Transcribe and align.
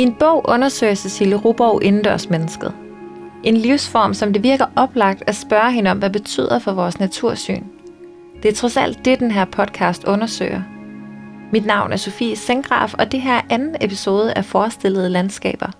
I 0.00 0.02
en 0.02 0.14
bog 0.14 0.48
undersøger 0.48 0.94
Cecilie 0.94 1.36
Ruborg 1.36 1.82
indendørsmennesket. 1.84 2.74
En 3.44 3.56
livsform, 3.56 4.14
som 4.14 4.32
det 4.32 4.42
virker 4.42 4.66
oplagt 4.76 5.22
at 5.26 5.34
spørge 5.34 5.72
hende 5.72 5.90
om, 5.90 5.98
hvad 5.98 6.10
betyder 6.10 6.58
for 6.58 6.72
vores 6.72 7.00
natursyn. 7.00 7.64
Det 8.42 8.48
er 8.48 8.54
trods 8.54 8.76
alt 8.76 9.04
det, 9.04 9.20
den 9.20 9.30
her 9.30 9.44
podcast 9.44 10.04
undersøger. 10.04 10.62
Mit 11.52 11.66
navn 11.66 11.92
er 11.92 11.96
Sofie 11.96 12.36
Sengraf, 12.36 12.94
og 12.94 13.12
det 13.12 13.20
her 13.20 13.34
er 13.34 13.40
anden 13.50 13.76
episode 13.80 14.32
af 14.34 14.44
Forestillede 14.44 15.08
Landskaber. 15.08 15.70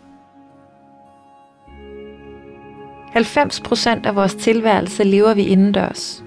90% 3.16 4.06
af 4.06 4.16
vores 4.16 4.34
tilværelse 4.34 5.04
lever 5.04 5.34
vi 5.34 5.42
indendørs. 5.42 6.24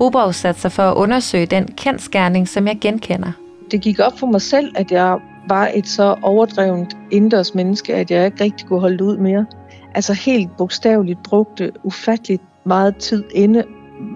Ruborg 0.00 0.34
satte 0.34 0.60
sig 0.60 0.72
for 0.72 0.82
at 0.82 0.94
undersøge 0.94 1.46
den 1.46 1.66
kendskærning, 1.76 2.48
som 2.48 2.66
jeg 2.66 2.78
genkender. 2.80 3.32
Det 3.70 3.80
gik 3.80 3.98
op 3.98 4.18
for 4.18 4.26
mig 4.26 4.42
selv, 4.42 4.72
at 4.76 4.90
jeg 4.90 5.18
var 5.48 5.70
et 5.74 5.88
så 5.88 6.16
overdrevent 6.22 6.96
indendørs 7.10 7.54
menneske, 7.54 7.94
at 7.94 8.10
jeg 8.10 8.24
ikke 8.26 8.44
rigtig 8.44 8.66
kunne 8.66 8.80
holde 8.80 9.04
ud 9.04 9.16
mere. 9.16 9.46
Altså 9.94 10.12
helt 10.12 10.56
bogstaveligt 10.56 11.22
brugte 11.22 11.72
ufatteligt 11.84 12.42
meget 12.64 12.96
tid 12.96 13.24
inde, 13.34 13.64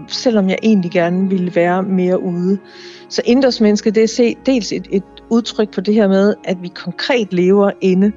selvom 0.09 0.49
jeg 0.49 0.59
egentlig 0.63 0.91
gerne 0.91 1.29
ville 1.29 1.55
være 1.55 1.83
mere 1.83 2.23
ude. 2.23 2.59
Så 3.09 3.23
indendørs 3.25 3.61
menneske, 3.61 3.91
det 3.91 4.03
er 4.03 4.35
dels 4.47 4.73
et, 4.73 4.89
et 4.91 5.05
udtryk 5.31 5.75
for 5.75 5.81
det 5.81 5.95
her 5.95 6.09
med, 6.09 6.35
at 6.45 6.63
vi 6.63 6.69
konkret 6.69 7.33
lever 7.33 7.71
inde, 7.81 8.13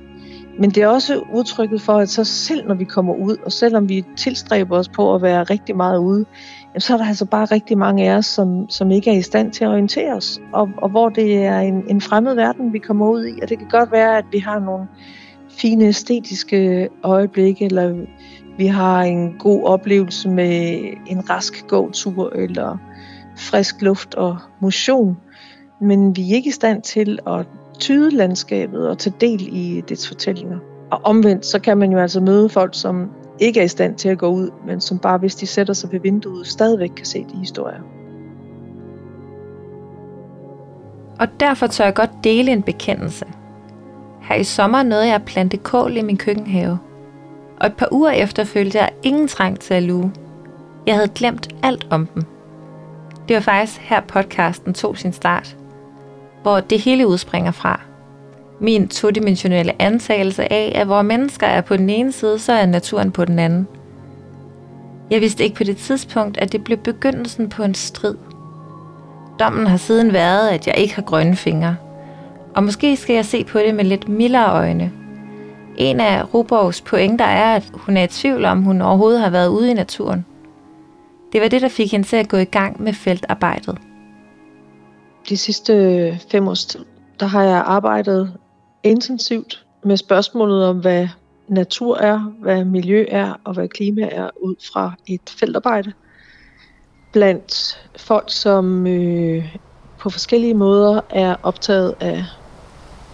men 0.60 0.70
det 0.70 0.84
er 0.84 0.88
også 0.88 1.22
udtrykket 1.34 1.82
for, 1.82 1.94
at 1.94 2.10
så 2.10 2.24
selv 2.24 2.68
når 2.68 2.76
vi 2.76 2.84
kommer 2.84 3.14
ud, 3.14 3.38
og 3.46 3.52
selvom 3.52 3.90
vi 3.90 4.06
tilstræber 4.18 4.78
os 4.78 4.90
på 4.90 5.16
at 5.16 5.22
være 5.22 5.44
rigtig 5.44 5.76
meget 5.76 5.98
ude, 6.00 6.26
så 6.78 6.94
er 6.94 6.98
der 6.98 7.06
altså 7.06 7.26
bare 7.26 7.46
rigtig 7.46 7.78
mange 7.78 8.12
af 8.12 8.18
os, 8.18 8.26
som, 8.26 8.70
som 8.70 8.92
ikke 8.92 9.12
er 9.12 9.16
i 9.16 9.22
stand 9.22 9.52
til 9.52 9.64
at 9.64 9.70
orientere 9.70 10.14
os, 10.14 10.40
og, 10.54 10.70
og 10.78 10.90
hvor 10.90 11.10
det 11.10 11.46
er 11.46 11.60
en, 11.60 11.84
en 11.90 12.02
fremmed 12.02 12.36
verden, 12.36 12.74
vi 12.74 12.80
kommer 12.80 13.10
ud 13.10 13.26
i. 13.26 13.40
Og 13.42 13.50
det 13.50 13.58
kan 13.58 13.68
godt 13.68 13.92
være, 13.92 14.18
at 14.18 14.26
vi 14.32 14.40
har 14.40 14.60
nogle 14.60 14.88
fine 15.50 15.86
æstetiske 15.86 16.90
øjeblikke, 17.04 17.66
eller 17.66 18.06
vi 18.58 18.68
har 18.68 19.02
en 19.02 19.34
god 19.40 19.64
oplevelse 19.64 20.30
med 20.30 20.80
en 21.08 21.30
rask 21.30 21.68
gåtur, 21.68 22.32
eller 22.36 22.78
frisk 23.38 23.82
luft 23.82 24.16
og 24.16 24.38
motion, 24.60 25.18
men 25.82 26.16
vi 26.16 26.32
er 26.32 26.36
ikke 26.36 26.48
i 26.48 26.52
stand 26.52 26.82
til 26.82 27.20
at 27.28 27.48
tyde 27.80 28.12
landskabet 28.12 28.90
og 28.90 28.98
tage 28.98 29.16
del 29.22 29.48
i 29.52 29.84
dets 29.90 30.08
fortællinger. 30.08 30.58
Og 30.92 31.02
omvendt, 31.04 31.46
så 31.46 31.60
kan 31.60 31.78
man 31.78 31.92
jo 31.92 31.98
altså 31.98 32.22
møde 32.22 32.50
folk, 32.50 32.76
som 32.76 33.10
ikke 33.40 33.60
er 33.60 33.64
i 33.64 33.68
stand 33.68 33.96
til 33.96 34.10
at 34.10 34.18
gå 34.18 34.28
ud, 34.28 34.50
men 34.66 34.82
som 34.82 35.00
bare, 35.00 35.18
hvis 35.18 35.36
de 35.36 35.48
sætter 35.48 35.74
sig 35.74 35.92
ved 35.92 36.00
vinduet, 36.00 36.48
stadigvæk 36.48 36.90
kan 36.96 37.06
se 37.06 37.26
de 37.34 37.38
historier. 37.38 37.80
Og 41.20 41.28
derfor 41.40 41.68
tør 41.68 41.84
jeg 41.84 41.94
godt 41.94 42.12
dele 42.24 42.52
en 42.52 42.64
bekendelse. 42.64 43.26
Her 44.22 44.36
i 44.36 44.44
sommer 44.44 44.84
nåede 44.84 45.06
jeg 45.06 45.16
at 45.16 45.26
plante 45.26 45.58
kål 45.58 45.98
i 45.98 46.02
min 46.02 46.18
køkkenhave. 46.18 46.80
Og 47.60 47.68
et 47.68 47.74
par 47.78 47.88
uger 47.92 48.12
efter 48.12 48.44
følte 48.44 48.78
jeg 48.78 48.90
ingen 49.04 49.28
trang 49.28 49.60
til 49.60 49.74
at 49.74 49.84
luge. 49.84 50.12
Jeg 50.88 50.96
havde 50.96 51.12
glemt 51.16 51.56
alt 51.64 51.88
om 51.90 52.08
dem. 52.08 52.24
Det 53.28 53.36
var 53.36 53.42
faktisk 53.42 53.82
her 53.82 54.02
podcasten 54.02 54.74
tog 54.74 54.98
sin 54.98 55.14
start. 55.14 55.58
Hvor 56.42 56.60
det 56.60 56.80
hele 56.80 57.08
udspringer 57.08 57.52
fra– 57.52 57.82
min 58.60 58.88
todimensionelle 58.88 59.82
antagelse 59.82 60.54
af, 60.54 60.72
at 60.76 60.88
hvor 60.88 61.02
mennesker 61.02 61.48
er 61.48 61.62
på 61.62 61.78
den 61.78 61.90
ene 61.90 62.12
side, 62.12 62.40
så 62.40 62.54
er 62.54 62.66
naturen 62.66 63.12
på 63.12 63.26
den 63.26 63.40
anden. 63.40 63.68
Jeg 65.12 65.22
vidste 65.22 65.44
ikke 65.44 65.56
på 65.56 65.64
det 65.64 65.78
tidspunkt, 65.78 66.38
at 66.38 66.52
det 66.52 66.64
blev 66.64 66.78
begyndelsen 66.78 67.50
på 67.50 67.64
en 67.64 67.76
strid. 67.76 68.16
Dommen 69.40 69.68
har 69.68 69.78
siden 69.78 70.14
været, 70.14 70.50
at 70.50 70.68
jeg 70.68 70.78
ikke 70.78 70.96
har 70.96 71.02
grønne 71.02 71.36
fingre. 71.36 71.76
Og 72.56 72.64
måske 72.64 72.98
skal 72.98 73.14
jeg 73.14 73.26
se 73.26 73.44
på 73.44 73.60
det 73.60 73.76
med 73.76 73.84
lidt 73.84 74.10
mildere 74.10 74.52
øjne. 74.52 74.92
En 75.78 76.00
af 76.00 76.34
Ruborgs 76.34 76.82
pointer 76.82 77.26
er, 77.26 77.56
at 77.56 77.64
hun 77.74 77.98
er 77.98 78.04
i 78.04 78.08
tvivl 78.08 78.46
om, 78.46 78.64
hun 78.64 78.82
overhovedet 78.82 79.22
har 79.22 79.30
været 79.30 79.48
ude 79.48 79.72
i 79.72 79.74
naturen. 79.74 80.26
Det 81.34 81.42
var 81.42 81.48
det, 81.48 81.62
der 81.62 81.70
fik 81.70 81.92
hende 81.92 82.08
til 82.08 82.16
at 82.16 82.30
gå 82.30 82.38
i 82.38 82.46
gang 82.46 82.84
med 82.84 82.94
feltarbejdet. 82.94 83.78
De 85.30 85.38
sidste 85.38 86.20
fem 86.32 86.48
års 86.48 86.66
tid, 86.66 86.86
der 87.20 87.26
har 87.26 87.44
jeg 87.44 87.64
arbejdet 87.66 88.34
intensivt 88.86 89.66
med 89.84 89.98
spørgsmålet 89.98 90.66
om, 90.66 90.80
hvad 90.80 91.08
natur 91.48 91.98
er, 91.98 92.20
hvad 92.20 92.66
miljø 92.66 93.06
er 93.08 93.34
og 93.44 93.54
hvad 93.54 93.68
klima 93.68 94.10
er 94.12 94.30
ud 94.42 94.56
fra 94.74 94.94
et 95.08 95.36
feltarbejde 95.40 95.94
blandt 97.12 97.82
folk, 97.98 98.26
som 98.28 98.88
øh, 98.88 99.56
på 100.00 100.10
forskellige 100.10 100.54
måder 100.54 101.02
er 101.10 101.36
optaget 101.44 101.96
af 102.00 102.24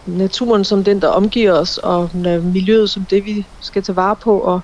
naturen 0.06 0.64
som 0.64 0.84
den, 0.84 1.02
der 1.02 1.08
omgiver 1.08 1.54
os, 1.54 1.78
og 1.78 2.10
miljøet 2.44 2.90
som 2.90 3.06
det, 3.06 3.26
vi 3.26 3.46
skal 3.60 3.84
tage 3.84 3.96
vare 3.96 4.16
på, 4.16 4.40
og 4.40 4.62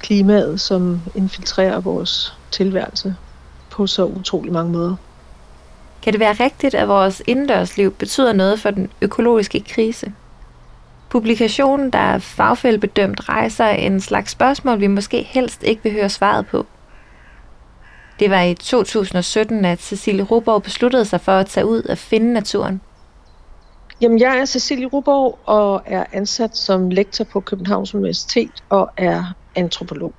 klimaet, 0.00 0.60
som 0.60 1.00
infiltrerer 1.14 1.80
vores 1.80 2.38
tilværelse 2.50 3.14
på 3.70 3.86
så 3.86 4.04
utrolig 4.04 4.52
mange 4.52 4.72
måder. 4.72 4.96
Kan 6.02 6.12
det 6.12 6.20
være 6.20 6.44
rigtigt, 6.44 6.74
at 6.74 6.88
vores 6.88 7.22
indendørsliv 7.26 7.92
betyder 7.92 8.32
noget 8.32 8.60
for 8.60 8.70
den 8.70 8.90
økologiske 9.00 9.60
krise? 9.60 10.12
Publikationen, 11.14 11.90
der 11.90 11.98
er 11.98 12.18
fagfældbedømt, 12.18 13.28
rejser 13.28 13.68
en 13.68 14.00
slags 14.00 14.30
spørgsmål, 14.30 14.80
vi 14.80 14.86
måske 14.86 15.22
helst 15.22 15.62
ikke 15.62 15.82
vil 15.82 15.92
høre 15.92 16.08
svaret 16.08 16.46
på. 16.46 16.66
Det 18.18 18.30
var 18.30 18.40
i 18.42 18.54
2017, 18.54 19.64
at 19.64 19.80
Cecilie 19.80 20.24
Ruborg 20.24 20.62
besluttede 20.62 21.04
sig 21.04 21.20
for 21.20 21.32
at 21.32 21.46
tage 21.46 21.66
ud 21.66 21.82
og 21.82 21.98
finde 21.98 22.32
naturen. 22.32 22.80
Jamen, 24.00 24.20
jeg 24.20 24.38
er 24.38 24.44
Cecilie 24.44 24.86
Ruborg 24.86 25.38
og 25.44 25.82
er 25.86 26.04
ansat 26.12 26.56
som 26.56 26.90
lektor 26.90 27.24
på 27.24 27.40
Københavns 27.40 27.94
Universitet 27.94 28.64
og 28.68 28.90
er 28.96 29.24
antropolog. 29.54 30.12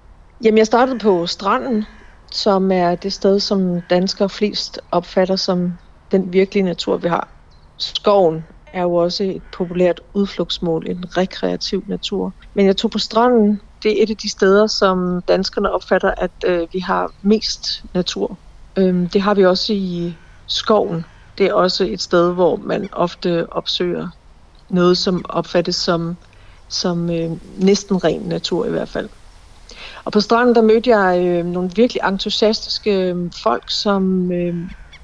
Jamen, 0.43 0.57
jeg 0.57 0.65
startede 0.65 0.99
på 0.99 1.27
Stranden, 1.27 1.85
som 2.31 2.71
er 2.71 2.95
det 2.95 3.13
sted, 3.13 3.39
som 3.39 3.81
danskere 3.89 4.29
flest 4.29 4.79
opfatter 4.91 5.35
som 5.35 5.73
den 6.11 6.33
virkelige 6.33 6.63
natur, 6.63 6.97
vi 6.97 7.07
har. 7.07 7.27
Skoven 7.77 8.43
er 8.75 8.81
jo 8.81 8.93
også 8.93 9.23
et 9.23 9.43
populært 9.57 10.01
udflugtsmål, 10.13 10.89
en 10.89 11.17
rekreativ 11.17 11.83
natur. 11.87 12.33
Men 12.55 12.65
jeg 12.65 12.77
tog 12.77 12.91
på 12.91 12.99
stranden. 12.99 13.61
Det 13.83 13.99
er 13.99 14.03
et 14.03 14.09
af 14.09 14.17
de 14.17 14.31
steder, 14.31 14.67
som 14.67 15.21
danskerne 15.27 15.71
opfatter, 15.71 16.13
at 16.17 16.31
øh, 16.45 16.67
vi 16.73 16.79
har 16.79 17.11
mest 17.21 17.83
natur. 17.93 18.39
Øhm, 18.77 19.09
det 19.09 19.21
har 19.21 19.33
vi 19.33 19.45
også 19.45 19.73
i 19.73 20.13
skoven. 20.47 21.05
Det 21.37 21.45
er 21.45 21.53
også 21.53 21.83
et 21.83 22.01
sted, 22.01 22.33
hvor 22.33 22.55
man 22.55 22.89
ofte 22.91 23.53
opsøger 23.53 24.07
noget, 24.69 24.97
som 24.97 25.25
opfattes 25.29 25.75
som, 25.75 26.17
som 26.69 27.09
øh, 27.09 27.31
næsten 27.57 28.03
ren 28.03 28.21
natur 28.21 28.65
i 28.65 28.69
hvert 28.69 28.89
fald. 28.89 29.09
Og 30.05 30.11
på 30.11 30.19
stranden, 30.19 30.55
der 30.55 30.61
mødte 30.61 30.97
jeg 30.97 31.25
øh, 31.25 31.45
nogle 31.45 31.69
virkelig 31.75 32.01
entusiastiske 32.07 32.91
øh, 32.91 33.31
folk, 33.43 33.63
som 33.69 34.31
øh, 34.31 34.55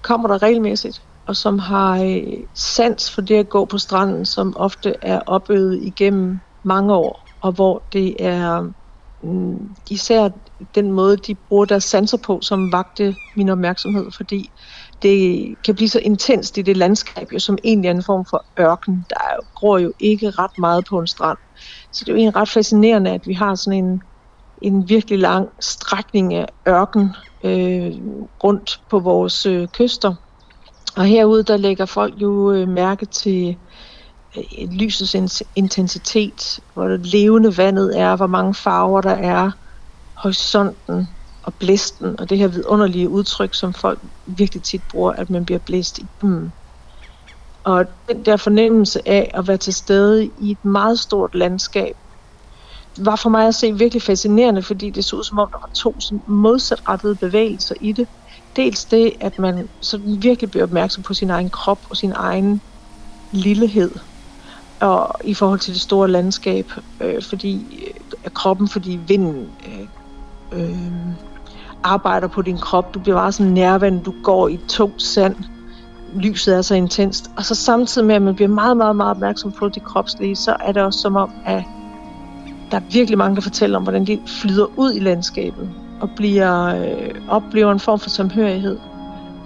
kommer 0.01 0.27
der 0.27 0.41
regelmæssigt 0.41 1.01
og 1.31 1.35
som 1.35 1.59
har 1.59 2.03
øh, 2.03 2.43
sans 2.55 3.11
for 3.11 3.21
det 3.21 3.35
at 3.35 3.49
gå 3.49 3.65
på 3.65 3.77
stranden, 3.77 4.25
som 4.25 4.53
ofte 4.57 4.95
er 5.01 5.19
opøvet 5.27 5.83
igennem 5.83 6.39
mange 6.63 6.93
år, 6.93 7.27
og 7.41 7.51
hvor 7.51 7.87
det 7.93 8.15
er 8.19 8.61
mm, 9.23 9.75
især 9.89 10.29
den 10.75 10.91
måde, 10.91 11.17
de 11.17 11.35
bruger 11.47 11.65
deres 11.65 11.83
sanser 11.83 12.17
på, 12.17 12.41
som 12.41 12.71
vagte 12.71 13.15
min 13.35 13.49
opmærksomhed, 13.49 14.11
fordi 14.17 14.49
det 15.01 15.55
kan 15.65 15.75
blive 15.75 15.89
så 15.89 15.99
intenst 15.99 16.57
i 16.57 16.61
det 16.61 16.77
landskab, 16.77 17.27
jo, 17.33 17.39
som 17.39 17.57
egentlig 17.63 17.87
er 17.87 17.93
en 17.93 18.03
form 18.03 18.25
for 18.29 18.45
ørken. 18.59 19.05
Der 19.09 19.53
gror 19.55 19.77
jo 19.77 19.93
ikke 19.99 20.29
ret 20.29 20.57
meget 20.57 20.85
på 20.89 20.99
en 20.99 21.07
strand. 21.07 21.37
Så 21.93 22.05
det 22.05 22.09
er 22.09 22.13
jo 22.13 22.17
egentlig 22.17 22.35
ret 22.35 22.49
fascinerende, 22.49 23.11
at 23.11 23.21
vi 23.25 23.33
har 23.33 23.55
sådan 23.55 23.85
en, 23.85 24.01
en 24.61 24.89
virkelig 24.89 25.19
lang 25.19 25.49
strækning 25.59 26.33
af 26.33 26.45
ørken 26.67 27.15
øh, 27.43 27.91
rundt 28.43 28.71
på 28.89 28.99
vores 28.99 29.45
øh, 29.45 29.67
kyster. 29.67 30.15
Og 30.95 31.05
herude, 31.05 31.43
der 31.43 31.57
lægger 31.57 31.85
folk 31.85 32.13
jo 32.21 32.51
øh, 32.51 32.67
mærke 32.67 33.05
til 33.05 33.57
øh, 34.37 34.69
lysets 34.71 35.43
intensitet, 35.55 36.59
hvor 36.73 36.87
det 36.87 37.05
levende 37.05 37.57
vandet 37.57 37.99
er, 37.99 38.15
hvor 38.15 38.27
mange 38.27 38.53
farver 38.53 39.01
der 39.01 39.11
er, 39.11 39.51
horisonten 40.23 41.07
og 41.43 41.55
blæsten, 41.59 42.19
og 42.19 42.29
det 42.29 42.37
her 42.37 42.47
vidunderlige 42.47 43.09
udtryk, 43.09 43.53
som 43.53 43.73
folk 43.73 43.99
virkelig 44.37 44.63
tit 44.63 44.81
bruger, 44.89 45.11
at 45.11 45.29
man 45.29 45.45
bliver 45.45 45.59
blæst 45.59 45.97
i 45.97 46.07
dem. 46.21 46.51
Og 47.65 47.85
den 48.09 48.25
der 48.25 48.37
fornemmelse 48.37 49.07
af 49.07 49.31
at 49.33 49.47
være 49.47 49.57
til 49.57 49.73
stede 49.73 50.27
i 50.27 50.51
et 50.51 50.65
meget 50.65 50.99
stort 50.99 51.35
landskab, 51.35 51.95
var 52.97 53.15
for 53.15 53.29
mig 53.29 53.47
at 53.47 53.55
se 53.55 53.73
virkelig 53.73 54.01
fascinerende, 54.01 54.61
fordi 54.63 54.89
det 54.89 55.05
så 55.05 55.15
ud 55.15 55.23
som 55.23 55.39
om, 55.39 55.49
der 55.51 55.59
var 55.59 55.69
to 55.83 55.97
modsatrettede 56.27 57.15
bevægelser 57.15 57.75
i 57.81 57.93
det 57.93 58.07
dels 58.55 58.85
det, 58.85 59.13
at 59.19 59.39
man 59.39 59.69
sådan 59.81 60.23
virkelig 60.23 60.51
bliver 60.51 60.63
opmærksom 60.63 61.03
på 61.03 61.13
sin 61.13 61.29
egen 61.29 61.49
krop 61.49 61.79
og 61.89 61.97
sin 61.97 62.13
egen 62.15 62.61
lillehed 63.31 63.91
og 64.81 65.15
i 65.23 65.33
forhold 65.33 65.59
til 65.59 65.73
det 65.73 65.81
store 65.81 66.07
landskab, 66.07 66.71
øh, 67.01 67.23
fordi 67.29 67.83
øh, 68.25 68.31
kroppen, 68.31 68.67
fordi 68.67 68.99
vinden 69.07 69.47
øh, 69.67 69.87
øh, 70.59 70.91
arbejder 71.83 72.27
på 72.27 72.41
din 72.41 72.57
krop. 72.57 72.93
Du 72.93 72.99
bliver 72.99 73.17
bare 73.17 73.31
sådan 73.31 73.51
nærværende, 73.51 74.03
du 74.03 74.13
går 74.23 74.47
i 74.47 74.59
tungt 74.67 75.01
sand, 75.01 75.35
lyset 76.15 76.55
er 76.55 76.61
så 76.61 76.75
intenst. 76.75 77.31
Og 77.37 77.45
så 77.45 77.55
samtidig 77.55 78.07
med, 78.07 78.15
at 78.15 78.21
man 78.21 78.35
bliver 78.35 78.49
meget, 78.49 78.77
meget, 78.77 78.95
meget 78.95 79.11
opmærksom 79.11 79.51
på 79.51 79.69
det 79.69 79.83
kropslige, 79.83 80.35
så 80.35 80.55
er 80.59 80.71
det 80.71 80.81
også 80.81 80.99
som 80.99 81.15
om, 81.15 81.31
at 81.45 81.63
der 82.71 82.77
er 82.77 82.81
virkelig 82.91 83.17
mange, 83.17 83.35
der 83.35 83.41
fortæller 83.41 83.77
om, 83.77 83.83
hvordan 83.83 84.05
de 84.05 84.19
flyder 84.27 84.65
ud 84.77 84.93
i 84.93 84.99
landskabet 84.99 85.69
og 86.01 86.09
bliver, 86.15 86.65
øh, 86.65 87.15
oplever 87.29 87.71
en 87.71 87.79
form 87.79 87.99
for 87.99 88.09
samhørighed 88.09 88.77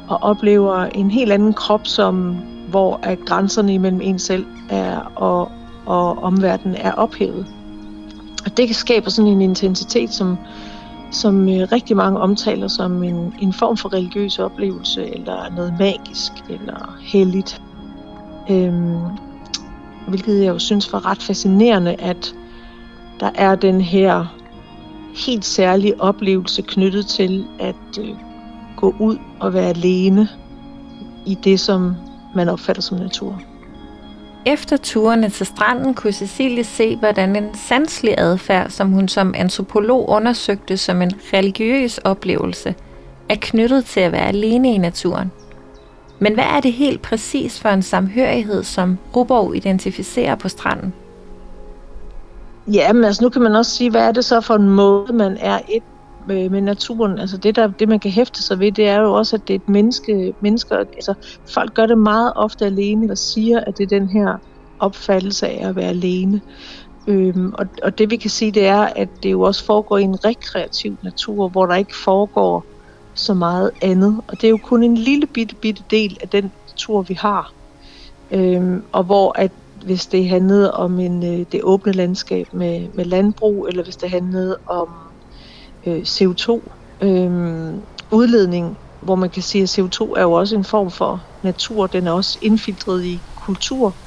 og 0.08 0.24
oplever 0.24 0.76
en 0.76 1.12
helt 1.12 1.32
anden 1.32 1.54
krop, 1.54 1.88
som 1.88 2.38
hvor 2.70 3.00
at 3.04 3.20
grænserne 3.26 3.74
imellem 3.74 4.02
en 4.02 4.20
selv 4.20 4.46
er 4.70 5.00
og, 5.16 5.52
og 5.86 6.24
omverdenen 6.24 6.76
er 6.76 6.92
ophævet. 6.92 7.46
Og 8.46 8.58
det 8.58 8.76
skaber 8.76 9.10
sådan 9.10 9.32
en 9.32 9.42
intensitet, 9.42 10.10
som, 10.10 10.38
som 11.12 11.50
øh, 11.50 11.68
rigtig 11.72 11.98
mange 11.98 12.20
omtaler 12.20 12.68
som 12.68 13.04
en, 13.04 13.34
en 13.40 13.54
form 13.54 13.78
for 13.78 13.94
religiøs 13.94 14.40
oplevelse, 14.40 15.16
eller 15.16 15.56
noget 15.56 15.74
magisk, 15.80 16.32
eller 16.50 16.98
helligt. 17.02 17.62
Øhm, 18.50 19.00
hvilket 20.08 20.44
jeg 20.44 20.48
jo 20.48 20.60
synes 20.60 20.94
var 20.94 21.06
ret 21.06 21.22
fascinerende, 21.22 21.94
at 21.94 22.36
der 23.20 23.30
er 23.36 23.56
den 23.56 23.82
her 23.82 24.26
helt 25.16 25.46
særlig 25.46 26.02
oplevelse 26.02 26.62
knyttet 26.62 27.08
til 27.08 27.46
at 27.60 28.00
øh, 28.00 28.16
gå 28.78 28.96
ud 29.00 29.18
og 29.40 29.54
være 29.54 29.70
alene 29.70 30.28
i 31.26 31.38
det, 31.44 31.60
som 31.60 31.96
man 32.36 32.50
opfatter 32.50 32.82
som 32.82 32.98
natur. 32.98 33.42
Efter 34.46 34.78
turene 34.78 35.30
til 35.30 35.46
stranden 35.46 35.94
kunne 35.94 36.14
Cecilie 36.14 36.64
se, 36.64 36.96
hvordan 36.96 37.36
en 37.36 37.56
sanselig 37.56 38.16
adfærd, 38.18 38.70
som 38.70 38.92
hun 38.92 39.08
som 39.08 39.34
antropolog 39.38 40.10
undersøgte 40.10 40.78
som 40.78 41.02
en 41.02 41.12
religiøs 41.34 41.98
oplevelse, 41.98 42.76
er 43.30 43.36
knyttet 43.42 43.86
til 43.86 44.00
at 44.00 44.12
være 44.12 44.28
alene 44.28 44.74
i 44.74 44.78
naturen. 44.78 45.32
Men 46.20 46.34
hvad 46.34 46.44
er 46.44 46.60
det 46.60 46.74
helt 46.74 47.02
præcis 47.02 47.60
for 47.60 47.70
en 47.70 47.82
samhørighed, 47.82 48.64
som 48.64 48.98
Ruborg 49.16 49.56
identificerer 49.56 50.36
på 50.36 50.50
stranden? 50.50 50.94
Ja, 52.74 52.94
men 52.94 53.04
altså 53.04 53.24
nu 53.24 53.30
kan 53.30 53.42
man 53.42 53.56
også 53.56 53.72
sige, 53.72 53.92
hvad 53.92 54.02
er 54.02 54.12
det 54.12 54.26
så 54.26 54.42
for 54.42 54.56
en 54.56 54.70
måde, 54.70 55.14
man 55.14 55.38
er 55.38 55.60
et 55.70 55.84
med, 56.28 56.50
med 56.50 56.62
naturen. 56.62 57.20
Altså 57.20 57.38
det, 57.38 57.56
der, 57.56 57.68
det, 57.68 57.90
man 57.90 58.00
kan 58.00 58.12
hæfte 58.12 58.44
sig 58.44 58.60
ved, 58.60 58.72
det 58.72 58.88
er 58.88 59.02
jo 59.02 59.14
også, 59.14 59.36
at 59.36 59.48
det 59.48 59.54
er 59.54 59.58
et 59.58 59.70
menneske. 59.70 60.34
Mennesker, 60.42 60.78
altså 60.78 61.14
folk 61.54 61.74
gør 61.74 61.86
det 61.86 61.98
meget 61.98 62.34
ofte 62.36 62.66
alene, 62.66 63.12
og 63.12 63.18
siger, 63.18 63.60
at 63.68 63.78
det 63.78 63.84
er 63.84 64.00
den 64.00 64.10
her 64.10 64.38
opfattelse 64.80 65.48
af 65.48 65.70
at 65.70 65.76
være 65.76 65.90
alene. 65.90 66.42
Øhm, 67.08 67.54
og, 67.54 67.66
og 67.84 67.98
det 67.98 68.12
vi 68.12 68.18
kan 68.18 68.30
sige, 68.30 68.52
det 68.52 68.66
er, 68.66 68.82
at 68.96 69.10
det 69.24 69.32
jo 69.32 69.42
også 69.42 69.66
foregår 69.66 69.98
i 69.98 70.04
en 70.04 70.26
rekreativ 70.26 70.98
natur, 71.04 71.50
hvor 71.50 71.66
der 71.66 71.76
ikke 71.76 71.96
foregår 72.04 72.66
så 73.16 73.34
meget 73.34 73.72
andet. 73.82 74.22
Og 74.28 74.42
det 74.42 74.48
er 74.48 74.52
jo 74.52 74.58
kun 74.58 74.84
en 74.84 74.98
lille 74.98 75.28
bitte, 75.28 75.56
bitte 75.56 75.84
del 75.90 76.18
af 76.22 76.30
den 76.30 76.52
natur, 76.70 77.02
vi 77.02 77.14
har. 77.14 77.52
Øhm, 78.32 78.82
og 78.92 79.04
hvor 79.04 79.40
at 79.40 79.52
hvis 79.86 80.06
det 80.06 80.30
handlede 80.30 80.74
om 80.74 81.00
en, 81.00 81.24
øh, 81.24 81.46
det 81.52 81.64
åbne 81.64 81.92
landskab 81.92 82.48
med, 82.54 82.90
med 82.94 83.06
landbrug, 83.06 83.68
eller 83.68 83.84
hvis 83.84 83.98
det 83.98 84.10
handlede 84.10 84.58
om 84.68 84.90
øh, 85.86 86.02
CO2 86.02 86.62
øh, 87.02 87.74
udledning, 88.12 88.78
hvor 89.02 89.16
man 89.16 89.30
kan 89.30 89.44
sige, 89.44 89.64
at 89.64 89.80
CO2 89.80 90.14
er 90.18 90.22
jo 90.22 90.32
også 90.32 90.56
en 90.56 90.64
form 90.64 90.92
for 90.92 91.24
natur, 91.44 91.88
den 91.88 92.08
er 92.08 92.12
også 92.12 92.40
indfiltret 92.42 93.06
i 93.06 93.20
kultur. 93.36 93.98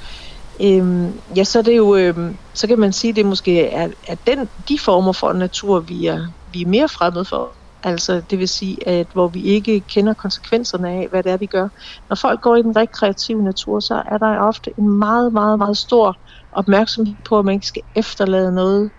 Øhm, 0.60 1.20
ja, 1.36 1.44
så 1.44 1.58
er 1.58 1.62
det 1.62 1.76
jo, 1.76 1.96
øhm, 1.96 2.38
så 2.54 2.66
kan 2.66 2.78
man 2.78 2.92
sige, 2.92 3.10
at 3.10 3.16
det 3.16 3.26
måske 3.26 3.66
er, 3.66 3.88
er 4.08 4.14
den, 4.26 4.48
de 4.68 4.78
former 4.78 5.12
for 5.12 5.32
natur, 5.32 5.80
vi 5.80 6.06
er, 6.06 6.26
vi 6.52 6.62
er 6.62 6.66
mere 6.66 6.88
fremmede 6.88 7.24
for. 7.24 7.57
Altså 7.82 8.20
det 8.20 8.38
vil 8.38 8.48
sige, 8.48 8.88
at 8.88 9.06
hvor 9.12 9.28
vi 9.28 9.42
ikke 9.42 9.80
kender 9.80 10.14
konsekvenserne 10.14 10.90
af, 10.90 11.08
hvad 11.10 11.22
det 11.22 11.32
er, 11.32 11.36
vi 11.36 11.46
gør. 11.46 11.68
Når 12.08 12.16
folk 12.16 12.40
går 12.40 12.56
i 12.56 12.62
den 12.62 12.76
rekreative 12.76 13.42
natur, 13.42 13.80
så 13.80 14.02
er 14.06 14.18
der 14.18 14.38
ofte 14.38 14.70
en 14.78 14.88
meget, 14.88 15.32
meget, 15.32 15.58
meget 15.58 15.76
stor 15.76 16.16
opmærksomhed 16.52 17.16
på, 17.24 17.38
at 17.38 17.44
man 17.44 17.54
ikke 17.54 17.66
skal 17.66 17.82
efterlade 17.96 18.54
noget 18.54 18.90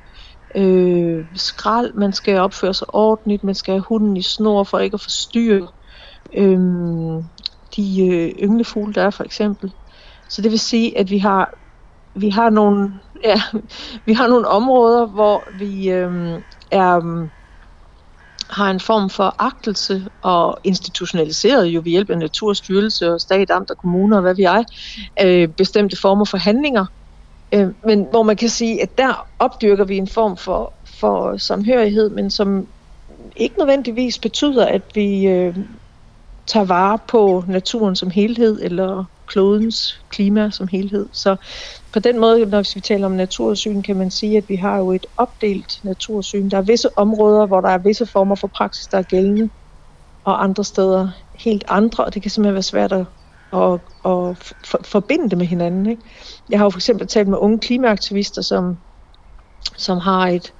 øh, 0.55 1.25
skrald, 1.35 1.93
man 1.93 2.13
skal 2.13 2.39
opføre 2.39 2.73
sig 2.73 2.87
ordentligt, 2.95 3.43
man 3.43 3.55
skal 3.55 3.73
have 3.73 3.85
hunden 3.89 4.17
i 4.17 4.21
snor 4.21 4.63
for 4.63 4.79
ikke 4.79 4.95
at 4.95 5.01
forstyrre 5.01 5.67
øh, 6.37 6.59
de 7.75 8.07
øh, 8.07 8.29
ynglefugle, 8.43 8.93
der 8.93 9.03
er 9.03 9.09
for 9.09 9.23
eksempel. 9.23 9.73
Så 10.29 10.41
det 10.41 10.51
vil 10.51 10.59
sige, 10.59 10.97
at 10.97 11.09
vi 11.09 11.17
har 11.17 11.53
vi 12.15 12.29
har 12.29 12.49
nogle 12.49 12.93
ja, 13.23 13.41
vi 14.05 14.13
har 14.13 14.27
nogle 14.27 14.47
områder, 14.47 15.05
hvor 15.05 15.47
vi 15.57 15.89
øh, 15.89 16.41
er 16.71 17.29
har 18.49 18.71
en 18.71 18.79
form 18.79 19.09
for 19.09 19.35
agtelse 19.39 20.07
og 20.23 20.57
institutionaliseret 20.63 21.65
jo 21.65 21.81
ved 21.83 21.91
hjælp 21.91 22.09
af 22.09 22.17
Naturstyrelse 22.17 23.13
og 23.13 23.21
stat, 23.21 23.51
amt 23.51 23.71
og 23.71 23.77
kommuner 23.77 24.15
og 24.15 24.21
hvad 24.21 24.35
vi 24.35 24.43
er, 24.43 24.63
øh, 25.23 25.47
bestemte 25.57 25.97
former 26.01 26.25
for 26.25 26.37
handlinger, 26.37 26.85
Øh, 27.53 27.67
men 27.85 28.07
hvor 28.11 28.23
man 28.23 28.35
kan 28.35 28.49
sige, 28.49 28.81
at 28.81 28.97
der 28.97 29.27
opdyrker 29.39 29.85
vi 29.85 29.97
en 29.97 30.07
form 30.07 30.37
for, 30.37 30.73
for 30.99 31.37
samhørighed, 31.37 32.09
men 32.09 32.31
som 32.31 32.67
ikke 33.35 33.55
nødvendigvis 33.57 34.19
betyder, 34.19 34.65
at 34.65 34.81
vi 34.95 35.27
øh, 35.27 35.57
tager 36.47 36.65
vare 36.65 36.99
på 37.07 37.43
naturen 37.47 37.95
som 37.95 38.09
helhed, 38.09 38.59
eller 38.61 39.05
klodens 39.29 40.05
klima 40.09 40.49
som 40.51 40.67
helhed. 40.67 41.09
Så 41.13 41.35
på 41.93 41.99
den 41.99 42.19
måde, 42.19 42.45
når 42.45 42.73
vi 42.75 42.81
taler 42.81 43.05
om 43.05 43.11
natursyn, 43.11 43.81
kan 43.81 43.97
man 43.97 44.11
sige, 44.11 44.37
at 44.37 44.49
vi 44.49 44.55
har 44.55 44.77
jo 44.77 44.91
et 44.91 45.05
opdelt 45.17 45.79
natursyn. 45.83 46.49
Der 46.49 46.57
er 46.57 46.61
visse 46.61 46.97
områder, 46.97 47.45
hvor 47.45 47.61
der 47.61 47.69
er 47.69 47.77
visse 47.77 48.05
former 48.05 48.35
for 48.35 48.47
praksis, 48.47 48.87
der 48.87 48.97
er 48.97 49.03
gældende, 49.03 49.49
og 50.23 50.43
andre 50.43 50.63
steder 50.63 51.09
helt 51.35 51.63
andre, 51.67 52.05
og 52.05 52.13
det 52.13 52.21
kan 52.21 52.31
simpelthen 52.31 52.53
være 52.53 52.63
svært 52.63 52.91
at, 52.91 53.05
at, 53.55 53.79
at 54.05 54.85
forbinde 54.85 55.29
det 55.29 55.37
med 55.37 55.45
hinanden. 55.45 55.85
Ikke? 55.85 56.01
Jeg 56.49 56.59
har 56.59 56.65
jo 56.65 56.69
for 56.69 56.77
eksempel 56.77 57.07
talt 57.07 57.27
med 57.27 57.37
unge 57.37 57.59
klimaaktivister, 57.59 58.41
som, 58.41 58.77
som 59.77 59.97
har 59.97 60.27
et 60.27 60.53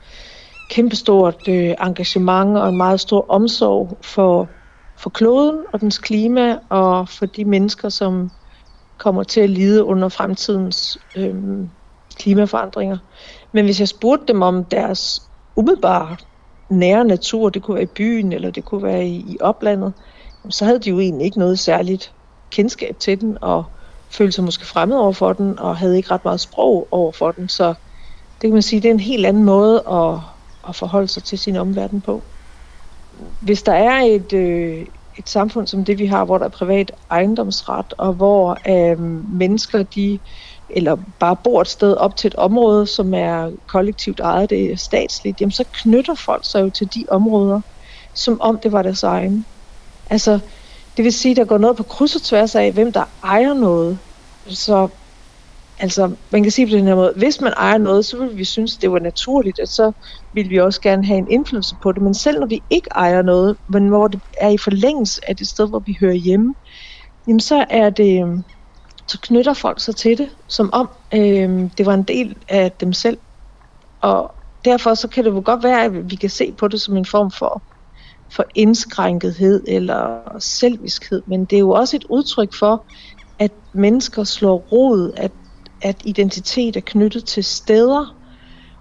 kæmpestort 0.69 1.47
øh, 1.47 1.73
engagement 1.81 2.57
og 2.57 2.69
en 2.69 2.77
meget 2.77 2.99
stor 2.99 3.25
omsorg 3.29 3.99
for, 4.03 4.49
for 4.97 5.09
kloden 5.09 5.65
og 5.73 5.81
dens 5.81 5.97
klima, 5.97 6.57
og 6.69 7.09
for 7.09 7.25
de 7.25 7.45
mennesker, 7.45 7.89
som 7.89 8.31
kommer 8.99 9.23
til 9.23 9.41
at 9.41 9.49
lide 9.49 9.83
under 9.83 10.09
fremtidens 10.09 10.97
øh, 11.15 11.35
klimaforandringer. 12.15 12.97
Men 13.51 13.65
hvis 13.65 13.79
jeg 13.79 13.87
spurgte 13.87 14.25
dem 14.27 14.41
om 14.41 14.65
deres 14.65 15.21
umiddelbare 15.55 16.17
nære 16.69 17.05
natur, 17.05 17.49
det 17.49 17.63
kunne 17.63 17.75
være 17.75 17.83
i 17.83 17.95
byen, 17.95 18.33
eller 18.33 18.51
det 18.51 18.65
kunne 18.65 18.83
være 18.83 19.07
i, 19.07 19.15
i 19.15 19.37
oplandet, 19.41 19.93
så 20.49 20.65
havde 20.65 20.79
de 20.79 20.89
jo 20.89 20.99
egentlig 20.99 21.25
ikke 21.25 21.39
noget 21.39 21.59
særligt 21.59 22.13
kendskab 22.51 22.95
til 22.99 23.21
den, 23.21 23.37
og 23.41 23.63
følte 24.11 24.31
sig 24.31 24.43
måske 24.43 24.65
fremmed 24.65 24.97
over 24.97 25.13
for 25.13 25.33
den, 25.33 25.59
og 25.59 25.77
havde 25.77 25.97
ikke 25.97 26.11
ret 26.11 26.25
meget 26.25 26.39
sprog 26.39 26.87
over 26.91 27.11
for 27.11 27.31
den. 27.31 27.49
Så 27.49 27.67
det 28.41 28.47
kan 28.47 28.53
man 28.53 28.61
sige, 28.61 28.81
det 28.81 28.89
er 28.89 28.93
en 28.93 28.99
helt 28.99 29.25
anden 29.25 29.43
måde 29.43 29.83
at, 29.91 30.19
at 30.69 30.75
forholde 30.75 31.07
sig 31.07 31.23
til 31.23 31.39
sin 31.39 31.55
omverden 31.55 32.01
på. 32.01 32.21
Hvis 33.39 33.63
der 33.63 33.73
er 33.73 34.01
et, 34.01 34.33
øh, 34.33 34.85
et 35.19 35.29
samfund 35.29 35.67
som 35.67 35.85
det, 35.85 35.99
vi 35.99 36.05
har, 36.05 36.25
hvor 36.25 36.37
der 36.37 36.45
er 36.45 36.49
privat 36.49 36.91
ejendomsret, 37.11 37.93
og 37.97 38.13
hvor 38.13 38.57
øh, 38.69 38.99
mennesker, 39.39 39.83
de 39.83 40.19
eller 40.69 40.97
bare 41.19 41.37
bor 41.43 41.61
et 41.61 41.67
sted 41.67 41.93
op 41.95 42.15
til 42.17 42.27
et 42.27 42.35
område, 42.35 42.87
som 42.87 43.13
er 43.13 43.51
kollektivt 43.67 44.19
ejet, 44.19 44.49
det 44.49 44.71
er 44.71 44.77
statsligt, 44.77 45.41
jamen 45.41 45.51
så 45.51 45.65
knytter 45.83 46.15
folk 46.15 46.43
sig 46.51 46.61
jo 46.61 46.69
til 46.69 46.87
de 46.95 47.05
områder, 47.09 47.61
som 48.15 48.41
om 48.41 48.59
det 48.63 48.71
var 48.71 48.83
deres 48.83 49.03
egen. 49.03 49.45
Altså, 50.09 50.39
det 50.97 51.05
vil 51.05 51.13
sige, 51.13 51.35
der 51.35 51.45
går 51.45 51.57
noget 51.57 51.77
på 51.77 51.83
kryds 51.83 52.15
og 52.15 52.23
tværs 52.23 52.55
af, 52.55 52.73
hvem 52.73 52.93
der 52.93 53.05
ejer 53.23 53.53
noget. 53.53 53.99
Så 54.47 54.89
altså, 55.79 56.15
man 56.31 56.43
kan 56.43 56.51
sige 56.51 56.67
på 56.67 56.71
den 56.75 56.87
her 56.87 56.95
måde, 56.95 57.13
hvis 57.17 57.41
man 57.41 57.53
ejer 57.57 57.77
noget, 57.77 58.05
så 58.05 58.17
vil 58.19 58.37
vi 58.37 58.45
synes, 58.45 58.77
det 58.77 58.91
var 58.91 58.99
naturligt, 58.99 59.59
at 59.59 59.69
så 59.69 59.91
vil 60.33 60.49
vi 60.49 60.59
også 60.59 60.81
gerne 60.81 61.05
have 61.05 61.17
en 61.17 61.31
indflydelse 61.31 61.75
på 61.81 61.91
det. 61.91 62.01
Men 62.01 62.13
selv 62.13 62.39
når 62.39 62.47
vi 62.47 62.63
ikke 62.69 62.89
ejer 62.95 63.21
noget, 63.21 63.57
men 63.69 63.87
hvor 63.87 64.07
det 64.07 64.21
er 64.37 64.49
i 64.49 64.57
forlængelse 64.57 65.21
af 65.29 65.35
det 65.35 65.47
sted, 65.47 65.69
hvor 65.69 65.83
vi 65.85 65.97
hører 66.01 66.13
hjemme, 66.13 66.55
jamen 67.27 67.39
så 67.39 67.65
er 67.69 67.89
det, 67.89 68.21
øhm, 68.21 68.43
så 69.07 69.19
knytter 69.21 69.53
folk 69.53 69.79
sig 69.81 69.95
til 69.95 70.17
det, 70.17 70.29
som 70.49 70.69
om 70.73 70.89
øh, 71.13 71.69
det 71.77 71.85
var 71.85 71.93
en 71.93 72.03
del 72.03 72.35
af 72.47 72.71
dem 72.71 72.93
selv. 72.93 73.17
Og 74.01 74.35
derfor 74.65 74.93
så 74.93 75.07
kan 75.07 75.25
det 75.25 75.31
jo 75.31 75.41
godt 75.45 75.63
være, 75.63 75.83
at 75.85 76.11
vi 76.11 76.15
kan 76.15 76.29
se 76.29 76.55
på 76.59 76.67
det 76.67 76.81
som 76.81 76.97
en 76.97 77.05
form 77.05 77.31
for 77.31 77.63
for 78.35 78.45
indskrænkethed 78.55 79.63
eller 79.67 80.21
selviskhed, 80.39 81.23
men 81.27 81.45
det 81.45 81.55
er 81.55 81.59
jo 81.59 81.69
også 81.69 81.95
et 81.95 82.05
udtryk 82.09 82.49
for, 82.59 82.87
at 83.39 83.51
mennesker 83.73 84.23
slår 84.23 84.57
rod, 84.57 85.13
at, 85.17 85.31
at 85.81 86.01
identitet 86.05 86.75
er 86.75 86.81
knyttet 86.85 87.25
til 87.25 87.43
steder. 87.43 88.15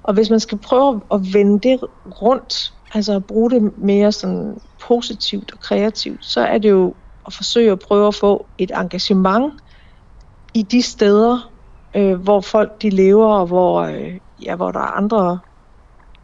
Og 0.03 0.15
hvis 0.15 0.31
man 0.31 0.41
skal 0.41 0.59
prøve 0.59 1.01
at 1.13 1.21
vende 1.33 1.69
det 1.69 1.81
rundt, 2.23 2.73
altså 2.95 3.13
at 3.13 3.25
bruge 3.25 3.51
det 3.51 3.79
mere 3.79 4.13
sådan 4.13 4.61
positivt 4.87 5.53
og 5.53 5.61
kreativt, 5.61 6.25
så 6.25 6.41
er 6.41 6.59
det 6.59 6.71
jo 6.71 6.95
at 7.27 7.33
forsøge 7.33 7.73
at 7.73 7.79
prøve 7.79 8.09
at 8.09 8.15
få 8.15 8.47
et 8.59 8.71
engagement 8.71 9.53
i 10.55 10.63
de 10.63 10.83
steder, 10.83 11.51
øh, 11.95 12.15
hvor 12.15 12.41
folk 12.41 12.83
de 12.83 12.91
lever, 12.91 13.27
og 13.27 13.47
hvor, 13.47 13.81
øh, 13.81 14.19
ja, 14.43 14.57
hvor 14.57 14.71
der 14.71 14.81
er 14.81 14.97
andre 14.97 15.39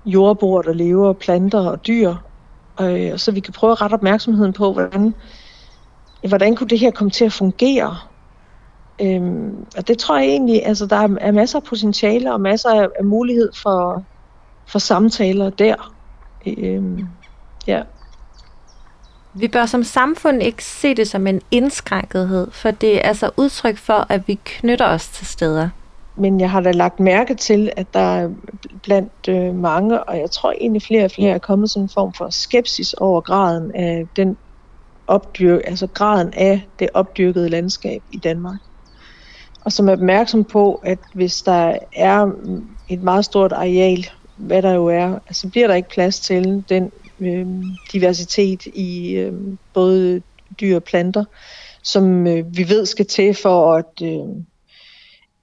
jordboer, 0.07 0.63
der 0.63 0.73
lever, 0.73 1.13
planter 1.13 1.71
og 1.71 1.87
dyr, 1.87 2.15
øh, 2.81 3.19
så 3.19 3.33
vi 3.33 3.41
kan 3.41 3.53
prøve 3.53 3.73
at 3.73 3.83
rette 3.83 3.95
opmærksomheden 3.95 4.53
på, 4.53 4.73
hvordan 4.73 5.15
hvordan 6.29 6.57
kunne 6.57 6.69
det 6.69 6.79
her 6.79 6.91
komme 6.91 7.11
til 7.11 7.25
at 7.25 7.33
fungere? 7.33 7.97
Øhm, 9.01 9.67
og 9.77 9.89
det 9.89 9.99
tror 9.99 10.19
jeg 10.19 10.27
egentlig, 10.27 10.67
altså 10.67 10.87
der 10.87 10.97
er, 10.97 11.09
er 11.21 11.33
masser 11.33 11.59
af 11.59 11.65
potentiale 11.65 12.33
og 12.33 12.41
masser 12.41 12.71
af, 12.71 12.89
af 12.99 13.05
mulighed 13.05 13.51
for, 13.63 14.03
for 14.69 14.79
samtaler 14.79 15.51
der. 15.51 15.95
Øhm, 16.47 17.09
ja. 17.67 17.83
Vi 19.35 19.49
bør 19.49 19.67
som 19.67 19.85
samfund 19.85 20.43
ikke 20.43 20.65
se 20.65 20.95
det 20.95 21.09
som 21.09 21.27
en 21.27 21.41
indskrænkethed, 21.51 22.51
for 22.51 22.71
det 22.71 22.97
er 22.97 23.01
altså 23.01 23.31
udtryk 23.37 23.79
for, 23.79 24.07
at 24.09 24.29
vi 24.29 24.41
knytter 24.45 24.87
os 24.87 25.09
til 25.09 25.27
steder. 25.27 25.69
Men 26.17 26.41
jeg 26.41 26.51
har 26.51 26.61
da 26.61 26.71
lagt 26.71 27.01
mærke 27.01 27.35
til, 27.35 27.73
at 27.77 27.95
der 27.95 28.01
er 28.01 28.31
blandt 28.83 29.29
øh, 29.29 29.55
mange, 29.55 30.05
og 30.05 30.19
jeg 30.19 30.31
tror 30.31 30.53
egentlig 30.53 30.83
flere 30.83 31.05
og 31.05 31.11
flere, 31.11 31.35
er 31.35 31.39
kommet 31.39 31.71
sådan 31.71 31.83
en 31.83 31.89
form 31.89 32.13
for 32.13 32.31
skepsis 32.31 32.93
over 32.93 33.21
graden 33.21 33.73
af 33.75 34.09
den 34.17 34.37
opdyr, 35.07 35.61
altså 35.65 35.87
graden 35.87 36.33
af 36.35 36.69
det 36.79 36.89
opdyrkede 36.95 37.49
landskab 37.49 38.03
i 38.11 38.19
Danmark. 38.19 38.59
Og 39.65 39.73
som 39.73 39.89
er 39.89 39.93
opmærksom 39.93 40.45
på, 40.45 40.75
at 40.75 40.99
hvis 41.15 41.43
der 41.43 41.79
er 41.97 42.27
et 42.89 43.03
meget 43.03 43.25
stort 43.25 43.53
areal, 43.53 44.07
hvad 44.37 44.63
der 44.63 44.73
jo 44.73 44.87
er, 44.87 45.19
altså 45.27 45.51
bliver 45.51 45.67
der 45.67 45.75
ikke 45.75 45.89
plads 45.89 46.21
til 46.21 46.65
den 46.69 46.91
øh, 47.21 47.47
diversitet 47.93 48.67
i 48.67 49.11
øh, 49.11 49.33
både 49.75 50.23
dyr 50.61 50.77
og 50.77 50.85
planter, 50.85 51.25
som 51.83 52.27
øh, 52.27 52.57
vi 52.57 52.69
ved 52.69 52.87
skal 52.87 53.07
til 53.07 53.35
for 53.35 53.75
at 53.75 54.03
øh, 54.03 54.29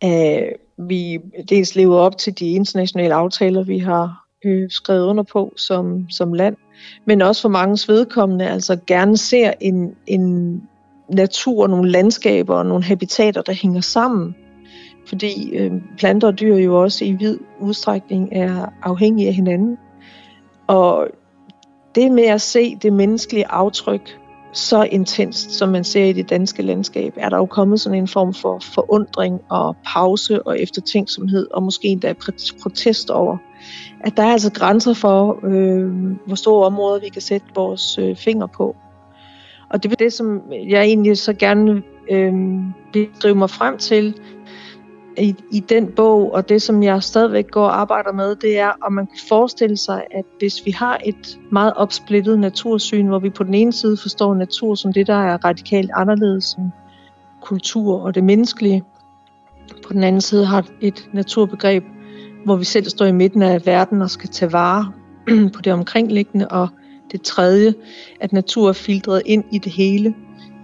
øh, 0.03 0.51
vi 0.87 1.19
dels 1.49 1.75
lever 1.75 1.97
op 1.97 2.17
til 2.17 2.39
de 2.39 2.51
internationale 2.51 3.13
aftaler, 3.13 3.63
vi 3.63 3.79
har 3.79 4.25
øh, 4.45 4.69
skrevet 4.69 5.05
under 5.05 5.23
på 5.23 5.53
som, 5.57 6.09
som 6.09 6.33
land, 6.33 6.55
men 7.07 7.21
også 7.21 7.41
for 7.41 7.49
mange 7.49 7.93
vedkommende 7.93 8.49
altså 8.49 8.77
gerne 8.87 9.17
ser 9.17 9.53
en, 9.61 9.95
en 10.07 10.57
natur, 11.11 11.67
nogle 11.67 11.91
landskaber 11.91 12.55
og 12.55 12.65
nogle 12.65 12.83
habitater, 12.83 13.41
der 13.41 13.53
hænger 13.53 13.81
sammen. 13.81 14.35
Fordi 15.07 15.55
øh, 15.55 15.71
planter 15.97 16.27
og 16.27 16.39
dyr 16.39 16.55
jo 16.55 16.81
også 16.81 17.05
i 17.05 17.11
vid 17.11 17.39
udstrækning 17.59 18.29
er 18.31 18.65
afhængige 18.83 19.27
af 19.27 19.33
hinanden. 19.33 19.77
Og 20.67 21.07
det 21.95 22.11
med 22.11 22.23
at 22.23 22.41
se 22.41 22.75
det 22.75 22.93
menneskelige 22.93 23.47
aftryk 23.47 24.17
så 24.53 24.83
intenst, 24.83 25.51
som 25.51 25.69
man 25.69 25.83
ser 25.83 26.05
i 26.05 26.13
det 26.13 26.29
danske 26.29 26.61
landskab, 26.61 27.13
er 27.17 27.29
der 27.29 27.37
jo 27.37 27.45
kommet 27.45 27.81
sådan 27.81 27.97
en 27.97 28.07
form 28.07 28.33
for 28.33 28.59
forundring 28.59 29.41
og 29.49 29.75
pause 29.85 30.47
og 30.47 30.59
eftertænksomhed, 30.59 31.47
og 31.51 31.63
måske 31.63 31.87
endda 31.87 32.13
protest 32.61 33.09
over, 33.09 33.37
at 33.99 34.17
der 34.17 34.23
er 34.23 34.31
altså 34.31 34.51
grænser 34.51 34.93
for, 34.93 35.39
øh, 35.43 35.91
hvor 36.25 36.35
store 36.35 36.65
områder 36.65 36.99
vi 36.99 37.09
kan 37.09 37.21
sætte 37.21 37.47
vores 37.55 37.97
øh, 37.97 38.15
finger 38.15 38.47
på. 38.47 38.75
Og 39.73 39.83
det 39.83 39.91
er 39.91 39.95
det, 39.95 40.13
som 40.13 40.41
jeg 40.51 40.83
egentlig 40.83 41.17
så 41.17 41.33
gerne 41.33 41.83
øh, 42.11 42.33
vil 42.93 43.09
drive 43.23 43.35
mig 43.35 43.49
frem 43.49 43.77
til 43.77 44.15
i, 45.17 45.35
i 45.51 45.59
den 45.59 45.87
bog, 45.87 46.33
og 46.33 46.49
det, 46.49 46.61
som 46.61 46.83
jeg 46.83 47.03
stadigvæk 47.03 47.51
går 47.51 47.65
og 47.65 47.79
arbejder 47.79 48.11
med, 48.11 48.35
det 48.35 48.59
er, 48.59 48.71
om 48.81 48.93
man 48.93 49.05
kan 49.05 49.19
forestille 49.29 49.77
sig, 49.77 50.03
at 50.11 50.25
hvis 50.39 50.65
vi 50.65 50.71
har 50.71 50.99
et 51.05 51.39
meget 51.51 51.73
opsplittet 51.73 52.39
natursyn, 52.39 53.07
hvor 53.07 53.19
vi 53.19 53.29
på 53.29 53.43
den 53.43 53.53
ene 53.53 53.73
side 53.73 53.97
forstår 53.97 54.35
natur 54.35 54.75
som 54.75 54.93
det, 54.93 55.07
der 55.07 55.13
er 55.13 55.45
radikalt 55.45 55.91
anderledes 55.93 56.45
som 56.45 56.71
kultur 57.41 58.01
og 58.01 58.15
det 58.15 58.23
menneskelige, 58.23 58.83
på 59.87 59.93
den 59.93 60.03
anden 60.03 60.21
side 60.21 60.45
har 60.45 60.65
et 60.81 61.09
naturbegreb, 61.13 61.83
hvor 62.45 62.55
vi 62.55 62.63
selv 62.63 62.85
står 62.85 63.05
i 63.05 63.11
midten 63.11 63.41
af 63.41 63.65
verden 63.65 64.01
og 64.01 64.09
skal 64.09 64.29
tage 64.29 64.53
vare 64.53 64.91
på 65.55 65.61
det 65.61 65.73
omkringliggende, 65.73 66.47
og 66.47 66.67
det 67.11 67.21
tredje, 67.21 67.73
at 68.19 68.33
natur 68.33 68.69
er 68.69 68.73
filtreret 68.73 69.21
ind 69.25 69.43
i 69.51 69.57
det 69.57 69.71
hele, 69.71 70.15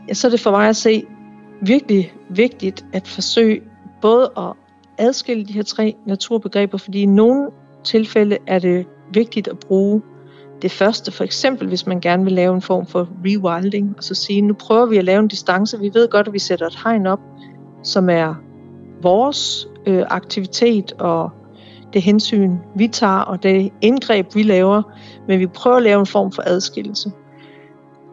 ja, 0.08 0.14
så 0.14 0.28
er 0.28 0.32
det 0.32 0.40
for 0.40 0.52
mig 0.52 0.70
at 0.70 0.76
se 0.76 1.04
virkelig 1.62 2.14
vigtigt 2.30 2.86
at 2.94 3.08
forsøge 3.08 3.62
både 4.02 4.32
at 4.38 4.54
adskille 4.98 5.46
de 5.46 5.54
her 5.54 5.64
tre 5.64 5.96
naturbegreber, 6.06 6.78
fordi 6.78 7.02
i 7.02 7.06
nogle 7.06 7.50
tilfælde 7.84 8.38
er 8.48 8.60
det 8.60 8.86
vigtigt 9.14 9.48
at 9.48 9.60
bruge 9.60 10.02
det 10.62 10.72
første, 10.72 11.12
for 11.12 11.24
eksempel 11.24 11.68
hvis 11.68 11.88
man 11.88 12.00
gerne 12.00 12.24
vil 12.24 12.34
lave 12.34 12.56
en 12.56 12.62
form 12.62 12.86
for 12.86 13.10
rewilding, 13.26 13.94
og 13.98 14.04
så 14.04 14.16
sige, 14.16 14.42
nu 14.42 14.54
prøver 14.54 14.86
vi 14.86 14.98
at 14.98 15.04
lave 15.04 15.20
en 15.20 15.28
distance, 15.28 15.80
vi 15.80 15.92
ved 15.94 16.08
godt, 16.10 16.28
at 16.28 16.34
vi 16.34 16.40
sætter 16.40 16.68
et 16.68 16.80
hegn 16.84 17.08
op, 17.08 17.20
som 17.84 18.10
er 18.10 18.36
vores 19.02 19.68
øh, 19.86 20.04
aktivitet 20.10 20.92
og 20.92 21.30
det 21.94 22.02
hensyn, 22.02 22.58
vi 22.76 22.88
tager, 22.88 23.20
og 23.20 23.44
det 23.44 23.72
indgreb, 23.82 24.36
vi 24.36 24.44
laver, 24.44 24.82
men 25.28 25.40
vi 25.40 25.48
prøver 25.48 25.78
at 25.78 25.84
lave 25.84 26.00
en 26.00 26.06
form 26.06 26.32
for 26.32 26.44
adskillelse. 26.46 27.12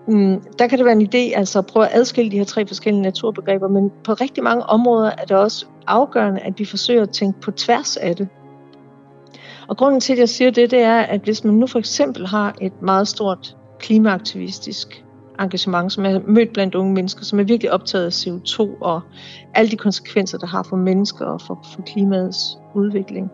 Mm, 0.09 0.43
der 0.59 0.67
kan 0.67 0.79
det 0.79 0.85
være 0.85 1.01
en 1.01 1.09
idé 1.15 1.39
altså 1.39 1.59
at 1.59 1.67
prøve 1.67 1.87
at 1.87 1.91
adskille 1.95 2.31
de 2.31 2.37
her 2.37 2.45
tre 2.45 2.67
forskellige 2.67 3.03
naturbegreber, 3.03 3.69
men 3.69 3.91
på 4.05 4.13
rigtig 4.13 4.45
mange 4.45 4.63
områder 4.63 5.11
er 5.19 5.25
det 5.25 5.37
også 5.37 5.67
afgørende, 5.87 6.41
at 6.41 6.59
vi 6.59 6.65
forsøger 6.65 7.03
at 7.03 7.11
tænke 7.11 7.41
på 7.41 7.51
tværs 7.51 7.97
af 7.97 8.17
det. 8.17 8.29
Og 9.69 9.77
grunden 9.77 10.01
til, 10.01 10.13
at 10.13 10.19
jeg 10.19 10.29
siger 10.29 10.51
det, 10.51 10.71
det 10.71 10.79
er, 10.79 11.01
at 11.01 11.21
hvis 11.21 11.45
man 11.45 11.55
nu 11.55 11.67
for 11.67 11.79
eksempel 11.79 12.27
har 12.27 12.55
et 12.61 12.83
meget 12.83 13.09
stort 13.09 13.57
klimaaktivistisk 13.79 15.05
engagement, 15.41 15.93
som 15.93 16.07
er 16.07 16.21
mødt 16.27 16.53
blandt 16.53 16.75
unge 16.75 16.95
mennesker, 16.95 17.25
som 17.25 17.41
er 17.41 17.45
virkelig 17.45 17.73
optaget 17.73 18.05
af 18.05 18.11
CO2 18.11 18.79
og 18.81 19.01
alle 19.55 19.71
de 19.71 19.77
konsekvenser, 19.77 20.39
der 20.39 20.47
har 20.47 20.63
for 20.63 20.77
mennesker 20.77 21.27
og 21.27 21.41
for, 21.41 21.67
for 21.75 21.83
klimaets 21.83 22.59
udvikling, 22.75 23.31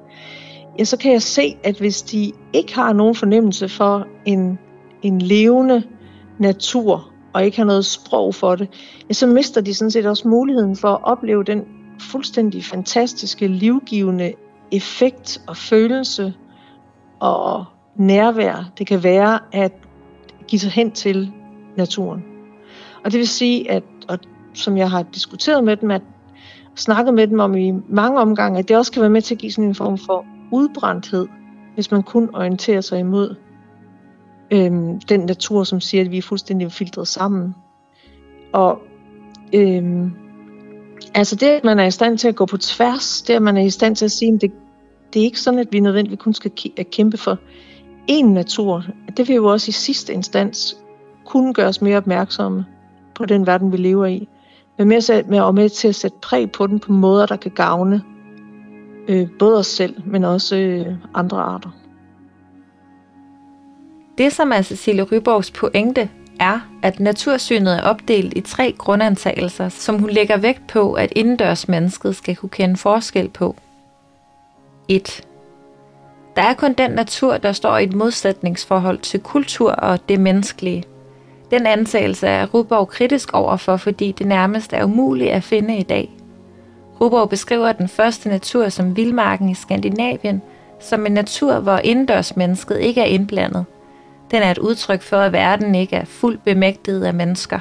ja, 0.78 0.84
så 0.84 0.96
kan 0.96 1.12
jeg 1.12 1.22
se, 1.22 1.56
at 1.64 1.78
hvis 1.78 2.02
de 2.02 2.32
ikke 2.52 2.74
har 2.74 2.92
nogen 2.92 3.14
fornemmelse 3.14 3.68
for 3.68 4.06
en, 4.24 4.58
en 5.02 5.22
levende 5.22 5.82
natur, 6.38 7.10
og 7.32 7.44
ikke 7.44 7.56
har 7.56 7.64
noget 7.64 7.84
sprog 7.84 8.34
for 8.34 8.54
det, 8.54 8.68
ja, 9.08 9.12
så 9.14 9.26
mister 9.26 9.60
de 9.60 9.74
sådan 9.74 9.90
set 9.90 10.06
også 10.06 10.28
muligheden 10.28 10.76
for 10.76 10.88
at 10.88 10.98
opleve 11.02 11.44
den 11.44 11.64
fuldstændig 12.00 12.64
fantastiske, 12.64 13.46
livgivende 13.46 14.32
effekt 14.72 15.42
og 15.46 15.56
følelse 15.56 16.34
og 17.20 17.64
nærvær, 17.96 18.70
det 18.78 18.86
kan 18.86 19.04
være 19.04 19.38
at 19.52 19.72
give 20.48 20.60
sig 20.60 20.70
hen 20.70 20.90
til 20.90 21.32
naturen. 21.76 22.24
Og 23.04 23.12
det 23.12 23.18
vil 23.18 23.28
sige, 23.28 23.70
at 23.70 23.82
og 24.08 24.18
som 24.54 24.76
jeg 24.76 24.90
har 24.90 25.02
diskuteret 25.02 25.64
med 25.64 25.76
dem, 25.76 25.90
at 25.90 26.02
snakket 26.80 27.14
med 27.14 27.26
dem 27.26 27.38
om 27.38 27.56
i 27.56 27.72
mange 27.88 28.20
omgange, 28.20 28.58
at 28.58 28.68
det 28.68 28.76
også 28.76 28.92
kan 28.92 29.02
være 29.02 29.10
med 29.10 29.22
til 29.22 29.34
at 29.34 29.38
give 29.38 29.52
sådan 29.52 29.68
en 29.68 29.74
form 29.74 29.98
for 29.98 30.26
udbrændthed, 30.52 31.28
hvis 31.74 31.90
man 31.90 32.02
kun 32.02 32.30
orienterer 32.34 32.80
sig 32.80 32.98
imod 32.98 33.34
øhm, 34.50 35.00
den 35.00 35.20
natur, 35.20 35.64
som 35.64 35.80
siger, 35.80 36.04
at 36.04 36.10
vi 36.10 36.18
er 36.18 36.22
fuldstændig 36.22 36.72
filtreret 36.72 37.08
sammen. 37.08 37.54
Og 38.52 38.78
øhm, 39.54 40.12
altså 41.14 41.36
det, 41.36 41.46
at 41.46 41.64
man 41.64 41.78
er 41.78 41.84
i 41.84 41.90
stand 41.90 42.18
til 42.18 42.28
at 42.28 42.36
gå 42.36 42.46
på 42.46 42.56
tværs, 42.56 43.22
det 43.22 43.34
at 43.34 43.42
man 43.42 43.56
er 43.56 43.62
i 43.62 43.70
stand 43.70 43.96
til 43.96 44.04
at 44.04 44.12
sige, 44.12 44.34
at 44.34 44.40
det, 44.40 44.52
det 45.12 45.20
er 45.20 45.24
ikke 45.24 45.40
sådan, 45.40 45.60
at 45.60 45.68
vi 45.70 45.80
nødvendigvis 45.80 46.20
kun 46.20 46.34
skal 46.34 46.50
kæmpe 46.92 47.16
for 47.16 47.38
én 48.10 48.26
natur. 48.26 48.84
Det 49.16 49.28
vil 49.28 49.36
jo 49.36 49.46
også 49.46 49.68
i 49.68 49.72
sidste 49.72 50.12
instans 50.12 50.76
kunne 51.24 51.54
gøre 51.54 51.66
os 51.68 51.82
mere 51.82 51.96
opmærksomme 51.96 52.64
på 53.14 53.26
den 53.26 53.46
verden, 53.46 53.72
vi 53.72 53.76
lever 53.76 54.06
i. 54.06 54.28
Men 54.80 54.88
med, 54.88 55.24
med, 55.24 55.40
og 55.40 55.54
med 55.54 55.68
til 55.68 55.88
at 55.88 55.94
sætte 55.94 56.16
præg 56.22 56.52
på 56.52 56.66
den 56.66 56.80
på 56.80 56.92
måder, 56.92 57.26
der 57.26 57.36
kan 57.36 57.50
gavne 57.50 58.02
øh, 59.08 59.28
både 59.38 59.58
os 59.58 59.66
selv, 59.66 59.94
men 60.06 60.24
også 60.24 60.56
øh, 60.56 60.86
andre 61.14 61.38
arter. 61.38 61.70
Det, 64.18 64.32
som 64.32 64.52
er 64.52 64.62
Cecilie 64.62 65.02
Ryborgs 65.02 65.50
pointe, 65.50 66.10
er, 66.40 66.60
at 66.82 67.00
natursynet 67.00 67.78
er 67.78 67.82
opdelt 67.82 68.36
i 68.36 68.40
tre 68.40 68.74
grundantagelser, 68.78 69.68
som 69.68 69.98
hun 69.98 70.10
lægger 70.10 70.36
vægt 70.36 70.66
på, 70.66 70.92
at 70.92 71.12
indendørs 71.16 71.68
mennesket 71.68 72.16
skal 72.16 72.36
kunne 72.36 72.50
kende 72.50 72.76
forskel 72.76 73.28
på. 73.28 73.56
1. 74.88 75.26
Der 76.36 76.42
er 76.42 76.54
kun 76.54 76.72
den 76.72 76.90
natur, 76.90 77.36
der 77.36 77.52
står 77.52 77.78
i 77.78 77.84
et 77.84 77.94
modsætningsforhold 77.94 78.98
til 78.98 79.20
kultur 79.20 79.70
og 79.70 80.08
det 80.08 80.20
menneskelige. 80.20 80.84
Den 81.50 81.66
antagelse 81.66 82.26
er 82.26 82.46
Ruborg 82.46 82.88
kritisk 82.88 83.32
overfor, 83.32 83.76
fordi 83.76 84.12
det 84.12 84.26
nærmest 84.26 84.72
er 84.72 84.84
umuligt 84.84 85.30
at 85.30 85.44
finde 85.44 85.76
i 85.76 85.82
dag. 85.82 86.10
Ruborg 87.00 87.28
beskriver 87.28 87.72
den 87.72 87.88
første 87.88 88.28
natur 88.28 88.68
som 88.68 88.96
vildmarken 88.96 89.48
i 89.48 89.54
Skandinavien, 89.54 90.42
som 90.80 91.06
en 91.06 91.12
natur, 91.12 91.60
hvor 91.60 91.76
indendørsmennesket 91.76 92.80
ikke 92.80 93.00
er 93.00 93.04
indblandet– 93.04 93.64
den 94.30 94.42
er 94.42 94.50
et 94.50 94.58
udtryk 94.58 95.02
for, 95.02 95.16
at 95.16 95.32
verden 95.32 95.74
ikke 95.74 95.96
er 95.96 96.04
fuldt 96.04 96.44
bemægtiget 96.44 97.04
af 97.04 97.14
mennesker. 97.14 97.58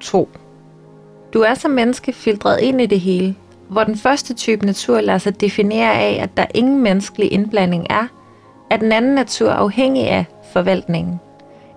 2. 0.00 0.28
Du 1.32 1.40
er 1.40 1.54
som 1.54 1.70
menneske 1.70 2.12
filtreret 2.12 2.60
ind 2.60 2.80
i 2.80 2.86
det 2.86 3.00
hele, 3.00 3.34
hvor 3.68 3.84
den 3.84 3.96
første 3.96 4.34
type 4.34 4.66
natur 4.66 5.00
lader 5.00 5.18
sig 5.18 5.40
definere 5.40 5.94
af, 5.94 6.22
at 6.22 6.36
der 6.36 6.46
ingen 6.54 6.82
menneskelig 6.82 7.32
indblanding 7.32 7.86
er, 7.90 8.06
er 8.70 8.76
den 8.76 8.92
anden 8.92 9.14
natur 9.14 9.50
afhængig 9.50 10.08
af 10.08 10.24
forvaltningen. 10.52 11.20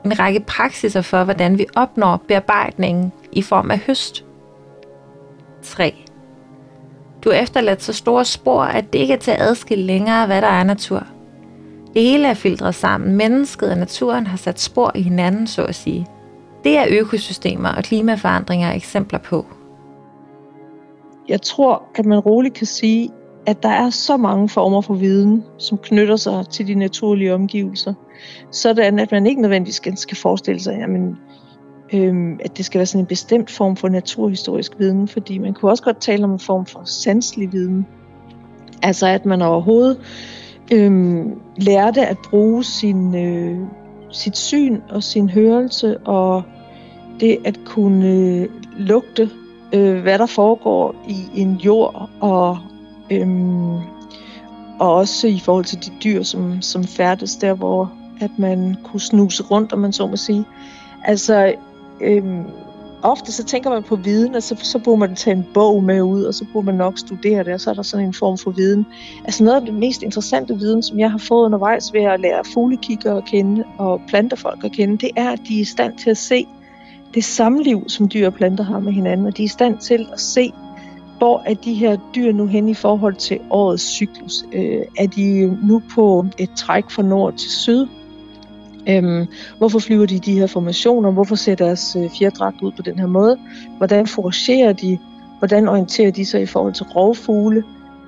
En 0.05 0.19
række 0.19 0.39
praksiser 0.39 1.01
for, 1.01 1.23
hvordan 1.23 1.57
vi 1.57 1.65
opnår 1.75 2.17
bearbejdningen 2.27 3.11
i 3.31 3.41
form 3.41 3.71
af 3.71 3.77
høst. 3.79 4.25
3. 5.61 5.95
Du 7.23 7.31
har 7.31 7.37
efterladt 7.37 7.83
så 7.83 7.93
store 7.93 8.25
spor, 8.25 8.63
at 8.63 8.93
det 8.93 8.99
ikke 8.99 9.13
er 9.13 9.17
til 9.17 9.31
at 9.31 9.41
adskille 9.41 9.83
længere, 9.83 10.25
hvad 10.25 10.41
der 10.41 10.47
er 10.47 10.63
natur. 10.63 11.03
Det 11.93 12.01
hele 12.01 12.27
er 12.27 12.33
filtreret 12.33 12.75
sammen. 12.75 13.15
Mennesket 13.15 13.71
og 13.71 13.77
naturen 13.77 14.27
har 14.27 14.37
sat 14.37 14.59
spor 14.59 14.91
i 14.95 15.01
hinanden, 15.01 15.47
så 15.47 15.63
at 15.63 15.75
sige. 15.75 16.07
Det 16.63 16.77
er 16.77 16.85
økosystemer 16.89 17.69
og 17.69 17.83
klimaforandringer 17.83 18.71
eksempler 18.71 19.19
på. 19.19 19.45
Jeg 21.27 21.41
tror, 21.41 21.83
at 21.95 22.05
man 22.05 22.19
roligt 22.19 22.53
kan 22.53 22.67
sige, 22.67 23.09
at 23.45 23.63
der 23.63 23.69
er 23.69 23.89
så 23.89 24.17
mange 24.17 24.49
former 24.49 24.81
for 24.81 24.93
viden, 24.93 25.43
som 25.57 25.77
knytter 25.77 26.15
sig 26.15 26.45
til 26.49 26.67
de 26.67 26.75
naturlige 26.75 27.33
omgivelser, 27.33 27.93
sådan 28.51 28.99
at 28.99 29.11
man 29.11 29.25
ikke 29.25 29.41
nødvendigvis 29.41 29.81
skal 29.95 30.17
forestille 30.17 30.59
sig, 30.59 30.77
jamen, 30.79 31.17
øhm, 31.93 32.39
at 32.45 32.57
det 32.57 32.65
skal 32.65 32.79
være 32.79 32.85
sådan 32.85 33.01
en 33.01 33.07
bestemt 33.07 33.51
form 33.51 33.75
for 33.75 33.89
naturhistorisk 33.89 34.71
viden, 34.79 35.07
fordi 35.07 35.37
man 35.37 35.53
kunne 35.53 35.71
også 35.71 35.83
godt 35.83 36.01
tale 36.01 36.23
om 36.23 36.31
en 36.31 36.39
form 36.39 36.65
for 36.65 36.81
sanselig 36.85 37.51
viden. 37.51 37.87
Altså 38.81 39.07
at 39.07 39.25
man 39.25 39.41
overhovedet 39.41 39.97
øhm, 40.73 41.31
lærte 41.57 42.07
at 42.07 42.17
bruge 42.29 42.63
sin, 42.63 43.15
øh, 43.15 43.59
sit 44.11 44.37
syn 44.37 44.81
og 44.89 45.03
sin 45.03 45.29
hørelse 45.29 45.97
og 45.97 46.43
det 47.19 47.37
at 47.45 47.59
kunne 47.65 48.07
øh, 48.07 48.49
lugte, 48.77 49.29
øh, 49.73 50.01
hvad 50.01 50.19
der 50.19 50.25
foregår 50.25 50.95
i 51.07 51.41
en 51.41 51.55
jord 51.55 52.09
og 52.21 52.57
øhm, 53.09 53.75
og 54.79 54.93
også 54.95 55.27
i 55.27 55.39
forhold 55.39 55.65
til 55.65 55.85
de 55.85 55.91
dyr, 56.03 56.23
som, 56.23 56.61
som 56.61 56.83
færdes 56.83 57.35
der, 57.35 57.53
hvor 57.53 57.91
at 58.19 58.31
man 58.37 58.77
kunne 58.83 59.01
snuse 59.01 59.43
rundt, 59.43 59.73
om 59.73 59.79
man 59.79 59.93
så 59.93 60.07
må 60.07 60.15
sige. 60.15 60.45
Altså, 61.03 61.53
øhm, 62.01 62.43
ofte 63.01 63.31
så 63.31 63.43
tænker 63.43 63.69
man 63.69 63.83
på 63.83 63.95
viden, 63.95 64.35
og 64.35 64.43
så, 64.43 64.55
så 64.63 64.79
burde 64.79 64.99
man 64.99 65.15
tage 65.15 65.35
en 65.35 65.47
bog 65.53 65.83
med 65.83 66.01
ud, 66.01 66.23
og 66.23 66.33
så 66.33 66.45
burde 66.53 66.65
man 66.65 66.75
nok 66.75 66.97
studere 66.97 67.43
det, 67.43 67.53
og 67.53 67.61
så 67.61 67.69
er 67.69 67.73
der 67.73 67.81
sådan 67.81 68.05
en 68.05 68.13
form 68.13 68.37
for 68.37 68.51
viden. 68.51 68.85
Altså 69.25 69.43
noget 69.43 69.59
af 69.59 69.65
det 69.65 69.73
mest 69.73 70.03
interessante 70.03 70.55
viden, 70.55 70.83
som 70.83 70.99
jeg 70.99 71.11
har 71.11 71.17
fået 71.17 71.45
undervejs 71.45 71.93
ved 71.93 72.01
at 72.01 72.19
lære 72.19 72.43
fuglekikker 72.53 73.15
at 73.15 73.25
kende 73.25 73.63
og 73.77 74.01
plantefolk 74.07 74.63
at 74.63 74.71
kende, 74.71 74.97
det 74.97 75.09
er, 75.15 75.29
at 75.29 75.39
de 75.47 75.57
er 75.57 75.61
i 75.61 75.63
stand 75.63 75.97
til 75.97 76.09
at 76.09 76.17
se 76.17 76.47
det 77.13 77.23
samliv, 77.23 77.83
som 77.89 78.09
dyr 78.09 78.27
og 78.27 78.33
planter 78.33 78.63
har 78.63 78.79
med 78.79 78.93
hinanden, 78.93 79.25
og 79.25 79.37
de 79.37 79.41
er 79.41 79.45
i 79.45 79.49
stand 79.49 79.77
til 79.77 80.07
at 80.13 80.19
se, 80.19 80.53
hvor 81.17 81.43
er 81.45 81.53
de 81.53 81.73
her 81.73 81.97
dyr 82.15 82.31
nu 82.31 82.45
hen 82.45 82.69
i 82.69 82.73
forhold 82.73 83.15
til 83.15 83.39
årets 83.49 83.83
cyklus? 83.83 84.45
Øh, 84.53 84.81
er 84.97 85.07
de 85.07 85.57
nu 85.67 85.81
på 85.95 86.25
et 86.37 86.49
træk 86.55 86.89
fra 86.89 87.03
nord 87.03 87.33
til 87.33 87.51
syd? 87.51 87.87
Øhm, 88.89 89.27
hvorfor 89.57 89.79
flyver 89.79 90.05
de 90.05 90.15
i 90.15 90.19
de 90.19 90.39
her 90.39 90.47
formationer? 90.47 91.11
Hvorfor 91.11 91.35
ser 91.35 91.55
deres 91.55 91.95
øh, 91.95 92.09
fjerdragt 92.19 92.61
ud 92.61 92.71
på 92.71 92.81
den 92.81 92.99
her 92.99 93.07
måde? 93.07 93.37
Hvordan 93.77 94.07
foragerer 94.07 94.73
de? 94.73 94.97
Hvordan 95.39 95.67
orienterer 95.67 96.11
de 96.11 96.25
sig 96.25 96.41
i 96.41 96.45
forhold 96.45 96.73
til 96.73 96.85
rovfugle 96.85 97.63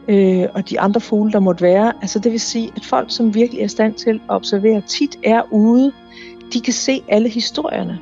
øh, 0.07 0.43
og 0.53 0.69
de 0.69 0.79
andre 0.79 1.01
fugle, 1.01 1.31
der 1.31 1.39
måtte 1.39 1.61
være? 1.61 1.93
Altså 2.01 2.19
det 2.19 2.31
vil 2.31 2.39
sige, 2.39 2.71
at 2.75 2.85
folk, 2.85 3.11
som 3.11 3.35
virkelig 3.35 3.61
er 3.61 3.65
i 3.65 3.67
stand 3.67 3.93
til 3.93 4.09
at 4.09 4.19
observere, 4.27 4.81
tit 4.81 5.17
er 5.23 5.41
ude, 5.51 5.91
de 6.53 6.61
kan 6.61 6.73
se 6.73 7.01
alle 7.07 7.29
historierne. 7.29 7.99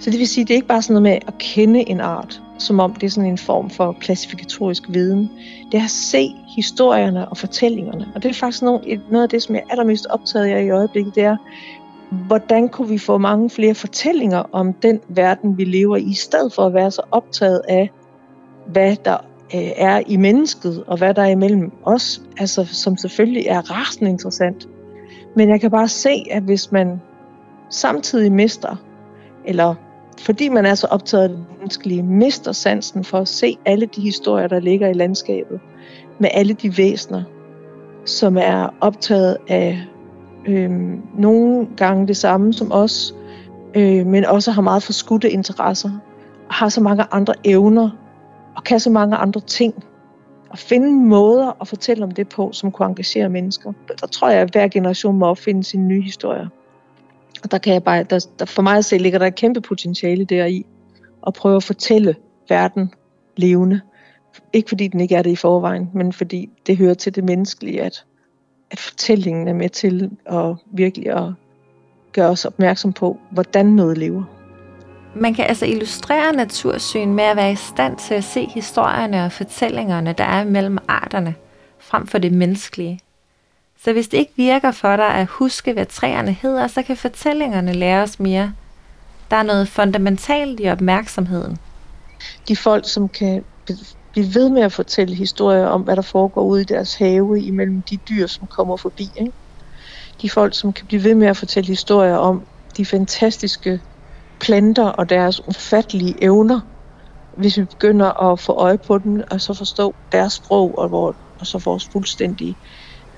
Så 0.00 0.10
det 0.10 0.18
vil 0.18 0.28
sige, 0.28 0.42
at 0.42 0.48
det 0.48 0.54
er 0.54 0.56
ikke 0.56 0.68
bare 0.68 0.82
sådan 0.82 1.02
noget 1.02 1.02
med 1.02 1.18
at 1.26 1.38
kende 1.38 1.88
en 1.88 2.00
art, 2.00 2.42
som 2.58 2.80
om 2.80 2.94
det 2.94 3.06
er 3.06 3.10
sådan 3.10 3.30
en 3.30 3.38
form 3.38 3.70
for 3.70 3.96
klassifikatorisk 4.00 4.82
viden. 4.88 5.30
Det 5.72 5.80
er 5.80 5.84
at 5.84 5.90
se 5.90 6.34
historierne 6.56 7.28
og 7.28 7.36
fortællingerne. 7.36 8.08
Og 8.14 8.22
det 8.22 8.28
er 8.28 8.34
faktisk 8.34 8.62
noget, 8.62 9.00
noget 9.10 9.22
af 9.22 9.28
det, 9.28 9.42
som 9.42 9.54
jeg 9.54 9.62
er 9.66 9.70
allermest 9.70 10.06
optaget 10.06 10.46
af 10.46 10.64
i 10.64 10.70
øjeblikket, 10.70 11.14
det 11.14 11.22
er, 11.22 11.36
hvordan 12.26 12.68
kunne 12.68 12.88
vi 12.88 12.98
få 12.98 13.18
mange 13.18 13.50
flere 13.50 13.74
fortællinger 13.74 14.42
om 14.52 14.72
den 14.72 15.00
verden, 15.08 15.58
vi 15.58 15.64
lever 15.64 15.96
i, 15.96 16.02
i 16.02 16.14
stedet 16.14 16.52
for 16.52 16.66
at 16.66 16.74
være 16.74 16.90
så 16.90 17.02
optaget 17.10 17.60
af, 17.68 17.90
hvad 18.66 18.96
der 19.04 19.16
øh, 19.54 19.70
er 19.76 20.02
i 20.06 20.16
mennesket, 20.16 20.84
og 20.86 20.98
hvad 20.98 21.14
der 21.14 21.22
er 21.22 21.30
imellem 21.30 21.72
os, 21.84 22.22
altså, 22.38 22.64
som 22.64 22.96
selvfølgelig 22.96 23.46
er 23.46 23.60
rasende 23.60 24.10
interessant. 24.10 24.68
Men 25.36 25.48
jeg 25.48 25.60
kan 25.60 25.70
bare 25.70 25.88
se, 25.88 26.24
at 26.30 26.42
hvis 26.42 26.72
man 26.72 27.00
samtidig 27.70 28.32
mister, 28.32 28.76
eller 29.44 29.74
fordi 30.20 30.48
man 30.48 30.66
er 30.66 30.74
så 30.74 30.86
optaget 30.86 31.22
af 31.22 31.28
det 31.28 31.38
menneskelige, 31.58 32.02
mister 32.02 32.52
sansen 32.52 33.04
for 33.04 33.18
at 33.18 33.28
se 33.28 33.56
alle 33.66 33.86
de 33.86 34.00
historier, 34.00 34.46
der 34.46 34.60
ligger 34.60 34.88
i 34.88 34.92
landskabet, 34.92 35.60
med 36.18 36.30
alle 36.32 36.52
de 36.52 36.78
væsener, 36.78 37.22
som 38.04 38.36
er 38.36 38.74
optaget 38.80 39.36
af 39.48 39.78
øh, 40.46 40.70
nogle 41.18 41.68
gange 41.76 42.06
det 42.06 42.16
samme 42.16 42.52
som 42.52 42.72
os, 42.72 43.14
øh, 43.74 44.06
men 44.06 44.24
også 44.24 44.50
har 44.50 44.62
meget 44.62 44.82
forskudte 44.82 45.30
interesser, 45.30 45.90
og 46.48 46.54
har 46.54 46.68
så 46.68 46.80
mange 46.80 47.04
andre 47.10 47.34
evner, 47.44 47.90
og 48.56 48.64
kan 48.64 48.80
så 48.80 48.90
mange 48.90 49.16
andre 49.16 49.40
ting. 49.40 49.84
Og 50.50 50.58
finde 50.58 50.92
måder 50.92 51.56
at 51.60 51.68
fortælle 51.68 52.04
om 52.04 52.10
det 52.10 52.28
på, 52.28 52.52
som 52.52 52.72
kunne 52.72 52.88
engagere 52.88 53.28
mennesker. 53.28 53.72
Der 54.00 54.06
tror 54.06 54.30
jeg, 54.30 54.40
at 54.40 54.50
hver 54.52 54.68
generation 54.68 55.18
må 55.18 55.26
opfinde 55.26 55.64
sin 55.64 55.88
nye 55.88 56.02
historie. 56.02 56.48
Og 57.42 57.50
der 57.50 57.58
kan 57.58 57.72
jeg 57.72 57.84
bare, 57.84 58.02
der, 58.02 58.26
der 58.38 58.44
for 58.44 58.62
mig 58.62 58.76
at 58.76 58.84
se, 58.84 58.98
ligger 58.98 59.18
der 59.18 59.26
et 59.26 59.34
kæmpe 59.34 59.60
potentiale 59.60 60.24
deri, 60.24 60.66
at 61.26 61.34
prøve 61.34 61.56
at 61.56 61.64
fortælle 61.64 62.16
verden 62.48 62.94
levende. 63.36 63.80
Ikke 64.52 64.68
fordi 64.68 64.88
den 64.88 65.00
ikke 65.00 65.14
er 65.14 65.22
det 65.22 65.30
i 65.30 65.36
forvejen, 65.36 65.90
men 65.94 66.12
fordi 66.12 66.50
det 66.66 66.76
hører 66.76 66.94
til 66.94 67.14
det 67.14 67.24
menneskelige, 67.24 67.82
at 67.82 68.04
at 68.70 68.78
fortællingen 68.78 69.48
er 69.48 69.54
med 69.54 69.68
til 69.68 70.10
at 70.26 70.56
virkelig 70.72 71.10
at 71.10 71.32
gøre 72.12 72.28
os 72.28 72.44
opmærksom 72.44 72.92
på, 72.92 73.18
hvordan 73.30 73.66
noget 73.66 73.98
lever. 73.98 74.24
Man 75.16 75.34
kan 75.34 75.46
altså 75.46 75.66
illustrere 75.66 76.32
natursyn 76.32 77.14
med 77.14 77.24
at 77.24 77.36
være 77.36 77.52
i 77.52 77.56
stand 77.56 77.96
til 77.96 78.14
at 78.14 78.24
se 78.24 78.46
historierne 78.46 79.24
og 79.24 79.32
fortællingerne, 79.32 80.12
der 80.12 80.24
er 80.24 80.44
mellem 80.44 80.78
arterne, 80.88 81.34
frem 81.78 82.06
for 82.06 82.18
det 82.18 82.32
menneskelige. 82.32 82.98
Så 83.84 83.92
hvis 83.92 84.08
det 84.08 84.18
ikke 84.18 84.32
virker 84.36 84.70
for 84.70 84.96
dig 84.96 85.06
at 85.14 85.26
huske, 85.26 85.72
hvad 85.72 85.86
træerne 85.86 86.32
hedder, 86.32 86.66
så 86.66 86.82
kan 86.82 86.96
fortællingerne 86.96 87.72
lære 87.72 88.02
os 88.02 88.20
mere. 88.20 88.52
Der 89.30 89.36
er 89.36 89.42
noget 89.42 89.68
fundamentalt 89.68 90.60
i 90.60 90.68
opmærksomheden. 90.68 91.58
De 92.48 92.56
folk, 92.56 92.88
som 92.88 93.08
kan 93.08 93.44
blive 94.12 94.34
ved 94.34 94.48
med 94.48 94.62
at 94.62 94.72
fortælle 94.72 95.14
historier 95.14 95.66
om, 95.66 95.82
hvad 95.82 95.96
der 95.96 96.02
foregår 96.02 96.42
ude 96.42 96.60
i 96.60 96.64
deres 96.64 96.94
have 96.94 97.42
imellem 97.42 97.82
de 97.82 97.96
dyr, 97.96 98.26
som 98.26 98.46
kommer 98.46 98.76
forbi. 98.76 99.08
Ikke? 99.16 99.32
De 100.22 100.30
folk, 100.30 100.54
som 100.54 100.72
kan 100.72 100.86
blive 100.86 101.04
ved 101.04 101.14
med 101.14 101.26
at 101.26 101.36
fortælle 101.36 101.66
historier 101.66 102.16
om 102.16 102.42
de 102.76 102.84
fantastiske 102.84 103.80
planter 104.40 104.86
og 104.86 105.10
deres 105.10 105.48
ufattelige 105.48 106.14
evner, 106.24 106.60
hvis 107.36 107.58
vi 107.58 107.64
begynder 107.64 108.32
at 108.32 108.40
få 108.40 108.52
øje 108.52 108.78
på 108.78 108.98
dem, 108.98 109.22
og 109.30 109.40
så 109.40 109.54
forstå 109.54 109.94
deres 110.12 110.32
sprog, 110.32 110.78
og, 110.78 110.88
hvor, 110.88 111.14
og 111.38 111.46
så 111.46 111.58
vores 111.58 111.88
fuldstændige 111.92 112.56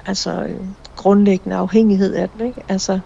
altså, 0.07 0.45
øh, 0.45 0.67
grundlæggende 0.97 1.57
afhængighed 1.57 2.15
af 2.15 2.31
den. 2.31 2.47
Ikke? 2.47 2.62
Altså, 2.69 3.01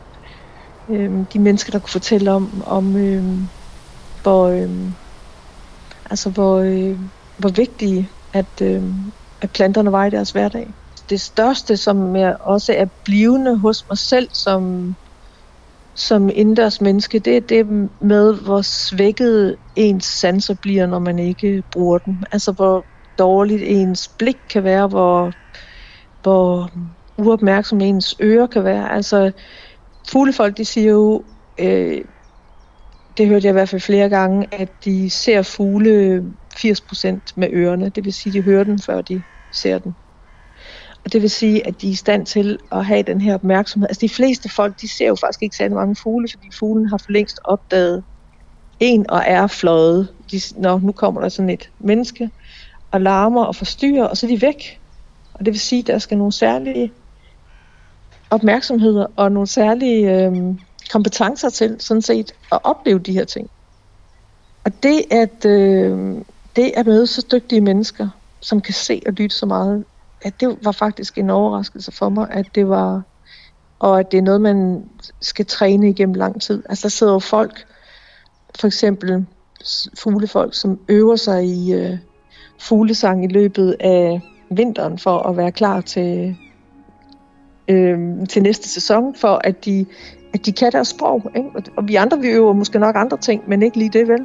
øhm, 0.91 1.27
de 1.27 1.39
mennesker, 1.39 1.71
der 1.71 1.79
kunne 1.79 1.91
fortælle 1.91 2.33
om, 2.33 2.63
om 2.67 2.97
øhm, 2.97 3.49
hvor, 4.23 4.47
øhm, 4.49 4.95
altså, 6.11 6.31
hvor, 6.31 6.57
øh, 6.59 6.99
hvor 7.37 7.49
vigtige 7.57 8.11
at, 8.33 8.61
øh, 8.63 8.83
at 9.41 9.51
planterne 9.53 9.93
var 9.93 10.07
i 10.07 10.11
deres 10.11 10.31
hverdag. 10.31 10.75
Det 11.11 11.21
største, 11.21 11.77
som 11.77 12.17
jeg 12.17 12.37
også 12.41 12.73
er 12.73 12.87
blivende 13.05 13.59
hos 13.59 13.85
mig 13.91 13.99
selv 13.99 14.29
som, 14.33 14.95
som 15.97 16.31
indendørs 16.35 16.81
menneske, 16.81 17.19
det 17.19 17.37
er 17.37 17.41
det 17.41 17.67
med, 18.01 18.35
hvor 18.45 18.63
svækket 18.63 19.57
ens 19.77 20.05
sanser 20.05 20.55
bliver, 20.55 20.87
når 20.87 20.99
man 20.99 21.19
ikke 21.19 21.63
bruger 21.73 21.99
dem. 21.99 22.23
Altså 22.33 22.53
hvor 22.53 22.87
dårligt 23.19 23.63
ens 23.63 24.09
blik 24.19 24.37
kan 24.51 24.65
være, 24.65 24.89
hvor, 24.89 25.33
hvor 26.27 26.71
uopmærksom 27.19 27.81
ens 27.81 28.17
ører 28.21 28.47
kan 28.47 28.65
være. 28.65 28.93
Altså 28.93 29.33
fuglefolk, 30.09 30.57
de 30.57 30.65
siger 30.65 30.91
jo, 30.91 31.25
øh, 31.59 32.05
det 33.17 33.29
hørte 33.29 33.47
jeg 33.47 33.51
i 33.51 33.53
hvert 33.53 33.69
fald 33.69 33.81
flere 33.81 34.09
gange, 34.09 34.55
at 34.55 34.85
de 34.85 35.11
ser 35.11 35.43
fugle 35.43 36.25
80% 36.55 37.19
med 37.37 37.49
ørerne. 37.53 37.89
Det 37.89 38.05
vil 38.05 38.13
sige, 38.13 38.33
de 38.33 38.43
hører 38.43 38.65
den, 38.65 38.79
før 38.79 39.01
de 39.01 39.23
ser 39.53 39.79
den. 39.79 39.95
Og 41.05 41.13
det 41.13 41.23
vil 41.23 41.31
sige, 41.31 41.67
at 41.67 41.81
de 41.81 41.87
er 41.87 41.93
i 41.93 41.95
stand 41.95 42.27
til 42.27 42.59
at 42.73 42.85
have 42.85 43.03
den 43.03 43.21
her 43.21 43.35
opmærksomhed. 43.35 43.89
Altså 43.89 44.01
de 44.01 44.09
fleste 44.09 44.49
folk, 44.49 44.81
de 44.81 44.89
ser 44.89 45.07
jo 45.07 45.15
faktisk 45.15 45.43
ikke 45.43 45.57
særlig 45.57 45.77
mange 45.77 45.97
fugle, 45.97 46.29
fordi 46.35 46.49
fuglen 46.59 46.89
har 46.89 46.99
for 46.99 47.13
længst 47.13 47.41
opdaget 47.45 48.05
en 48.81 49.11
og 49.11 49.23
er 49.27 49.47
fløjet. 49.47 50.09
De, 50.31 50.41
når 50.57 50.79
nu 50.79 50.93
kommer 50.93 51.21
der 51.21 51.29
sådan 51.29 51.51
et 51.51 51.71
menneske 51.79 52.31
og 52.91 53.01
larmer 53.01 53.45
og 53.45 53.57
forstyrrer, 53.57 54.05
og 54.05 54.17
så 54.17 54.27
er 54.27 54.31
de 54.31 54.43
væk. 54.43 54.81
Og 55.39 55.45
det 55.45 55.53
vil 55.53 55.61
sige, 55.61 55.81
at 55.81 55.87
der 55.87 55.99
skal 55.99 56.19
nogle 56.19 56.33
særlige 56.33 56.93
opmærksomheder 58.31 59.07
og 59.17 59.33
nogle 59.33 59.47
særlige 59.47 60.27
øh, 60.27 60.55
kompetencer 60.91 61.51
til 61.51 61.77
sådan 61.79 62.03
set 62.03 62.35
at 62.53 62.59
opleve 62.65 62.99
de 62.99 63.13
her 63.13 63.25
ting. 63.25 63.51
Og 64.65 64.83
det 64.83 65.03
at, 65.11 65.45
øh, 65.45 66.17
det 66.57 66.73
at 66.77 66.87
møde 66.87 67.07
så 67.07 67.27
dygtige 67.33 67.61
mennesker, 67.61 68.09
som 68.41 68.61
kan 68.61 68.75
se 68.75 69.03
og 69.07 69.13
lytte 69.13 69.37
så 69.37 69.47
meget, 69.47 69.85
at 70.23 70.41
det 70.41 70.59
var 70.63 70.73
faktisk 70.73 71.19
en 71.19 71.31
overraskelse 71.31 71.93
for 71.93 72.09
mig, 72.09 72.31
at 72.31 72.47
det 72.55 72.69
var, 72.69 73.03
og 73.79 74.01
at 74.01 74.13
det 74.13 74.19
er 74.19 74.23
noget, 74.23 74.41
man 74.41 74.85
skal 75.21 75.47
træne 75.47 75.89
igennem 75.91 76.15
lang 76.15 76.43
tid. 76.43 76.63
Altså 76.69 76.83
der 76.83 76.89
sidder 76.89 77.13
jo 77.13 77.19
folk, 77.19 77.67
for 78.59 78.67
eksempel 78.67 79.27
fuglefolk, 79.99 80.55
som 80.55 80.81
øver 80.89 81.17
sig 81.17 81.45
i 81.45 81.73
øh, 81.73 81.99
fuglesang 82.59 83.25
i 83.25 83.29
løbet 83.29 83.77
af 83.81 84.21
vinteren 84.51 84.99
for 84.99 85.19
at 85.19 85.37
være 85.37 85.53
klar 85.53 85.81
til, 85.81 86.37
øh, 87.69 87.99
til 88.29 88.43
næste 88.43 88.69
sæson, 88.69 89.15
for 89.15 89.41
at 89.45 89.65
de 89.65 89.87
at 90.37 90.47
de 90.47 90.53
kan 90.53 90.73
deres 90.73 90.89
sprog. 90.89 91.31
Ikke? 91.37 91.51
Og 91.77 91.89
vi 91.89 91.95
andre, 91.95 92.19
vi 92.21 92.29
øver 92.29 92.53
måske 92.53 92.79
nok 92.79 92.97
andre 92.97 93.17
ting, 93.17 93.43
men 93.47 93.63
ikke 93.63 93.79
lige 93.79 93.91
det 93.91 94.09
vel. 94.09 94.21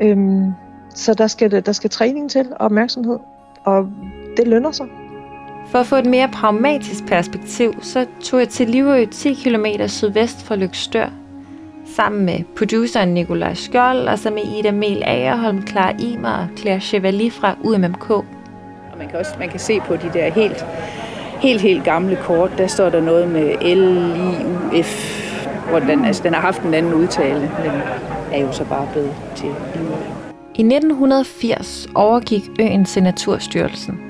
Øhm, 0.00 0.50
så 0.94 1.14
der 1.14 1.26
skal, 1.26 1.66
der 1.66 1.72
skal 1.72 1.90
træning 1.90 2.30
til 2.30 2.46
og 2.50 2.60
opmærksomhed, 2.60 3.18
og 3.64 3.88
det 4.36 4.48
lønner 4.48 4.72
sig. 4.72 4.86
For 5.70 5.78
at 5.78 5.86
få 5.86 5.96
et 5.96 6.06
mere 6.06 6.28
pragmatisk 6.28 7.06
perspektiv, 7.06 7.74
så 7.82 8.06
tog 8.22 8.40
jeg 8.40 8.48
til 8.48 8.68
Livø 8.68 9.04
10 9.04 9.34
km 9.34 9.66
sydvest 9.86 10.42
for 10.42 10.56
Lykstør, 10.56 11.08
sammen 11.96 12.24
med 12.24 12.40
produceren 12.56 13.14
Nikolaj 13.14 13.54
Skjold, 13.54 14.08
og 14.08 14.18
så 14.18 14.30
med 14.30 14.42
Ida 14.58 14.70
Mel 14.70 15.02
Agerholm, 15.04 15.66
Clara 15.66 15.92
Imer 15.98 16.30
og 16.30 16.48
Claire 16.56 16.80
Chevalier 16.80 17.30
fra 17.30 17.56
UMMK. 17.64 18.24
Og 18.94 18.98
man 18.98 19.08
kan 19.08 19.18
også 19.18 19.32
man 19.38 19.48
kan 19.48 19.60
se 19.60 19.80
på 19.80 19.96
de 19.96 20.10
der 20.12 20.30
helt, 20.30 20.66
helt, 21.40 21.60
helt 21.60 21.84
gamle 21.84 22.16
kort, 22.16 22.50
der 22.58 22.66
står 22.66 22.88
der 22.88 23.00
noget 23.00 23.28
med 23.28 23.54
L-I-U-F, 23.76 25.24
hvor 25.70 25.78
den, 25.78 26.04
altså, 26.04 26.22
den 26.22 26.34
har 26.34 26.40
haft 26.40 26.62
en 26.62 26.74
anden 26.74 26.94
udtale, 26.94 27.40
men 27.40 27.72
er 28.32 28.40
jo 28.40 28.52
så 28.52 28.64
bare 28.64 28.88
blevet 28.92 29.14
til 29.36 29.48
I 30.54 30.62
1980 30.62 31.88
overgik 31.94 32.42
øen 32.60 32.84
til 32.84 33.02
Naturstyrelsen. 33.02 34.00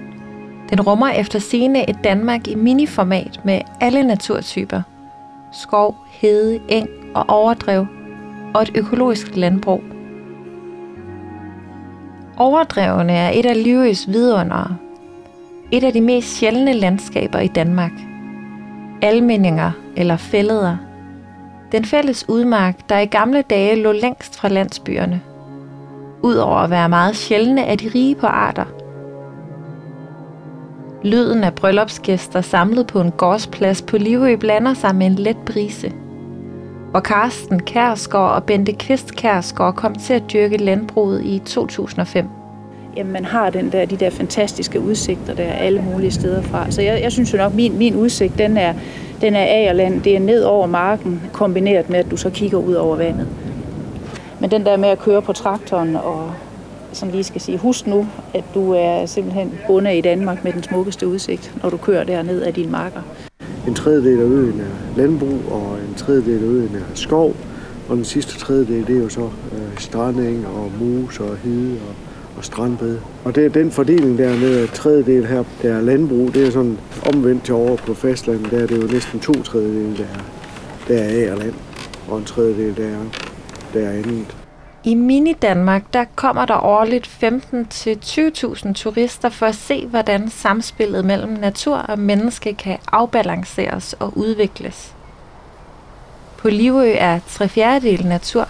Den 0.70 0.80
rummer 0.80 1.08
efter 1.08 1.38
sine 1.38 1.90
et 1.90 1.96
Danmark 2.04 2.48
i 2.48 2.54
miniformat 2.54 3.40
med 3.44 3.60
alle 3.80 4.02
naturtyper. 4.02 4.82
Skov, 5.52 5.96
hede, 6.10 6.60
eng 6.68 6.88
og 7.14 7.24
overdrev 7.28 7.86
og 8.54 8.62
et 8.62 8.70
økologisk 8.74 9.36
landbrug. 9.36 9.82
Overdrevene 12.36 13.12
er 13.12 13.30
et 13.30 13.46
af 13.46 13.62
livets 13.62 14.08
vidundere. 14.08 14.76
Et 15.72 15.84
af 15.84 15.92
de 15.92 16.00
mest 16.00 16.36
sjældne 16.36 16.72
landskaber 16.72 17.38
i 17.38 17.46
Danmark. 17.46 17.92
Almenninger 19.02 19.70
eller 19.96 20.16
fælleder. 20.16 20.76
Den 21.72 21.84
fælles 21.84 22.28
udmark, 22.28 22.88
der 22.88 22.98
i 22.98 23.06
gamle 23.06 23.42
dage 23.42 23.82
lå 23.82 23.92
længst 23.92 24.36
fra 24.36 24.48
landsbyerne– 24.48 25.20
Udover 26.24 26.56
at 26.56 26.70
være 26.70 26.88
meget 26.88 27.16
sjældne, 27.16 27.64
er 27.64 27.76
de 27.76 27.90
rige 27.94 28.14
på 28.14 28.26
arter. 28.26 28.64
Lyden 31.02 31.44
af 31.44 31.54
bryllupsgæster 31.54 32.40
samlet 32.40 32.86
på 32.86 33.00
en 33.00 33.10
gårdsplads 33.10 33.82
på 33.82 33.98
Livø 33.98 34.36
blander 34.36 34.74
sig 34.74 34.94
med 34.94 35.06
en 35.06 35.14
let 35.14 35.36
brise. 35.46 35.92
Hvor 36.94 37.00
Karsten 37.00 37.60
Kærsgaard 37.60 38.34
og 38.34 38.44
Bente 38.44 38.72
Kvist 38.72 39.16
Kærsgaard 39.16 39.74
kom 39.74 39.94
til 39.94 40.14
at 40.14 40.22
dyrke 40.32 40.56
landbruget 40.56 41.24
i 41.24 41.38
2005. 41.46 42.28
Jamen, 42.96 43.12
man 43.12 43.24
har 43.24 43.50
den 43.50 43.72
der, 43.72 43.84
de 43.84 43.96
der 43.96 44.10
fantastiske 44.10 44.80
udsigter 44.80 45.34
der 45.34 45.52
alle 45.52 45.82
mulige 45.82 46.10
steder 46.10 46.42
fra. 46.42 46.70
Så 46.70 46.82
jeg, 46.82 47.02
jeg 47.02 47.12
synes 47.12 47.32
jo 47.32 47.38
nok, 47.38 47.50
at 47.50 47.56
min, 47.56 47.78
min 47.78 47.94
udsigt, 47.94 48.38
den 48.38 48.56
er, 48.56 48.74
den 49.20 49.34
er 49.34 49.44
agerland. 49.44 50.02
Det 50.02 50.16
er 50.16 50.20
ned 50.20 50.42
over 50.42 50.66
marken, 50.66 51.22
kombineret 51.32 51.90
med, 51.90 51.98
at 51.98 52.10
du 52.10 52.16
så 52.16 52.30
kigger 52.30 52.58
ud 52.58 52.74
over 52.74 52.96
vandet. 52.96 53.28
Men 54.40 54.50
den 54.50 54.66
der 54.66 54.76
med 54.76 54.88
at 54.88 54.98
køre 54.98 55.22
på 55.22 55.32
traktoren 55.32 55.96
og 55.96 56.32
som 56.92 57.08
lige 57.08 57.24
skal 57.24 57.40
sige, 57.40 57.58
husk 57.58 57.86
nu, 57.86 58.06
at 58.34 58.44
du 58.54 58.72
er 58.72 59.06
simpelthen 59.06 59.52
bundet 59.66 59.94
i 59.94 60.00
Danmark 60.00 60.44
med 60.44 60.52
den 60.52 60.62
smukkeste 60.62 61.08
udsigt, 61.08 61.54
når 61.62 61.70
du 61.70 61.76
kører 61.76 62.04
derned 62.04 62.42
af 62.42 62.54
din 62.54 62.70
marker. 62.70 63.00
En 63.66 63.74
tredjedel 63.74 64.20
af 64.20 64.24
øen 64.24 64.60
er 64.60 64.96
landbrug, 64.96 65.40
og 65.50 65.78
en 65.88 65.94
tredjedel 65.96 66.42
af 66.42 66.48
øen 66.48 66.70
er 66.74 66.94
skov, 66.94 67.36
og 67.88 67.96
den 67.96 68.04
sidste 68.04 68.38
tredjedel, 68.38 68.86
det 68.86 68.96
er 68.96 69.00
jo 69.00 69.08
så 69.08 69.20
øh, 69.24 69.78
strandeng 69.78 70.46
og 70.46 70.72
mus 70.80 71.20
og 71.20 71.36
hede 71.36 71.72
og, 71.72 71.94
og 72.36 72.44
strandbed. 72.44 72.98
Og 73.24 73.34
det 73.34 73.44
er 73.44 73.48
den 73.48 73.70
fordeling 73.70 74.18
der 74.18 74.38
med 74.38 74.58
at 74.58 74.68
tredjedel 74.68 75.26
her, 75.26 75.44
der 75.62 75.74
er 75.74 75.80
landbrug, 75.80 76.34
det 76.34 76.46
er 76.46 76.50
sådan 76.50 76.78
omvendt 77.14 77.44
til 77.44 77.54
over 77.54 77.76
på 77.76 77.94
fastlandet, 77.94 78.50
der 78.50 78.58
er 78.58 78.66
det 78.66 78.82
jo 78.82 78.86
næsten 78.92 79.20
to 79.20 79.32
tredjedel, 79.32 79.98
der 79.98 80.04
er, 80.04 80.24
der 80.88 81.30
er 81.32 81.36
land 81.36 81.54
og 82.08 82.18
en 82.18 82.24
tredjedel, 82.24 82.76
der 82.76 82.84
er 82.84 83.04
derinde. 83.74 84.24
I 84.86 84.94
Mini-Danmark 84.94 85.82
der 85.92 86.04
kommer 86.14 86.44
der 86.44 86.64
årligt 86.64 87.06
15-20.000 87.06 88.72
turister 88.72 89.28
for 89.28 89.46
at 89.46 89.54
se, 89.54 89.86
hvordan 89.86 90.28
samspillet 90.28 91.04
mellem 91.04 91.32
natur 91.32 91.76
og 91.76 91.98
menneske 91.98 92.54
kan 92.54 92.78
afbalanceres 92.92 93.92
og 93.92 94.18
udvikles. 94.18 94.94
På 96.36 96.48
Livø 96.48 96.94
er 96.98 97.20
tre 97.28 97.48
fjerdedel 97.48 98.06
natur, 98.06 98.48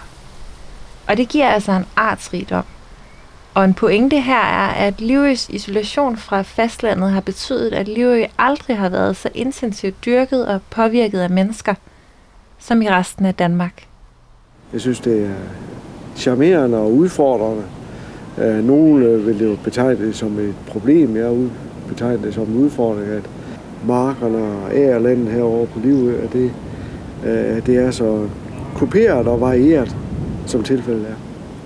og 1.07 1.17
det 1.17 1.29
giver 1.29 1.49
altså 1.49 1.71
en 1.71 1.85
artsrigdom. 1.95 2.65
Og 3.53 3.65
en 3.65 3.73
pointe 3.73 4.21
her 4.21 4.41
er, 4.41 4.67
at 4.67 5.01
Livøs 5.01 5.49
isolation 5.49 6.17
fra 6.17 6.41
fastlandet 6.41 7.11
har 7.11 7.21
betydet, 7.21 7.73
at 7.73 7.87
Livø 7.87 8.25
aldrig 8.37 8.77
har 8.77 8.89
været 8.89 9.17
så 9.17 9.29
intensivt 9.33 10.05
dyrket 10.05 10.47
og 10.47 10.61
påvirket 10.69 11.19
af 11.19 11.29
mennesker, 11.29 11.73
som 12.59 12.81
i 12.81 12.89
resten 12.89 13.25
af 13.25 13.35
Danmark. 13.35 13.87
Jeg 14.73 14.81
synes, 14.81 14.99
det 14.99 15.25
er 15.25 15.35
charmerende 16.15 16.77
og 16.77 16.93
udfordrende. 16.93 17.63
Øh, 18.37 18.67
Nogle 18.67 19.05
øh, 19.05 19.27
vil 19.27 19.43
jo 19.49 19.57
betegne 19.63 20.07
det 20.07 20.15
som 20.15 20.39
et 20.39 20.55
problem. 20.67 21.17
Jeg 21.17 21.49
betegner 21.87 22.21
det 22.21 22.33
som 22.33 22.43
en 22.43 22.57
udfordring, 22.57 23.07
at 23.07 23.23
markerne 23.87 24.37
og 24.37 24.71
ærlandet 24.73 25.27
herovre 25.27 25.65
på 25.65 25.79
Livø, 25.83 26.17
at 26.23 26.33
det, 26.33 26.51
øh, 27.25 27.57
at 27.57 27.65
det 27.65 27.77
er 27.77 27.91
så 27.91 28.27
kuperet 28.75 29.27
og 29.27 29.41
varieret, 29.41 29.95
som 30.45 30.63
tilfældet 30.63 31.05
er. 31.09 31.15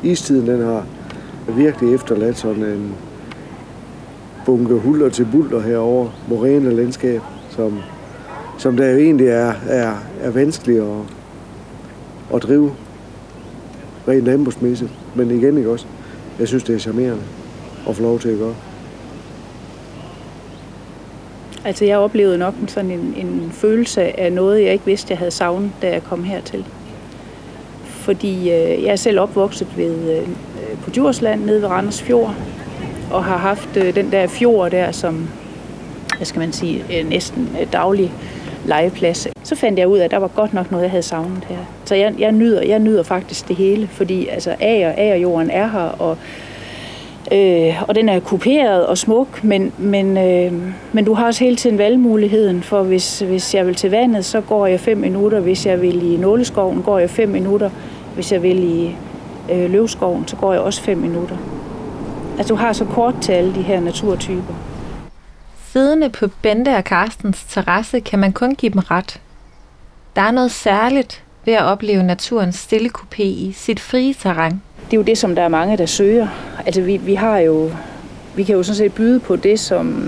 Istiden 0.04 0.48
den 0.48 0.64
har 0.64 0.86
virkelig 1.56 1.94
efterladt 1.94 2.38
sådan 2.38 2.64
en 2.64 2.94
bunke 4.46 4.76
huller 4.76 5.10
til 5.10 5.28
bulter 5.32 5.60
herover 5.60 6.08
moræne 6.28 6.76
landskab, 6.76 7.22
som, 7.50 7.80
som 8.58 8.78
der 8.78 8.92
jo 8.92 8.98
egentlig 8.98 9.28
er, 9.28 9.54
er, 9.70 9.94
er 10.22 10.32
vanskeligt 10.32 10.82
at, 10.82 10.98
at 12.36 12.44
drive 12.44 12.72
rent 14.10 14.26
landbrugsmæssigt. 14.26 14.92
Men 15.16 15.32
igen, 15.32 15.58
ikke 15.58 15.70
også? 15.70 15.86
Jeg 16.40 16.48
synes, 16.48 16.64
det 16.64 16.76
er 16.76 16.80
charmerende 16.80 17.24
at 17.90 17.96
få 17.96 18.02
lov 18.02 18.20
til 18.20 18.30
at 18.30 18.38
gøre. 18.38 18.56
Altså, 21.66 21.86
jeg 21.86 21.98
oplevede 21.98 22.38
nok 22.38 22.54
sådan 22.68 22.92
en, 22.92 23.14
en 23.18 23.52
følelse 23.54 24.20
af 24.20 24.34
noget, 24.34 24.64
jeg 24.64 24.74
ikke 24.74 24.86
vidste, 24.86 25.12
jeg 25.12 25.18
havde 25.18 25.32
savnet, 25.32 25.72
da 25.82 25.90
jeg 25.90 26.04
kom 26.04 26.24
hertil. 26.24 26.66
Fordi 27.84 28.40
øh, 28.40 28.84
jeg 28.84 28.92
er 28.92 28.96
selv 28.96 29.20
opvokset 29.20 29.68
ved, 29.78 30.18
øh, 30.18 30.28
på 30.84 30.90
Djursland, 30.90 31.46
nede 31.46 31.62
ved 31.62 31.70
Randers 31.70 32.02
Fjord, 32.02 32.36
og 33.12 33.24
har 33.24 33.38
haft 33.38 33.78
øh, 33.78 33.96
den 33.96 34.12
der 34.12 34.28
fjord 34.28 34.72
der, 34.72 34.92
som, 34.92 35.30
hvad 36.18 36.26
skal 36.26 36.40
man 36.40 36.54
sige, 36.54 36.86
øh, 37.00 37.10
næsten 37.10 37.50
øh, 37.62 37.74
daglig 37.74 38.14
legeplads. 38.66 39.28
Så 39.50 39.56
fandt 39.56 39.80
jeg 39.80 39.88
ud 39.88 39.98
af, 39.98 40.06
at 40.06 40.12
der 40.12 40.18
var 40.18 40.28
godt 40.28 40.54
nok 40.54 40.72
noget, 40.72 40.84
jeg 40.84 40.92
havde 40.92 41.04
savnet 41.04 41.44
her. 41.50 41.58
Så 41.86 41.96
jeg, 41.96 42.14
jeg, 42.20 42.32
nyder, 42.32 42.62
jeg 42.62 42.80
nyder 42.80 43.04
faktisk 43.04 43.48
det 43.48 43.56
hele, 43.56 43.88
fordi 43.88 44.28
altså, 44.28 44.56
ager, 44.60 44.94
agerjorden 44.98 45.50
er 45.50 45.68
her, 45.68 45.80
og, 45.80 46.18
øh, 47.32 47.84
og 47.88 47.96
den 47.96 48.10
er 48.10 48.20
kuperet 48.20 48.86
og 48.86 48.98
smuk, 48.98 49.44
men, 49.44 49.72
men, 49.78 50.18
øh, 50.18 50.54
men 50.94 51.06
du 51.06 51.14
har 51.14 51.26
også 51.26 51.44
hele 51.44 51.56
tiden 51.56 51.78
valgmuligheden, 51.78 52.64
for 52.64 52.84
hvis, 52.84 53.20
hvis 53.20 53.56
jeg 53.56 53.68
vil 53.68 53.76
til 53.76 53.92
vandet, 53.92 54.26
så 54.26 54.42
går 54.42 54.68
jeg 54.68 54.80
fem 54.80 54.98
minutter. 54.98 55.40
Hvis 55.40 55.66
jeg 55.66 55.82
vil 55.82 56.14
i 56.14 56.18
nåleskoven, 56.18 56.84
går 56.84 57.00
jeg 57.00 57.10
fem 57.10 57.30
minutter. 57.30 57.70
Hvis 58.16 58.32
jeg 58.32 58.44
vil 58.44 58.64
i 58.64 58.96
øh, 59.52 59.72
løvskoven, 59.72 60.28
så 60.28 60.36
går 60.36 60.54
jeg 60.54 60.62
også 60.62 60.82
fem 60.82 60.98
minutter. 60.98 61.38
Altså 62.38 62.54
du 62.54 62.58
har 62.58 62.74
så 62.74 62.86
kort 62.86 63.16
til 63.22 63.32
alle 63.32 63.56
de 63.56 63.62
her 63.62 63.80
naturtyper. 63.80 64.54
Siddende 65.72 66.10
på 66.10 66.28
Bente 66.42 66.76
og 66.76 66.84
Carstens 66.84 67.44
terrasse 67.50 68.00
kan 68.00 68.20
man 68.20 68.34
kun 68.34 68.56
give 68.56 68.72
dem 68.72 68.80
ret. 68.80 69.20
Der 70.20 70.26
er 70.26 70.32
noget 70.32 70.52
særligt 70.52 71.24
ved 71.46 71.54
at 71.54 71.64
opleve 71.64 72.04
naturens 72.04 72.56
stille 72.56 72.90
kupé 72.98 73.24
i 73.24 73.52
sit 73.56 73.80
frie 73.80 74.14
terræn. 74.14 74.52
Det 74.86 74.94
er 74.94 74.98
jo 74.98 75.02
det, 75.02 75.18
som 75.18 75.36
der 75.36 75.42
er 75.42 75.48
mange, 75.48 75.78
der 75.78 75.86
søger. 75.86 76.28
Altså 76.66 76.82
vi, 76.82 76.98
vi 76.98 77.14
har 77.16 77.38
jo, 77.38 77.72
vi 78.36 78.44
kan 78.44 78.56
jo 78.56 78.64
sådan 78.64 78.76
set 78.76 78.94
byde 78.94 79.20
på 79.20 79.36
det, 79.36 79.60
som 79.60 80.06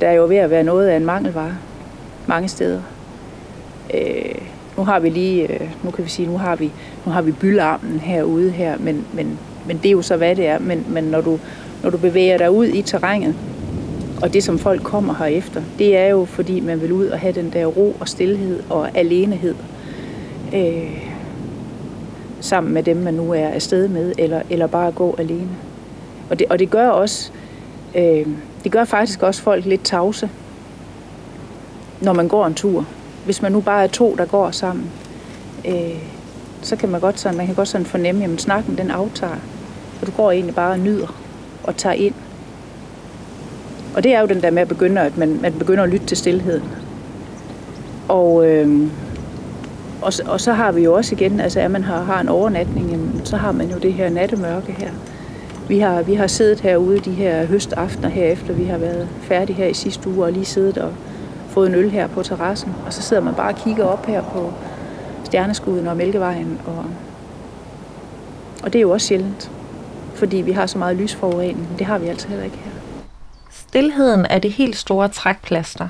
der 0.00 0.08
er 0.08 0.12
jo 0.12 0.26
ved 0.28 0.36
at 0.36 0.50
være 0.50 0.62
noget 0.62 0.88
af 0.88 0.96
en 0.96 1.04
mangelvare 1.04 1.54
mange 2.26 2.48
steder. 2.48 2.82
Øh, 3.94 4.34
nu 4.76 4.84
har 4.84 5.00
vi 5.00 5.08
lige, 5.08 5.52
øh, 5.52 5.70
nu 5.82 5.90
kan 5.90 6.04
vi 6.04 6.10
sige, 6.10 6.28
nu 6.28 6.38
har 6.38 6.56
vi, 6.56 6.72
nu 7.06 7.12
har 7.12 7.22
vi 7.22 7.32
bylarmen 7.32 8.00
herude 8.00 8.50
her, 8.50 8.78
men, 8.78 9.06
men, 9.12 9.38
men 9.66 9.76
det 9.76 9.86
er 9.86 9.92
jo 9.92 10.02
så, 10.02 10.16
hvad 10.16 10.36
det 10.36 10.46
er. 10.46 10.58
Men, 10.58 10.86
men 10.88 11.04
når, 11.04 11.20
du, 11.20 11.38
når 11.82 11.90
du 11.90 11.98
bevæger 11.98 12.38
dig 12.38 12.50
ud 12.50 12.66
i 12.66 12.82
terrænet, 12.82 13.34
og 14.22 14.32
det, 14.32 14.44
som 14.44 14.58
folk 14.58 14.82
kommer 14.82 15.14
her 15.14 15.26
efter, 15.26 15.62
det 15.78 15.96
er 15.96 16.06
jo, 16.06 16.24
fordi 16.24 16.60
man 16.60 16.80
vil 16.80 16.92
ud 16.92 17.06
og 17.06 17.18
have 17.18 17.32
den 17.32 17.52
der 17.52 17.66
ro 17.66 17.96
og 18.00 18.08
stillhed 18.08 18.62
og 18.70 18.98
alenehed. 18.98 19.54
Øh, 20.54 21.12
sammen 22.40 22.74
med 22.74 22.82
dem, 22.82 22.96
man 22.96 23.14
nu 23.14 23.32
er 23.32 23.48
afsted 23.48 23.88
med, 23.88 24.12
eller, 24.18 24.42
eller 24.50 24.66
bare 24.66 24.92
gå 24.92 25.14
alene. 25.18 25.48
Og 26.30 26.38
det, 26.38 26.46
og 26.50 26.58
det 26.58 26.70
gør 26.70 26.88
også, 26.88 27.30
øh, 27.94 28.26
det 28.64 28.72
gør 28.72 28.84
faktisk 28.84 29.22
også 29.22 29.42
folk 29.42 29.64
lidt 29.64 29.84
tavse, 29.84 30.30
når 32.00 32.12
man 32.12 32.28
går 32.28 32.46
en 32.46 32.54
tur. 32.54 32.86
Hvis 33.24 33.42
man 33.42 33.52
nu 33.52 33.60
bare 33.60 33.84
er 33.84 33.88
to, 33.88 34.14
der 34.18 34.24
går 34.24 34.50
sammen, 34.50 34.90
øh, 35.68 36.02
så 36.62 36.76
kan 36.76 36.88
man 36.88 37.00
godt 37.00 37.20
sådan, 37.20 37.36
man 37.36 37.46
kan 37.46 37.54
godt 37.54 37.68
sådan 37.68 37.86
fornemme, 37.86 38.24
at 38.24 38.40
snakken 38.40 38.78
den 38.78 38.90
aftager. 38.90 39.36
Og 40.00 40.06
du 40.06 40.12
går 40.12 40.30
egentlig 40.30 40.54
bare 40.54 40.72
og 40.72 40.78
nyder 40.78 41.14
og 41.64 41.76
tager 41.76 41.94
ind 41.94 42.14
og 43.94 44.04
det 44.04 44.14
er 44.14 44.20
jo 44.20 44.26
den 44.26 44.42
der 44.42 44.50
med 44.50 44.62
at 44.62 44.68
begynde, 44.68 45.00
at 45.00 45.18
man, 45.18 45.38
man 45.42 45.52
begynder 45.52 45.82
at 45.82 45.88
lytte 45.88 46.06
til 46.06 46.16
stillheden. 46.16 46.68
Og, 48.08 48.46
øh, 48.46 48.88
og, 50.02 50.12
og 50.26 50.40
så 50.40 50.52
har 50.52 50.72
vi 50.72 50.82
jo 50.82 50.94
også 50.94 51.14
igen, 51.14 51.40
altså 51.40 51.60
at 51.60 51.70
man 51.70 51.84
har, 51.84 52.02
har 52.02 52.20
en 52.20 52.28
overnatning, 52.28 53.20
så 53.24 53.36
har 53.36 53.52
man 53.52 53.70
jo 53.70 53.78
det 53.78 53.92
her 53.92 54.10
nattemørke 54.10 54.72
her. 54.72 54.90
Vi 55.68 55.78
har, 55.78 56.02
vi 56.02 56.14
har 56.14 56.26
siddet 56.26 56.60
herude 56.60 56.98
de 56.98 57.10
her 57.10 57.46
høstaftener 57.46 58.08
herefter, 58.08 58.52
vi 58.52 58.64
har 58.64 58.78
været 58.78 59.08
færdige 59.22 59.56
her 59.56 59.66
i 59.66 59.74
sidste 59.74 60.08
uge, 60.08 60.24
og 60.24 60.32
lige 60.32 60.44
siddet 60.44 60.78
og 60.78 60.92
fået 61.48 61.68
en 61.68 61.74
øl 61.74 61.90
her 61.90 62.06
på 62.06 62.22
terrassen, 62.22 62.72
og 62.86 62.92
så 62.92 63.02
sidder 63.02 63.22
man 63.22 63.34
bare 63.34 63.52
og 63.52 63.58
kigger 63.58 63.84
op 63.84 64.06
her 64.06 64.22
på 64.22 64.52
stjerneskuden 65.24 65.86
og 65.86 65.96
Mælkevejen, 65.96 66.58
og, 66.66 66.84
og 68.62 68.72
det 68.72 68.78
er 68.78 68.82
jo 68.82 68.90
også 68.90 69.06
sjældent, 69.06 69.50
fordi 70.14 70.36
vi 70.36 70.52
har 70.52 70.66
så 70.66 70.78
meget 70.78 70.96
lysforurening, 70.96 71.68
det 71.78 71.86
har 71.86 71.98
vi 71.98 72.06
altså 72.06 72.28
heller 72.28 72.44
ikke 72.44 72.58
her. 72.64 72.71
Stilheden 73.72 74.26
er 74.30 74.38
det 74.38 74.52
helt 74.52 74.76
store 74.76 75.08
trækplaster, 75.08 75.88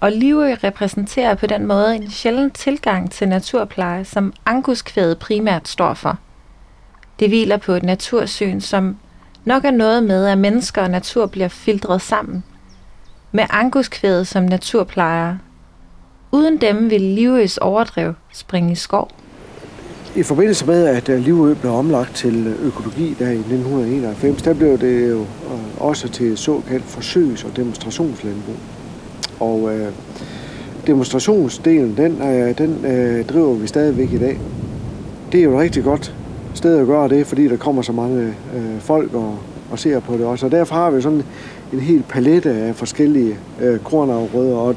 og 0.00 0.12
Livø 0.12 0.54
repræsenterer 0.64 1.34
på 1.34 1.46
den 1.46 1.66
måde 1.66 1.96
en 1.96 2.10
sjælden 2.10 2.50
tilgang 2.50 3.10
til 3.10 3.28
naturpleje, 3.28 4.04
som 4.04 4.32
anguskvædet 4.46 5.18
primært 5.18 5.68
står 5.68 5.94
for. 5.94 6.18
Det 7.20 7.28
hviler 7.28 7.56
på 7.56 7.72
et 7.72 7.82
natursyn, 7.82 8.60
som 8.60 8.96
nok 9.44 9.64
er 9.64 9.70
noget 9.70 10.02
med, 10.02 10.26
at 10.26 10.38
mennesker 10.38 10.82
og 10.82 10.90
natur 10.90 11.26
bliver 11.26 11.48
filtreret 11.48 12.02
sammen. 12.02 12.44
Med 13.32 13.44
anguskvædet 13.50 14.26
som 14.26 14.42
naturplejer. 14.42 15.36
Uden 16.32 16.60
dem 16.60 16.90
vil 16.90 17.00
Livøs 17.00 17.58
overdrev 17.58 18.14
springe 18.32 18.72
i 18.72 18.74
skov. 18.74 19.10
I 20.16 20.22
forbindelse 20.22 20.66
med, 20.66 20.86
at 20.86 21.08
øh, 21.08 21.20
Livø 21.20 21.54
blev 21.54 21.72
omlagt 21.72 22.14
til 22.14 22.46
øh, 22.46 22.66
økologi 22.66 23.16
der 23.18 23.28
i 23.28 23.38
1991, 23.38 24.42
der 24.42 24.54
blev 24.54 24.78
det 24.78 25.10
jo 25.10 25.20
øh, 25.20 25.67
også 25.80 26.08
til 26.08 26.38
såkaldt 26.38 26.84
forsøgs- 26.84 27.44
og 27.44 27.56
demonstrationslandbrug. 27.56 28.56
Og 29.40 29.74
øh, 29.74 29.92
demonstrationsdelen, 30.86 31.96
den, 31.96 32.22
øh, 32.22 32.58
den 32.58 32.84
øh, 32.84 33.24
driver 33.24 33.54
vi 33.54 33.66
stadigvæk 33.66 34.12
i 34.12 34.18
dag. 34.18 34.40
Det 35.32 35.40
er 35.40 35.44
jo 35.44 35.54
et 35.54 35.60
rigtig 35.60 35.84
godt 35.84 36.14
sted 36.54 36.78
at 36.78 36.86
gøre 36.86 37.08
det, 37.08 37.26
fordi 37.26 37.48
der 37.48 37.56
kommer 37.56 37.82
så 37.82 37.92
mange 37.92 38.34
øh, 38.56 38.80
folk 38.80 39.14
og, 39.14 39.38
og 39.70 39.78
ser 39.78 40.00
på 40.00 40.12
det 40.12 40.26
også. 40.26 40.46
Og 40.46 40.52
derfor 40.52 40.74
har 40.74 40.90
vi 40.90 41.02
sådan 41.02 41.22
en 41.72 41.80
hel 41.80 42.02
palette 42.08 42.50
af 42.50 42.74
forskellige 42.74 43.36
øh, 43.60 43.78
kornafgrøder. 43.78 44.56
Og 44.56 44.74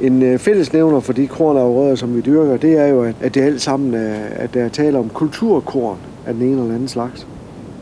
en 0.00 0.22
øh, 0.22 0.38
fællesnævner 0.38 1.00
for 1.00 1.12
de 1.12 1.26
kornafgrøder, 1.26 1.94
som 1.94 2.16
vi 2.16 2.20
dyrker, 2.20 2.56
det 2.56 2.78
er 2.78 2.86
jo, 2.86 3.02
at, 3.02 3.14
at 3.20 3.34
det 3.34 3.40
alt 3.40 3.62
sammen 3.62 3.94
er, 3.94 4.14
at 4.36 4.54
der 4.54 4.64
er 4.64 4.68
tale 4.68 4.98
om 4.98 5.08
kulturkorn 5.08 5.96
af 6.26 6.34
den 6.34 6.42
ene 6.42 6.60
eller 6.60 6.74
anden 6.74 6.88
slags. 6.88 7.26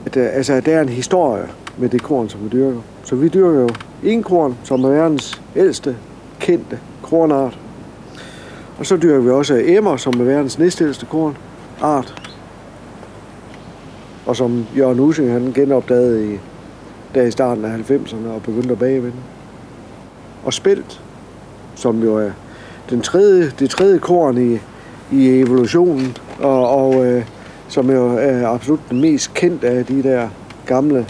At, 0.07 0.17
øh, 0.17 0.27
altså, 0.33 0.53
at 0.53 0.67
der 0.67 0.77
er 0.77 0.83
en 0.83 0.89
historie 0.89 1.45
med 1.77 1.89
det 1.89 2.03
korn, 2.03 2.29
som 2.29 2.45
vi 2.45 2.49
dyrker. 2.49 2.81
Så 3.05 3.17
vi 3.17 3.29
dyrker 3.29 3.61
jo 3.61 3.69
enkorn, 4.05 4.57
som 4.65 4.85
er 4.85 4.89
verdens 4.89 5.43
ældste 5.57 5.97
kendte 6.41 6.79
kornart. 7.03 7.59
Og 8.79 8.87
så 8.87 8.97
dyrker 8.97 9.21
vi 9.21 9.31
også 9.31 9.63
emmer, 9.65 9.97
som 9.97 10.21
er 10.21 10.25
verdens 10.25 10.59
næstældste 10.59 11.07
kornart. 11.07 12.33
Og 14.27 14.37
som 14.37 14.67
Jørgen 14.77 15.01
Using 15.01 15.33
han 15.33 15.53
genopdagede 15.55 16.35
i, 16.35 16.39
der 17.15 17.23
i 17.23 17.31
starten 17.31 17.65
af 17.65 17.91
90'erne 17.91 18.29
og 18.29 18.43
begyndte 18.43 18.73
at 18.73 18.79
bagvende. 18.79 19.17
Og 20.45 20.53
spelt, 20.53 21.01
som 21.75 22.03
jo 22.03 22.17
er 22.17 22.31
den 22.91 23.01
tredje, 23.01 23.53
det 23.59 23.71
tredje 23.71 23.99
korn 23.99 24.39
i, 24.39 24.59
i 25.13 25.41
evolutionen, 25.41 26.17
og, 26.41 26.69
og 26.69 27.07
øh, 27.07 27.25
som 27.69 27.91
jo 27.91 28.17
er 28.17 28.49
absolut 28.49 28.81
den 28.91 29.01
mest 29.01 29.35
kendte 29.35 29.69
af 29.69 29.87
de 29.87 30.03
der 30.03 30.29
gamle 30.67 31.07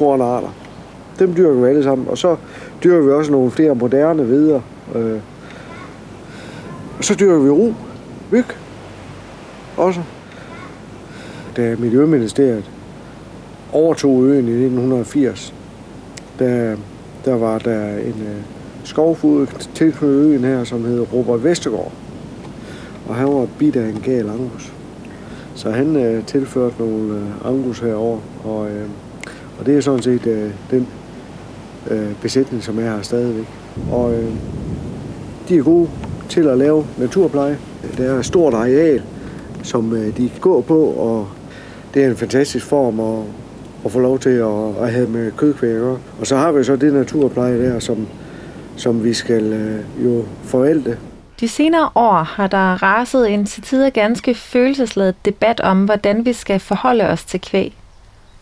kornarter. 0.00 0.48
Dem 1.18 1.34
dyrker 1.34 1.60
vi 1.60 1.68
alle 1.68 1.82
sammen. 1.82 2.08
Og 2.08 2.18
så 2.18 2.36
dyrker 2.84 3.06
vi 3.06 3.12
også 3.12 3.32
nogle 3.32 3.50
flere 3.50 3.74
moderne 3.74 4.26
videre. 4.26 4.62
Øh. 4.94 5.18
Og 6.98 7.04
så 7.04 7.14
dyrker 7.14 7.38
vi 7.38 7.50
ro, 7.50 7.74
myg 8.30 8.44
også. 9.76 10.00
Da 11.56 11.76
Miljøministeriet 11.78 12.70
overtog 13.72 14.24
øen 14.24 14.48
i 14.48 14.64
1980, 14.64 15.54
der, 16.38 16.76
der 17.24 17.34
var 17.34 17.58
der 17.58 17.88
en 17.88 18.22
øh, 18.28 18.42
skovfod 18.84 19.46
tilknyttet 19.74 20.16
øen 20.16 20.44
her, 20.44 20.64
som 20.64 20.84
hed 20.84 21.12
Robert 21.12 21.44
Vestergaard. 21.44 21.92
Og 23.08 23.14
han 23.14 23.28
var 23.28 23.46
bidt 23.58 23.76
af 23.76 23.88
en 23.88 24.00
gal 24.04 24.28
angus. 24.28 24.72
Så 25.54 25.70
han 25.70 25.96
øh, 25.96 26.26
tilførte 26.26 26.74
nogle 26.78 27.14
øh, 27.14 27.46
angus 27.46 27.78
herover, 27.78 28.18
og, 28.44 28.70
øh, 28.70 28.88
og 29.60 29.66
det 29.66 29.76
er 29.76 29.80
sådan 29.80 30.02
set 30.02 30.26
øh, 30.26 30.50
den 30.70 30.86
øh, 31.90 32.12
besætning, 32.22 32.62
som 32.62 32.78
er 32.78 32.82
her 32.82 33.02
stadigvæk. 33.02 33.46
Og 33.92 34.14
øh, 34.14 34.30
de 35.48 35.56
er 35.56 35.62
gode 35.62 35.88
til 36.28 36.46
at 36.46 36.58
lave 36.58 36.86
naturpleje. 36.98 37.58
Der 37.98 38.12
er 38.12 38.18
et 38.18 38.26
stort 38.26 38.54
areal, 38.54 39.02
som 39.62 39.92
øh, 39.96 40.16
de 40.16 40.30
går 40.40 40.60
på, 40.60 40.84
og 40.84 41.28
det 41.94 42.04
er 42.04 42.10
en 42.10 42.16
fantastisk 42.16 42.66
form 42.66 43.00
at, 43.00 43.24
at 43.84 43.92
få 43.92 44.00
lov 44.00 44.18
til 44.18 44.30
at, 44.30 44.82
at 44.82 44.92
have 44.92 45.08
med 45.08 45.32
kødkvæger. 45.32 45.96
Og 46.20 46.26
så 46.26 46.36
har 46.36 46.52
vi 46.52 46.64
så 46.64 46.76
det 46.76 46.92
naturpleje 46.92 47.62
der, 47.62 47.78
som, 47.78 48.06
som 48.76 49.04
vi 49.04 49.14
skal 49.14 49.52
øh, 49.52 50.04
jo 50.04 50.24
forvalte. 50.44 50.98
De 51.40 51.48
senere 51.48 51.90
år 51.94 52.22
har 52.22 52.46
der 52.46 52.82
raset 52.82 53.30
en 53.30 53.46
til 53.46 53.62
tider 53.62 53.90
ganske 53.90 54.34
følelsesladet 54.34 55.14
debat 55.24 55.60
om, 55.60 55.84
hvordan 55.84 56.24
vi 56.24 56.32
skal 56.32 56.60
forholde 56.60 57.04
os 57.04 57.24
til 57.24 57.40
kvæg 57.40 57.79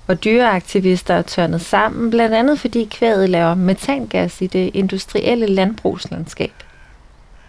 og 0.08 0.24
dyreaktivister 0.24 1.14
er 1.14 1.22
tørnet 1.22 1.60
sammen, 1.60 2.10
blandt 2.10 2.34
andet 2.34 2.60
fordi 2.60 2.88
kvædet 2.90 3.28
laver 3.28 3.54
metangas 3.54 4.42
i 4.42 4.46
det 4.46 4.70
industrielle 4.74 5.46
landbrugslandskab. 5.46 6.52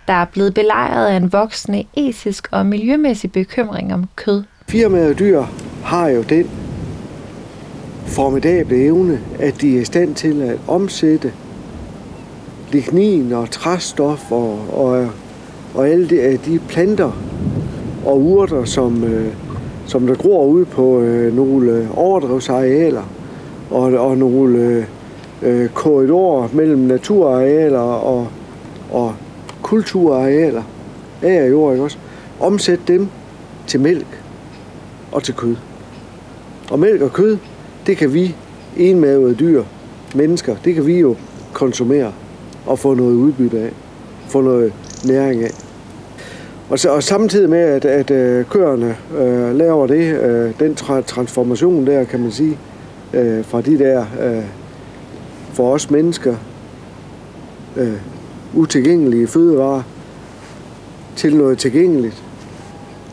Der 0.07 0.13
er 0.13 0.25
blevet 0.25 0.53
belejret 0.53 1.07
af 1.07 1.17
en 1.17 1.33
voksende 1.33 1.85
etisk 1.93 2.47
og 2.51 2.65
miljømæssig 2.65 3.31
bekymring 3.31 3.93
om 3.93 4.09
kød. 4.15 4.43
Firmaet 4.67 5.19
dyr 5.19 5.43
har 5.83 6.07
jo 6.07 6.21
den 6.21 6.49
formidable 8.05 8.85
evne, 8.85 9.19
at 9.39 9.61
de 9.61 9.77
er 9.77 9.81
i 9.81 9.85
stand 9.85 10.15
til 10.15 10.41
at 10.41 10.57
omsætte 10.67 11.33
lignin 12.71 13.31
og 13.31 13.51
træstof 13.51 14.31
og, 14.31 14.65
og, 14.73 15.09
og 15.75 15.87
alle 15.87 16.09
de, 16.09 16.39
de 16.45 16.59
planter 16.59 17.11
og 18.05 18.21
urter, 18.21 18.65
som, 18.65 19.03
øh, 19.03 19.33
som 19.89 20.07
der 20.07 20.15
gror 20.15 20.45
ud 20.45 20.65
på 20.65 21.01
øh, 21.01 21.35
nogle 21.35 21.71
øh, 21.71 21.97
overdrevsarealer 21.97 23.03
og, 23.69 23.81
og 23.81 24.17
nogle 24.17 24.59
øh, 24.59 24.83
øh, 25.41 25.69
korridorer 25.69 26.47
mellem 26.53 26.79
naturarealer 26.79 27.79
og, 27.79 28.27
og 28.91 29.13
kulturarealer 29.61 30.63
af 31.21 31.49
jord, 31.49 31.73
ikke 31.73 31.83
også? 31.83 31.97
Omsæt 32.39 32.79
dem 32.87 33.07
til 33.67 33.79
mælk 33.79 34.23
og 35.11 35.23
til 35.23 35.33
kød. 35.33 35.55
Og 36.71 36.79
mælk 36.79 37.01
og 37.01 37.13
kød, 37.13 37.37
det 37.87 37.97
kan 37.97 38.13
vi 38.13 38.35
enmavede 38.77 39.35
dyr, 39.35 39.63
mennesker, 40.15 40.55
det 40.65 40.75
kan 40.75 40.85
vi 40.85 40.99
jo 40.99 41.15
konsumere 41.53 42.11
og 42.65 42.79
få 42.79 42.93
noget 42.93 43.13
udbytte 43.13 43.59
af, 43.59 43.71
få 44.27 44.41
noget 44.41 44.73
næring 45.05 45.43
af. 45.43 45.68
Og, 46.69 46.79
så, 46.79 46.89
og 46.89 47.03
samtidig 47.03 47.49
med, 47.49 47.59
at, 47.59 47.85
at 47.85 48.11
øh, 48.11 48.45
køerne 48.45 48.97
øh, 49.17 49.55
laver 49.55 49.87
det, 49.87 50.21
øh, 50.21 50.51
den 50.59 50.77
tra- 50.79 51.01
transformation 51.01 51.87
der, 51.87 52.03
kan 52.03 52.19
man 52.19 52.31
sige, 52.31 52.57
øh, 53.13 53.45
fra 53.45 53.61
de 53.61 53.79
der 53.79 54.05
øh, 54.21 54.43
for 55.53 55.73
os 55.73 55.91
mennesker 55.91 56.35
øh, 57.77 57.93
utilgængelige 58.53 59.27
fødevarer 59.27 59.81
til 61.15 61.35
noget 61.35 61.57
tilgængeligt, 61.57 62.23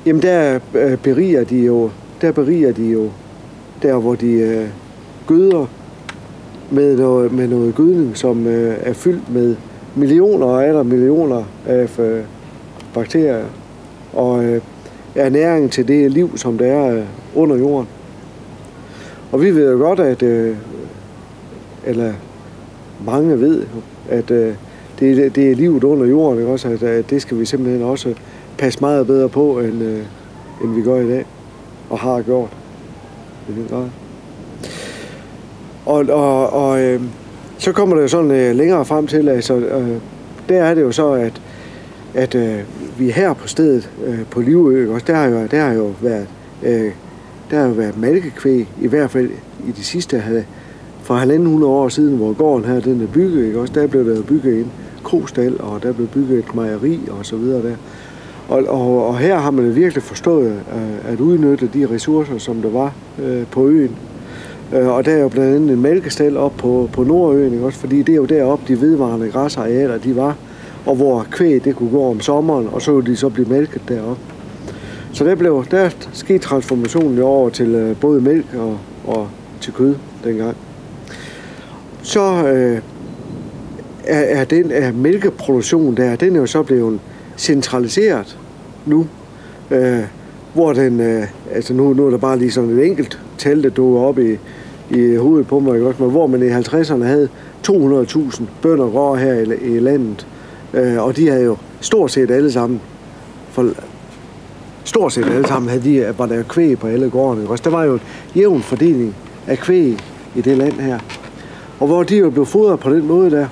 jamen 0.06 0.22
der 0.22 0.58
øh, 0.74 0.98
beriger 0.98 1.44
de 1.44 1.56
jo, 1.56 1.90
der 2.20 2.32
beriger 2.32 2.72
de 2.72 2.84
jo 2.84 3.10
der, 3.82 3.96
hvor 3.96 4.14
de 4.14 4.32
øh, 4.32 4.66
gøder 5.26 5.66
med 6.70 6.96
noget, 6.96 7.32
med 7.32 7.48
noget 7.48 7.74
gødning, 7.74 8.16
som 8.16 8.46
øh, 8.46 8.76
er 8.82 8.92
fyldt 8.92 9.34
med 9.34 9.56
millioner 9.94 10.46
og 10.46 10.68
eller 10.68 10.82
millioner 10.82 11.44
af 11.66 11.98
øh, 11.98 12.20
bakterier 12.96 13.44
og 14.12 14.44
øh, 14.44 14.60
ernæring 15.14 15.72
til 15.72 15.88
det 15.88 16.12
liv, 16.12 16.38
som 16.38 16.58
der 16.58 16.66
er 16.66 16.96
øh, 16.96 17.04
under 17.34 17.56
jorden. 17.56 17.88
Og 19.32 19.42
vi 19.42 19.50
ved 19.50 19.72
jo 19.72 19.78
godt, 19.78 20.00
at 20.00 20.22
øh, 20.22 20.56
eller 21.86 22.12
mange 23.06 23.40
ved, 23.40 23.66
at 24.08 24.30
øh, 24.30 24.54
det, 25.00 25.36
det 25.36 25.50
er 25.50 25.54
livet 25.54 25.84
under 25.84 26.06
jorden, 26.06 26.38
ikke? 26.38 26.52
også, 26.52 26.68
at, 26.68 26.82
at 26.82 27.10
det 27.10 27.22
skal 27.22 27.38
vi 27.38 27.44
simpelthen 27.44 27.82
også 27.82 28.14
passe 28.58 28.80
meget 28.80 29.06
bedre 29.06 29.28
på, 29.28 29.58
end, 29.60 29.82
øh, 29.82 30.02
end 30.64 30.74
vi 30.74 30.82
gør 30.82 31.00
i 31.00 31.08
dag, 31.08 31.24
og 31.90 31.98
har 31.98 32.22
gjort. 32.22 32.50
Og, 35.86 36.04
og, 36.08 36.52
og 36.52 36.80
øh, 36.82 37.00
så 37.58 37.72
kommer 37.72 37.96
det 37.96 38.02
jo 38.02 38.08
sådan 38.08 38.30
øh, 38.30 38.56
længere 38.56 38.84
frem 38.84 39.06
til, 39.06 39.28
altså, 39.28 39.54
øh, 39.56 39.96
der 40.48 40.62
er 40.62 40.74
det 40.74 40.82
jo 40.82 40.92
så, 40.92 41.12
at 41.12 41.42
at 42.16 42.34
øh, 42.34 42.58
vi 42.98 43.10
her 43.10 43.32
på 43.32 43.48
stedet 43.48 43.90
øh, 44.06 44.18
på 44.30 44.40
Livø, 44.40 44.92
også, 44.94 45.06
der 45.06 45.14
har 45.14 45.26
jo, 45.26 45.46
der 45.50 45.64
har 45.64 45.72
jo 45.72 45.92
været, 46.00 46.26
øh, 46.62 46.90
der 47.50 47.58
har 47.58 47.66
jo 47.66 47.72
været 47.72 48.00
malkekvæg, 48.00 48.68
i 48.80 48.86
hvert 48.86 49.10
fald 49.10 49.30
i 49.68 49.70
de 49.70 49.84
sidste 49.84 50.44
for 51.02 51.14
halvanden 51.14 51.48
hundrede 51.48 51.72
år 51.72 51.88
siden, 51.88 52.16
hvor 52.16 52.32
gården 52.32 52.64
her 52.64 52.80
den 52.80 53.02
er 53.02 53.06
bygget, 53.06 53.46
ikke? 53.46 53.60
Også 53.60 53.72
der 53.74 53.86
blev 53.86 54.16
der 54.16 54.22
bygget 54.22 54.58
en 54.58 54.72
krostal, 55.04 55.60
og 55.60 55.82
der 55.82 55.92
blev 55.92 56.06
bygget 56.06 56.38
et 56.38 56.54
mejeri 56.54 57.00
og 57.10 57.26
så 57.26 57.36
videre 57.36 57.62
der. 57.62 57.76
Og, 58.48 58.64
og, 58.68 59.08
og 59.08 59.18
her 59.18 59.38
har 59.38 59.50
man 59.50 59.74
virkelig 59.74 60.02
forstået 60.02 60.52
øh, 60.52 61.12
at 61.12 61.20
udnytte 61.20 61.70
de 61.74 61.86
ressourcer, 61.90 62.38
som 62.38 62.62
der 62.62 62.70
var 62.70 62.92
øh, 63.22 63.46
på 63.50 63.66
øen. 63.66 63.96
Øh, 64.74 64.88
og 64.88 65.04
der 65.04 65.12
er 65.12 65.18
jo 65.22 65.28
blandt 65.28 65.54
andet 65.54 65.70
en 65.70 65.82
mælkestal 65.82 66.36
op 66.36 66.52
på, 66.56 66.90
på 66.92 67.04
Nordøen, 67.04 67.52
ikke 67.52 67.66
også? 67.66 67.78
fordi 67.78 68.02
det 68.02 68.12
er 68.12 68.16
jo 68.16 68.24
deroppe, 68.24 68.64
de 68.74 68.80
vedvarende 68.80 69.30
græsarealer 69.30 69.98
de 69.98 70.16
var, 70.16 70.36
og 70.86 70.96
hvor 70.96 71.26
kvæg 71.30 71.64
det 71.64 71.76
kunne 71.76 71.90
gå 71.90 72.10
om 72.10 72.20
sommeren, 72.20 72.68
og 72.72 72.82
så 72.82 72.92
ville 72.92 73.10
de 73.10 73.16
så 73.16 73.28
blive 73.28 73.48
mælket 73.48 73.82
deroppe. 73.88 74.22
Så 75.12 75.24
der, 75.24 75.34
blev, 75.34 75.64
der 75.70 75.90
skete 76.12 76.38
transformationen 76.38 77.18
over 77.22 77.50
til 77.50 77.74
øh, 77.74 77.96
både 77.96 78.20
mælk 78.20 78.46
og, 78.54 78.78
og 79.04 79.28
til 79.60 79.72
kød 79.72 79.94
dengang. 80.24 80.56
Så 82.02 82.48
øh, 82.48 82.80
er, 84.04 84.40
er 84.40 84.44
den 84.44 84.70
er 84.70 84.92
mælkeproduktion 84.92 85.96
der, 85.96 86.16
den 86.16 86.36
er 86.36 86.40
jo 86.40 86.46
så 86.46 86.62
blevet 86.62 87.00
centraliseret 87.36 88.38
nu, 88.86 89.06
øh, 89.70 90.00
hvor 90.54 90.72
den, 90.72 91.00
øh, 91.00 91.24
altså 91.52 91.74
nu, 91.74 91.92
nu 91.92 92.06
er 92.06 92.10
der 92.10 92.18
bare 92.18 92.38
lige 92.38 92.50
sådan 92.50 92.70
et 92.70 92.86
enkelt 92.86 93.20
tal, 93.38 93.62
der 93.62 93.70
dukker 93.70 94.00
op 94.00 94.18
i, 94.18 94.38
i 94.90 95.14
hovedet 95.16 95.46
på 95.46 95.58
mig, 95.58 95.74
ikke 95.74 95.86
også? 95.86 96.02
men 96.02 96.10
hvor 96.10 96.26
man 96.26 96.42
i 96.42 96.48
50'erne 96.48 97.04
havde 97.04 97.28
200.000 97.68 98.42
bønder 98.62 98.84
rå 98.86 99.14
her 99.14 99.34
i, 99.34 99.76
i 99.76 99.78
landet, 99.78 100.26
øh, 100.74 101.02
og 101.02 101.16
de 101.16 101.28
havde 101.28 101.44
jo 101.44 101.56
stort 101.80 102.10
set 102.10 102.30
alle 102.30 102.52
sammen, 102.52 102.80
for, 103.50 103.70
stort 104.84 105.12
set 105.12 105.24
alle 105.24 105.46
sammen 105.46 105.68
havde 105.68 105.84
de, 105.84 105.94
øh, 105.96 106.18
var 106.18 106.26
der 106.26 106.42
kvæg 106.42 106.78
på 106.78 106.86
alle 106.86 107.10
gårdene, 107.10 107.42
ikke 107.42 107.52
også? 107.52 107.64
Der 107.64 107.70
var 107.70 107.84
jo 107.84 107.94
en 107.94 108.00
jævn 108.36 108.62
fordeling 108.62 109.14
af 109.46 109.58
kvæg 109.58 109.98
i 110.34 110.40
det 110.40 110.58
land 110.58 110.80
her, 110.80 110.98
og 111.80 111.86
hvor 111.86 112.02
de 112.02 112.16
jo 112.16 112.30
blev 112.30 112.46
fodret 112.46 112.80
på 112.80 112.90
den 112.90 113.06
måde 113.06 113.30
der, 113.30 113.46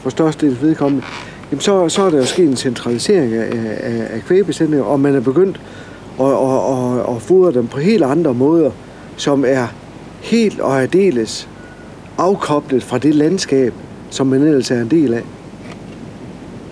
for 0.00 0.10
størstedelens 0.10 0.62
vedkommende, 0.62 1.04
jamen 1.50 1.60
så, 1.60 1.88
så 1.88 2.02
er 2.02 2.10
der 2.10 2.18
jo 2.18 2.24
sket 2.24 2.48
en 2.48 2.56
centralisering 2.56 3.34
af, 3.34 3.48
af, 3.80 4.06
af 4.10 4.20
kvægbesætninger, 4.26 4.84
og 4.84 5.00
man 5.00 5.14
er 5.14 5.20
begyndt 5.20 5.60
at, 6.20 6.26
at, 6.26 7.08
at, 7.08 7.16
at 7.16 7.22
fodre 7.22 7.52
dem 7.52 7.66
på 7.66 7.80
helt 7.80 8.02
andre 8.02 8.34
måder, 8.34 8.70
som 9.16 9.44
er 9.46 9.66
helt 10.20 10.60
og 10.60 10.82
aldeles 10.82 11.48
afkoblet 12.18 12.82
fra 12.82 12.98
det 12.98 13.14
landskab, 13.14 13.74
som 14.10 14.26
man 14.26 14.42
ellers 14.42 14.70
er 14.70 14.80
en 14.80 14.90
del 14.90 15.14
af. 15.14 15.24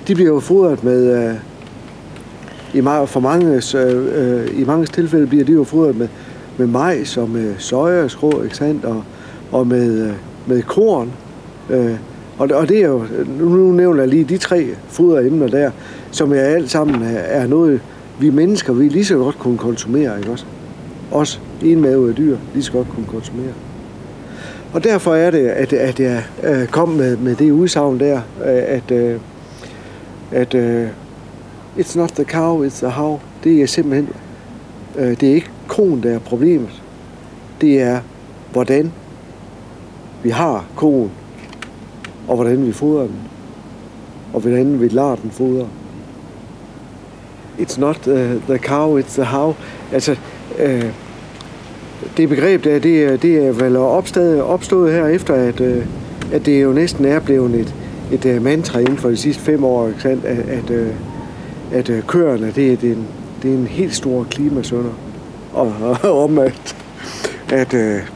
De 0.08 0.14
bliver 0.14 0.30
jo 0.30 0.40
fodret 0.40 0.84
med, 0.84 1.30
uh, 1.30 1.34
i, 2.74 2.80
meget, 2.80 3.08
for 3.08 3.20
mange, 3.20 3.62
øh, 3.74 4.40
øh, 4.40 4.60
i 4.60 4.64
mange 4.64 4.86
tilfælde 4.86 5.26
bliver 5.26 5.44
de 5.44 5.52
jo 5.52 5.64
fodret 5.64 5.96
med, 5.96 6.08
med 6.56 6.66
majs 6.66 7.16
og 7.16 7.30
med 7.30 7.54
sojastrå, 7.58 8.42
ikke 8.42 8.56
sandt? 8.56 8.84
Og, 8.84 9.04
og 9.52 9.66
med, 9.66 10.08
øh, 10.08 10.12
med 10.46 10.62
korn. 10.62 11.12
Øh, 11.70 11.94
og, 12.38 12.48
og 12.54 12.68
det 12.68 12.78
er 12.78 12.88
jo, 12.88 13.04
nu 13.40 13.72
nævner 13.72 14.00
jeg 14.00 14.08
lige 14.08 14.24
de 14.24 14.38
tre 14.38 14.68
foderemner 14.88 15.48
der, 15.48 15.70
som 16.10 16.32
er 16.32 16.40
alt 16.40 16.70
sammen 16.70 17.02
er 17.12 17.46
noget, 17.46 17.80
vi 18.20 18.30
mennesker, 18.30 18.72
vi 18.72 18.88
lige 18.88 19.04
så 19.04 19.16
godt 19.16 19.38
kunne 19.38 19.58
konsumere, 19.58 20.18
ikke 20.18 20.30
også? 20.30 20.44
Også 21.10 21.38
enmavede 21.62 22.12
dyr 22.12 22.36
lige 22.54 22.62
så 22.62 22.72
godt 22.72 22.88
kunne 22.88 23.06
konsumere. 23.06 23.52
Og 24.72 24.84
derfor 24.84 25.14
er 25.14 25.30
det, 25.30 25.46
at, 25.46 25.72
at 25.72 26.00
jeg 26.00 26.22
kom 26.70 26.88
med, 26.88 27.16
med 27.16 27.34
det 27.34 27.50
udsagn 27.50 28.00
der, 28.00 28.20
at, 28.44 28.92
at, 30.32 30.54
øh, 30.54 30.82
uh, 30.82 30.88
it's 31.78 31.98
not 31.98 32.08
the 32.08 32.24
cow, 32.24 32.66
it's 32.66 32.78
the 32.78 32.90
how. 32.90 33.20
Det 33.44 33.62
er 33.62 33.66
simpelthen, 33.66 34.08
uh, 34.94 35.02
det 35.02 35.22
er 35.22 35.34
ikke 35.34 35.50
konen, 35.66 36.02
der 36.02 36.14
er 36.14 36.18
problemet. 36.18 36.82
Det 37.60 37.82
er, 37.82 38.00
hvordan 38.52 38.92
vi 40.22 40.30
har 40.30 40.64
konen, 40.76 41.10
og 42.28 42.34
hvordan 42.34 42.66
vi 42.66 42.72
fodrer 42.72 43.02
den, 43.02 43.16
og 44.32 44.40
hvordan 44.40 44.80
vi 44.80 44.88
lader 44.88 45.16
den 45.16 45.30
fodre. 45.30 45.68
It's 47.58 47.80
not 47.80 48.06
uh, 48.06 48.14
the 48.48 48.58
cow, 48.58 49.00
it's 49.00 49.14
the 49.14 49.24
how. 49.24 49.54
Altså, 49.92 50.16
uh, 50.64 50.84
det 52.16 52.28
begreb 52.28 52.64
der, 52.64 52.78
det, 52.78 53.22
det 53.22 53.46
er 53.46 53.52
vel 53.52 53.76
opstået, 53.76 54.42
opstået 54.42 54.92
her 54.92 55.06
efter, 55.06 55.34
at, 55.34 55.60
uh, 55.60 55.84
at 56.32 56.46
det 56.46 56.62
jo 56.62 56.72
næsten 56.72 57.04
er 57.04 57.20
blevet 57.20 57.54
et, 57.54 57.74
et 58.12 58.26
øh, 58.26 58.36
uh, 58.36 58.42
mantra 58.42 58.78
inden 58.78 58.96
for 58.96 59.08
de 59.08 59.16
sidste 59.16 59.42
fem 59.42 59.64
år, 59.64 59.88
ikke 59.88 60.02
sandt? 60.02 60.24
at, 60.24 60.38
at, 60.38 60.70
uh, 60.70 60.86
at 61.72 61.88
uh, 61.88 62.00
køerne, 62.06 62.52
det 62.56 62.72
er, 62.72 62.76
det, 62.76 62.90
er 62.90 62.94
en, 62.94 63.06
det 63.42 63.50
er 63.50 63.54
en 63.54 63.66
helt 63.66 63.94
stor 63.94 64.24
klimasønder. 64.30 64.90
Og, 65.52 65.72
og 66.02 66.24
om 66.24 66.38
at, 66.38 66.76
at 67.48 67.74
uh, 67.74 68.08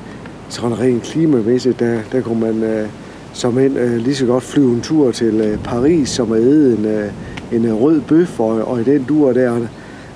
sådan 0.48 0.80
rent 0.80 1.02
klimamæssigt, 1.02 1.80
der, 1.80 1.98
der 2.12 2.20
kunne 2.20 2.40
man 2.40 2.82
uh, 2.82 2.88
som 3.32 3.58
en 3.58 3.76
uh, 3.76 3.96
lige 3.96 4.16
så 4.16 4.26
godt 4.26 4.42
flyve 4.42 4.72
en 4.72 4.80
tur 4.80 5.10
til 5.10 5.52
uh, 5.52 5.62
Paris, 5.64 6.08
som 6.08 6.32
at 6.32 6.40
æde 6.40 6.76
en, 6.78 6.84
uh, 6.84 7.56
en 7.56 7.72
uh, 7.72 7.82
rød 7.82 8.00
bøf, 8.00 8.40
og, 8.40 8.68
og 8.68 8.80
i 8.80 8.84
den 8.84 9.04
dur 9.04 9.32
der. 9.32 9.60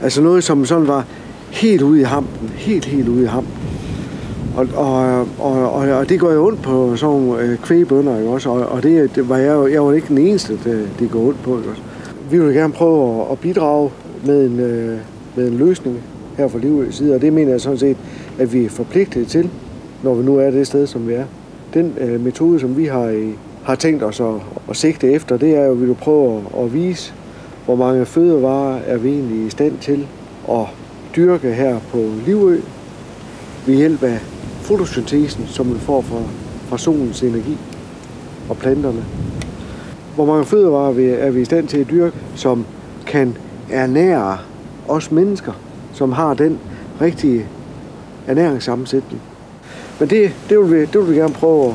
Altså 0.03 0.23
noget, 0.23 0.45
som 0.45 0.65
sådan 0.65 0.87
var 0.89 1.05
helt 1.51 1.83
ude 1.83 2.01
i 2.01 2.03
hampen. 2.03 2.49
Helt, 2.55 2.85
helt 2.85 3.09
ude 3.09 3.23
i 3.23 3.27
hampen. 3.27 3.76
Og, 4.57 4.69
og, 4.75 5.21
og, 5.39 5.73
og, 5.73 5.89
og 5.89 6.09
det 6.09 6.21
går 6.21 6.33
jo 6.33 6.47
ondt 6.47 6.63
på 6.63 6.97
sådan 6.97 7.17
nogle 7.17 7.43
øh, 7.43 7.59
kvægbønder, 7.59 8.19
ikke 8.19 8.31
også? 8.31 8.51
Og, 8.51 8.67
og 8.67 8.83
det, 8.83 9.15
det 9.15 9.29
var 9.29 9.37
jeg, 9.37 9.73
jeg 9.73 9.85
var 9.85 9.93
ikke 9.93 10.09
den 10.09 10.19
eneste, 10.19 10.53
det, 10.65 10.89
det 10.99 11.11
går 11.11 11.21
ondt 11.21 11.43
på, 11.43 11.59
ikke 11.59 11.71
også? 11.71 11.83
Vi 12.31 12.39
vil 12.39 12.55
gerne 12.55 12.73
prøve 12.73 13.21
at, 13.21 13.33
at 13.33 13.39
bidrage 13.39 13.91
med 14.25 14.47
en, 14.47 14.61
øh, 14.61 14.99
med 15.37 15.49
en 15.49 15.57
løsning 15.57 15.99
her 16.37 16.49
fra 16.49 16.59
Livøs 16.59 16.95
side, 16.95 17.15
og 17.15 17.21
det 17.21 17.33
mener 17.33 17.51
jeg 17.51 17.61
sådan 17.61 17.79
set, 17.79 17.97
at 18.39 18.53
vi 18.53 18.65
er 18.65 18.69
forpligtet 18.69 19.27
til, 19.27 19.51
når 20.03 20.15
vi 20.15 20.25
nu 20.25 20.37
er 20.37 20.51
det 20.51 20.67
sted, 20.67 20.87
som 20.87 21.09
vi 21.09 21.13
er. 21.13 21.25
Den 21.75 21.95
øh, 22.01 22.25
metode, 22.25 22.61
som 22.61 22.77
vi 22.77 22.85
har, 22.85 23.09
i, 23.09 23.33
har 23.65 23.75
tænkt 23.75 24.03
os 24.03 24.21
at, 24.21 24.35
at 24.71 24.77
sigte 24.77 25.13
efter, 25.13 25.37
det 25.37 25.57
er 25.57 25.65
jo, 25.65 25.73
at 25.73 25.81
vi 25.81 25.87
vil 25.87 25.95
prøve 25.95 26.37
at, 26.37 26.65
at 26.65 26.75
vise, 26.75 27.15
hvor 27.65 27.77
mange 27.77 28.07
fødevarer 28.07 28.79
er 28.87 28.97
vi 28.97 29.09
egentlig 29.09 29.47
i 29.47 29.51
stand 29.51 29.79
til 29.81 30.07
at 30.51 30.65
dyrke 31.17 31.53
her 31.53 31.79
på 31.93 31.99
Livø 32.27 32.61
ved 33.67 33.75
hjælp 33.75 34.03
af 34.03 34.19
fotosyntesen, 34.67 35.47
som 35.47 35.75
vi 35.75 35.79
får 35.79 36.01
fra, 36.01 36.23
fra 36.69 36.79
solens 36.79 37.23
energi 37.23 37.59
og 38.49 38.57
planterne. 38.57 39.05
Hvor 40.15 40.25
mange 40.25 40.45
fødevarer 40.45 41.17
er 41.19 41.31
vi 41.31 41.41
i 41.41 41.45
stand 41.45 41.69
til 41.69 41.79
at 41.79 41.91
dyrke, 41.91 42.17
som 42.35 42.67
kan 43.07 43.37
ernære 43.71 44.39
os 44.89 45.11
mennesker, 45.11 45.53
som 45.93 46.13
har 46.13 46.35
den 46.35 46.59
rigtige 47.01 47.47
ernæringssammensætning. 48.27 49.23
Men 50.01 50.11
det, 50.11 50.33
det, 50.49 50.59
vil, 50.59 50.73
vi, 50.73 50.81
det 50.81 51.01
vil 51.01 51.11
vi 51.11 51.17
gerne 51.17 51.35
prøve 51.35 51.69
at, 51.69 51.75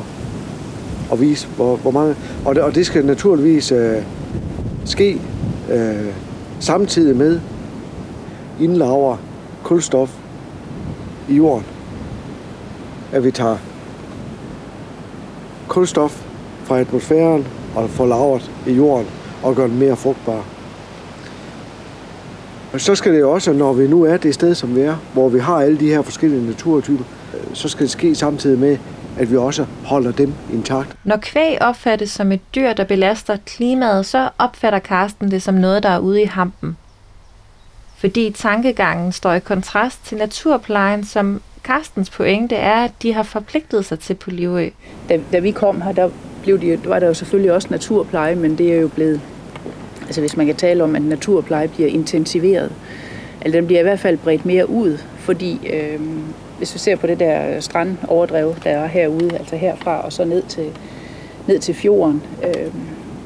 at 1.12 1.20
vise, 1.20 1.48
hvor, 1.56 1.76
hvor 1.76 1.90
mange. 1.90 2.16
Og 2.44 2.54
det, 2.54 2.62
og 2.62 2.74
det 2.74 2.86
skal 2.86 3.06
naturligvis 3.06 3.72
øh, 3.72 4.02
ske 4.84 5.20
øh, 5.72 6.14
samtidig 6.60 7.16
med 7.16 7.40
indlaver 8.60 9.16
kulstof 9.62 10.10
i 11.28 11.34
jorden. 11.34 11.71
At 13.12 13.24
vi 13.24 13.30
tager 13.30 13.56
kulstof 15.68 16.22
fra 16.64 16.78
atmosfæren 16.78 17.46
og 17.74 17.90
får 17.90 18.06
lavet 18.06 18.50
i 18.66 18.72
jorden 18.72 19.06
og 19.42 19.54
gør 19.54 19.66
den 19.66 19.78
mere 19.78 19.96
frugtbar. 19.96 20.44
Og 22.72 22.80
så 22.80 22.94
skal 22.94 23.12
det 23.12 23.20
jo 23.20 23.32
også, 23.32 23.52
når 23.52 23.72
vi 23.72 23.86
nu 23.86 24.02
er 24.02 24.16
det 24.16 24.34
sted, 24.34 24.54
som 24.54 24.76
vi 24.76 24.80
er, 24.80 24.96
hvor 25.12 25.28
vi 25.28 25.38
har 25.38 25.54
alle 25.54 25.80
de 25.80 25.88
her 25.88 26.02
forskellige 26.02 26.46
naturtyper, 26.46 27.04
øh, 27.34 27.54
så 27.54 27.68
skal 27.68 27.82
det 27.82 27.90
ske 27.90 28.14
samtidig 28.14 28.58
med, 28.58 28.78
at 29.18 29.30
vi 29.30 29.36
også 29.36 29.66
holder 29.84 30.12
dem 30.12 30.32
intakt. 30.52 30.96
Når 31.04 31.16
kvæg 31.16 31.58
opfattes 31.60 32.10
som 32.10 32.32
et 32.32 32.40
dyr, 32.54 32.72
der 32.72 32.84
belaster 32.84 33.36
klimaet, 33.46 34.06
så 34.06 34.28
opfatter 34.38 34.78
Karsten 34.78 35.30
det 35.30 35.42
som 35.42 35.54
noget, 35.54 35.82
der 35.82 35.88
er 35.88 35.98
ude 35.98 36.22
i 36.22 36.24
hampen. 36.24 36.76
Fordi 37.96 38.30
tankegangen 38.30 39.12
står 39.12 39.32
i 39.32 39.40
kontrast 39.40 40.06
til 40.06 40.18
naturplejen, 40.18 41.04
som 41.04 41.40
Karstens 41.64 42.10
pointe 42.10 42.56
er, 42.56 42.84
at 42.84 42.92
de 43.02 43.12
har 43.12 43.22
forpligtet 43.22 43.84
sig 43.84 43.98
til 43.98 44.14
på 44.14 44.30
Livø. 44.30 44.68
Da, 45.08 45.20
da 45.32 45.38
vi 45.38 45.50
kom 45.50 45.82
her, 45.82 45.92
der 45.92 46.10
blev 46.42 46.60
de, 46.60 46.78
var 46.84 46.98
der 46.98 47.06
jo 47.06 47.14
selvfølgelig 47.14 47.52
også 47.52 47.68
naturpleje, 47.70 48.34
men 48.34 48.58
det 48.58 48.72
er 48.72 48.80
jo 48.80 48.88
blevet, 48.88 49.20
altså 50.06 50.20
hvis 50.20 50.36
man 50.36 50.46
kan 50.46 50.56
tale 50.56 50.84
om, 50.84 50.96
at 50.96 51.02
naturpleje 51.02 51.68
bliver 51.68 51.88
intensiveret, 51.88 52.72
eller 53.40 53.60
den 53.60 53.66
bliver 53.66 53.80
i 53.80 53.82
hvert 53.82 54.00
fald 54.00 54.18
bredt 54.18 54.46
mere 54.46 54.70
ud, 54.70 54.98
fordi 55.18 55.60
øh, 55.72 56.00
hvis 56.58 56.74
vi 56.74 56.78
ser 56.78 56.96
på 56.96 57.06
det 57.06 57.20
der 57.20 57.60
strandoverdrev, 57.60 58.54
der 58.64 58.70
er 58.70 58.86
herude, 58.86 59.36
altså 59.38 59.56
herfra 59.56 60.00
og 60.00 60.12
så 60.12 60.24
ned 60.24 60.42
til, 60.42 60.70
ned 61.46 61.58
til 61.58 61.74
fjorden, 61.74 62.22
øh, 62.44 62.72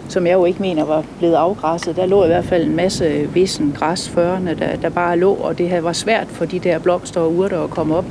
som 0.08 0.26
jeg 0.26 0.34
jo 0.34 0.44
ikke 0.44 0.62
mener 0.62 0.84
var 0.84 1.04
blevet 1.18 1.34
afgræsset. 1.34 1.96
Der 1.96 2.06
lå 2.06 2.24
i 2.24 2.26
hvert 2.26 2.44
fald 2.44 2.64
en 2.64 2.76
masse 2.76 3.04
øh, 3.04 3.34
vissen 3.34 3.74
græs 3.78 4.08
førende, 4.08 4.54
der, 4.54 4.76
der 4.76 4.88
bare 4.88 5.18
lå, 5.18 5.32
og 5.32 5.58
det 5.58 5.84
var 5.84 5.92
svært 5.92 6.26
for 6.26 6.44
de 6.44 6.58
der 6.58 6.78
blomster 6.78 7.20
og 7.20 7.34
urter 7.34 7.60
at 7.60 7.70
komme 7.70 7.96
op. 7.96 8.04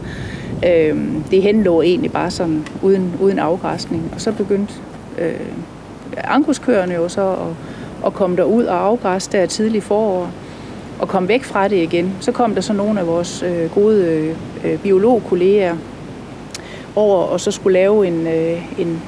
Øh, 0.66 0.98
det 1.32 1.42
henlå 1.42 1.82
egentlig 1.82 2.12
bare 2.12 2.32
sådan 2.32 2.68
uden, 2.82 3.14
uden 3.22 3.40
afgræsning. 3.40 4.12
Og 4.16 4.22
så 4.22 4.32
begyndte 4.32 4.74
øh, 5.18 5.34
ankuskøerne 6.18 6.94
jo 6.94 7.10
så 7.10 7.30
at, 7.30 7.38
at 8.06 8.14
komme 8.14 8.38
derud 8.38 8.64
og 8.64 8.86
afgræsse 8.86 9.32
der 9.32 9.46
tidlig 9.46 9.84
forår 9.84 10.30
og 11.00 11.08
komme 11.08 11.30
væk 11.30 11.44
fra 11.44 11.68
det 11.68 11.76
igen. 11.76 12.14
Så 12.20 12.32
kom 12.32 12.56
der 12.56 12.62
så 12.62 12.74
nogle 12.74 13.00
af 13.00 13.08
vores 13.08 13.44
øh, 13.44 13.70
gode 13.72 14.06
øh, 14.06 14.36
øh 14.64 14.80
biologkolleger 14.80 15.76
over, 16.96 17.18
og 17.18 17.40
så 17.40 17.52
skulle 17.52 17.74
lave 17.74 18.08
en, 18.08 18.28
øh, 18.28 18.80
en 18.80 19.02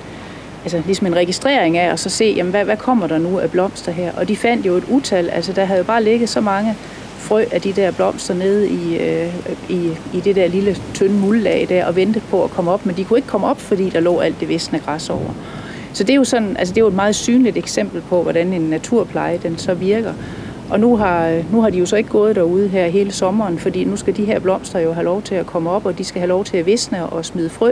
altså 0.76 0.82
ligesom 0.86 1.08
en 1.08 1.16
registrering 1.16 1.78
af, 1.78 1.92
og 1.92 2.00
så 2.00 2.10
se, 2.10 2.34
jamen, 2.38 2.52
hvad, 2.52 2.66
hvad 2.66 2.78
kommer 2.78 3.08
der 3.08 3.18
nu 3.18 3.40
af 3.40 3.52
blomster 3.52 3.92
her? 3.92 4.12
Og 4.18 4.28
de 4.28 4.36
fandt 4.36 4.66
jo 4.66 4.74
et 4.74 4.84
utal, 4.90 5.30
altså 5.30 5.54
der 5.54 5.66
havde 5.66 5.78
jo 5.78 5.84
bare 5.84 6.04
ligget 6.04 6.30
så 6.30 6.42
mange 6.42 6.76
frø 7.18 7.46
af 7.52 7.62
de 7.62 7.74
der 7.74 7.92
blomster 7.92 8.34
nede 8.34 8.70
i, 8.70 8.98
øh, 8.98 9.34
i, 9.70 9.92
i 10.14 10.20
det 10.20 10.36
der 10.36 10.48
lille 10.48 10.78
tynde 10.94 11.14
muldlag 11.14 11.66
der, 11.70 11.86
og 11.86 11.96
ventede 11.96 12.26
på 12.30 12.44
at 12.44 12.50
komme 12.50 12.72
op, 12.72 12.86
men 12.86 12.98
de 12.98 13.04
kunne 13.04 13.20
ikke 13.20 13.28
komme 13.28 13.48
op, 13.48 13.62
fordi 13.62 13.90
der 13.90 14.00
lå 14.00 14.20
alt 14.20 14.40
det 14.40 14.50
visne 14.50 14.80
græs 14.80 15.10
over. 15.10 15.34
Så 15.94 16.04
det 16.04 16.10
er 16.10 16.16
jo 16.16 16.24
sådan, 16.24 16.58
altså 16.58 16.74
det 16.74 16.82
er 16.82 16.84
jo 16.84 16.88
et 16.88 16.96
meget 16.96 17.16
synligt 17.16 17.58
eksempel 17.58 18.02
på, 18.02 18.24
hvordan 18.24 18.54
en 18.54 18.62
naturpleje 18.62 19.40
den 19.44 19.58
så 19.58 19.74
virker. 19.74 20.14
Og 20.70 20.80
nu 20.80 20.98
har, 20.98 21.28
øh, 21.28 21.54
nu 21.54 21.62
har 21.62 21.70
de 21.70 21.78
jo 21.78 21.86
så 21.86 21.96
ikke 21.96 22.10
gået 22.10 22.36
derude 22.36 22.68
her 22.68 22.88
hele 22.88 23.12
sommeren, 23.12 23.60
fordi 23.60 23.84
nu 23.84 23.96
skal 23.96 24.18
de 24.18 24.26
her 24.26 24.40
blomster 24.40 24.80
jo 24.80 24.94
have 24.94 25.06
lov 25.06 25.22
til 25.22 25.36
at 25.36 25.46
komme 25.46 25.70
op, 25.70 25.86
og 25.86 25.98
de 25.98 26.04
skal 26.04 26.20
have 26.20 26.30
lov 26.30 26.44
til 26.46 26.58
at 26.58 26.66
visne 26.66 27.06
og 27.06 27.26
smide 27.26 27.50
frø. 27.50 27.72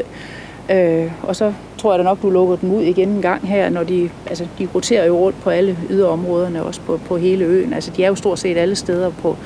Øh, 0.71 1.11
og 1.23 1.35
så 1.35 1.53
tror 1.85 1.93
jeg 1.93 1.99
da 1.99 2.03
nok, 2.03 2.21
du 2.21 2.29
lukker 2.29 2.55
dem 2.55 2.71
ud 2.71 2.81
igen 2.81 3.09
en 3.09 3.21
gang 3.21 3.47
her, 3.47 3.69
når 3.69 3.83
de, 3.83 4.09
altså, 4.27 4.47
de 4.59 4.67
roterer 4.75 5.05
jo 5.05 5.17
rundt 5.17 5.41
på 5.41 5.49
alle 5.49 5.77
yderområderne, 5.89 6.63
også 6.63 6.81
på, 6.81 6.99
på 7.07 7.17
hele 7.17 7.45
øen. 7.45 7.73
Altså, 7.73 7.91
de 7.97 8.03
er 8.03 8.07
jo 8.07 8.15
stort 8.15 8.39
set 8.39 8.57
alle 8.57 8.75
steder 8.75 9.09
på, 9.09 9.37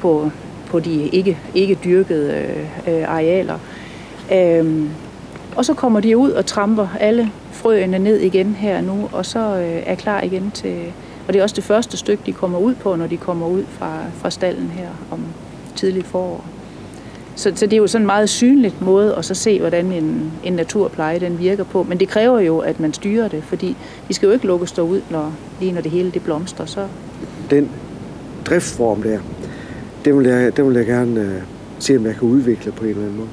på, 0.00 0.30
på 0.66 0.80
de 0.80 1.08
ikke, 1.08 1.38
ikke 1.54 1.78
dyrkede 1.84 2.44
øh, 2.88 3.02
arealer. 3.08 3.58
Øhm, 4.32 4.90
og 5.56 5.64
så 5.64 5.74
kommer 5.74 6.00
de 6.00 6.16
ud 6.16 6.30
og 6.30 6.46
tramper 6.46 6.88
alle 7.00 7.30
frøene 7.52 7.98
ned 7.98 8.16
igen 8.16 8.54
her 8.54 8.80
nu, 8.80 9.08
og 9.12 9.26
så 9.26 9.38
øh, 9.38 9.82
er 9.86 9.94
klar 9.94 10.22
igen 10.22 10.50
til... 10.50 10.92
Og 11.26 11.32
det 11.32 11.38
er 11.38 11.42
også 11.42 11.56
det 11.56 11.64
første 11.64 11.96
stykke, 11.96 12.22
de 12.26 12.32
kommer 12.32 12.58
ud 12.58 12.74
på, 12.74 12.96
når 12.96 13.06
de 13.06 13.16
kommer 13.16 13.46
ud 13.46 13.64
fra, 13.68 13.98
fra 14.14 14.30
stallen 14.30 14.68
her 14.68 14.88
om 15.10 15.20
tidlig 15.76 16.04
forår. 16.04 16.44
Så, 17.40 17.52
så 17.54 17.66
det 17.66 17.72
er 17.72 17.76
jo 17.76 17.86
sådan 17.86 18.02
en 18.02 18.06
meget 18.06 18.28
synligt 18.28 18.82
måde 18.82 19.14
at 19.16 19.24
så 19.24 19.34
se, 19.34 19.60
hvordan 19.60 19.92
en, 19.92 20.32
en 20.44 20.52
naturpleje 20.52 21.20
den 21.20 21.38
virker 21.38 21.64
på. 21.64 21.82
Men 21.82 22.00
det 22.00 22.08
kræver 22.08 22.40
jo, 22.40 22.58
at 22.58 22.80
man 22.80 22.92
styrer 22.92 23.28
det, 23.28 23.42
fordi 23.44 23.76
de 24.08 24.14
skal 24.14 24.26
jo 24.26 24.32
ikke 24.32 24.46
lukkes 24.46 24.78
ud, 24.78 25.00
når, 25.10 25.32
lige 25.60 25.72
når 25.72 25.80
det 25.80 25.90
hele 25.90 26.10
det 26.10 26.22
blomstrer. 26.22 26.66
Så. 26.66 26.86
Den 27.50 27.70
driftsform 28.46 29.02
der, 29.02 29.18
den 30.04 30.18
vil 30.18 30.26
jeg, 30.26 30.56
den 30.56 30.68
vil 30.68 30.76
jeg 30.76 30.86
gerne 30.86 31.20
uh, 31.20 31.42
se, 31.78 31.96
om 31.96 32.06
jeg 32.06 32.14
kan 32.14 32.28
udvikle 32.28 32.72
på 32.72 32.84
en 32.84 32.90
eller 32.90 33.02
anden 33.02 33.16
måde. 33.16 33.28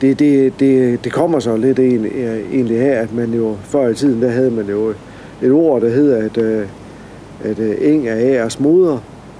Det, 0.00 0.18
det, 0.18 0.60
det, 0.60 1.04
det 1.04 1.12
kommer 1.12 1.38
så 1.40 1.56
lidt 1.56 1.78
øh, 1.78 2.04
egentlig 2.52 2.80
af, 2.80 3.02
at 3.02 3.14
man 3.14 3.34
jo 3.34 3.56
før 3.62 3.88
i 3.88 3.94
tiden, 3.94 4.22
der 4.22 4.30
havde 4.30 4.50
man 4.50 4.66
jo 4.66 4.94
et 5.42 5.52
ord, 5.52 5.80
der 5.80 5.88
hedder, 5.88 6.24
at, 6.24 6.38
øh, 6.38 6.66
at 7.44 7.58
øh, 7.58 7.76
eng 7.80 8.08
er 8.08 8.16
æres 8.18 8.60
moder. 8.60 8.98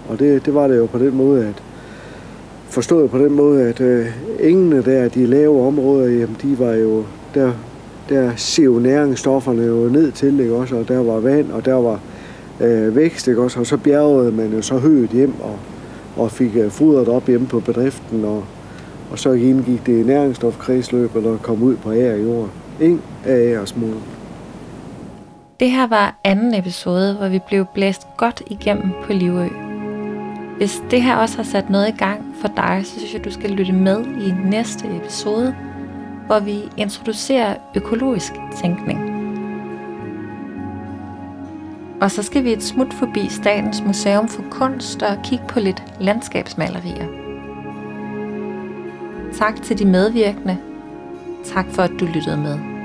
Og 0.08 0.18
det, 0.18 0.46
det 0.46 0.54
var 0.54 0.68
det 0.68 0.76
jo 0.76 0.86
på 0.86 0.98
den 0.98 1.16
måde, 1.16 1.46
at 1.46 1.62
forstået 2.78 3.10
på 3.10 3.18
den 3.18 3.32
måde, 3.32 3.68
at 3.68 3.80
øh, 3.80 4.06
engene 4.40 4.82
der, 4.82 5.08
de 5.08 5.26
lave 5.26 5.66
områder, 5.66 6.08
jamen, 6.08 6.36
de 6.42 6.58
var 6.58 6.72
jo, 6.72 7.04
der, 7.34 7.52
der 8.08 8.32
siv 8.36 8.80
næringsstofferne 8.80 9.62
jo 9.62 9.88
ned 9.88 10.12
til, 10.12 10.40
ikke 10.40 10.54
også, 10.54 10.76
og 10.76 10.88
der 10.88 10.98
var 11.02 11.20
vand, 11.20 11.50
og 11.50 11.64
der 11.64 11.74
var 11.74 12.00
øh, 12.60 12.96
vækst, 12.96 13.28
ikke 13.28 13.42
også, 13.42 13.60
og 13.60 13.66
så 13.66 13.76
bjergede 13.76 14.32
man 14.32 14.52
jo 14.52 14.62
så 14.62 14.78
højt 14.78 15.10
hjem, 15.10 15.34
og, 15.40 15.58
og 16.16 16.30
fik 16.30 16.56
øh, 16.56 16.70
fodret 16.70 17.08
op 17.08 17.26
hjemme 17.26 17.46
på 17.46 17.60
bedriften, 17.60 18.24
og, 18.24 18.44
og 19.10 19.18
så 19.18 19.32
indgik 19.32 19.86
det 19.86 20.00
i 20.00 20.06
næringsstofkredsløbet 20.06 21.26
og 21.26 21.42
kom 21.42 21.62
ud 21.62 21.76
på 21.76 21.92
ære 21.92 22.18
jord. 22.18 22.48
Eng 22.80 23.02
af 23.24 23.38
æresmoden. 23.38 24.02
Det 25.60 25.70
her 25.70 25.86
var 25.86 26.20
anden 26.24 26.54
episode, 26.54 27.14
hvor 27.14 27.28
vi 27.28 27.40
blev 27.48 27.64
blæst 27.74 28.06
godt 28.16 28.42
igennem 28.50 28.90
på 29.06 29.12
Livø. 29.12 29.67
Hvis 30.58 30.82
det 30.90 31.02
her 31.02 31.16
også 31.16 31.36
har 31.36 31.42
sat 31.42 31.70
noget 31.70 31.88
i 31.88 31.96
gang 31.96 32.34
for 32.40 32.48
dig, 32.48 32.80
så 32.84 32.98
synes 32.98 33.14
jeg, 33.14 33.24
du 33.24 33.30
skal 33.30 33.50
lytte 33.50 33.72
med 33.72 34.06
i 34.06 34.34
næste 34.44 34.96
episode, 34.96 35.56
hvor 36.26 36.40
vi 36.40 36.62
introducerer 36.76 37.56
økologisk 37.74 38.32
tænkning. 38.62 39.00
Og 42.00 42.10
så 42.10 42.22
skal 42.22 42.44
vi 42.44 42.52
et 42.52 42.62
smut 42.62 42.94
forbi 42.94 43.28
Statens 43.28 43.82
Museum 43.86 44.28
for 44.28 44.44
Kunst 44.50 45.02
og 45.02 45.18
kigge 45.24 45.44
på 45.48 45.60
lidt 45.60 45.82
landskabsmalerier. 46.00 47.06
Tak 49.38 49.62
til 49.62 49.78
de 49.78 49.84
medvirkende. 49.84 50.58
Tak 51.44 51.66
for, 51.70 51.82
at 51.82 51.90
du 52.00 52.04
lyttede 52.04 52.36
med. 52.36 52.77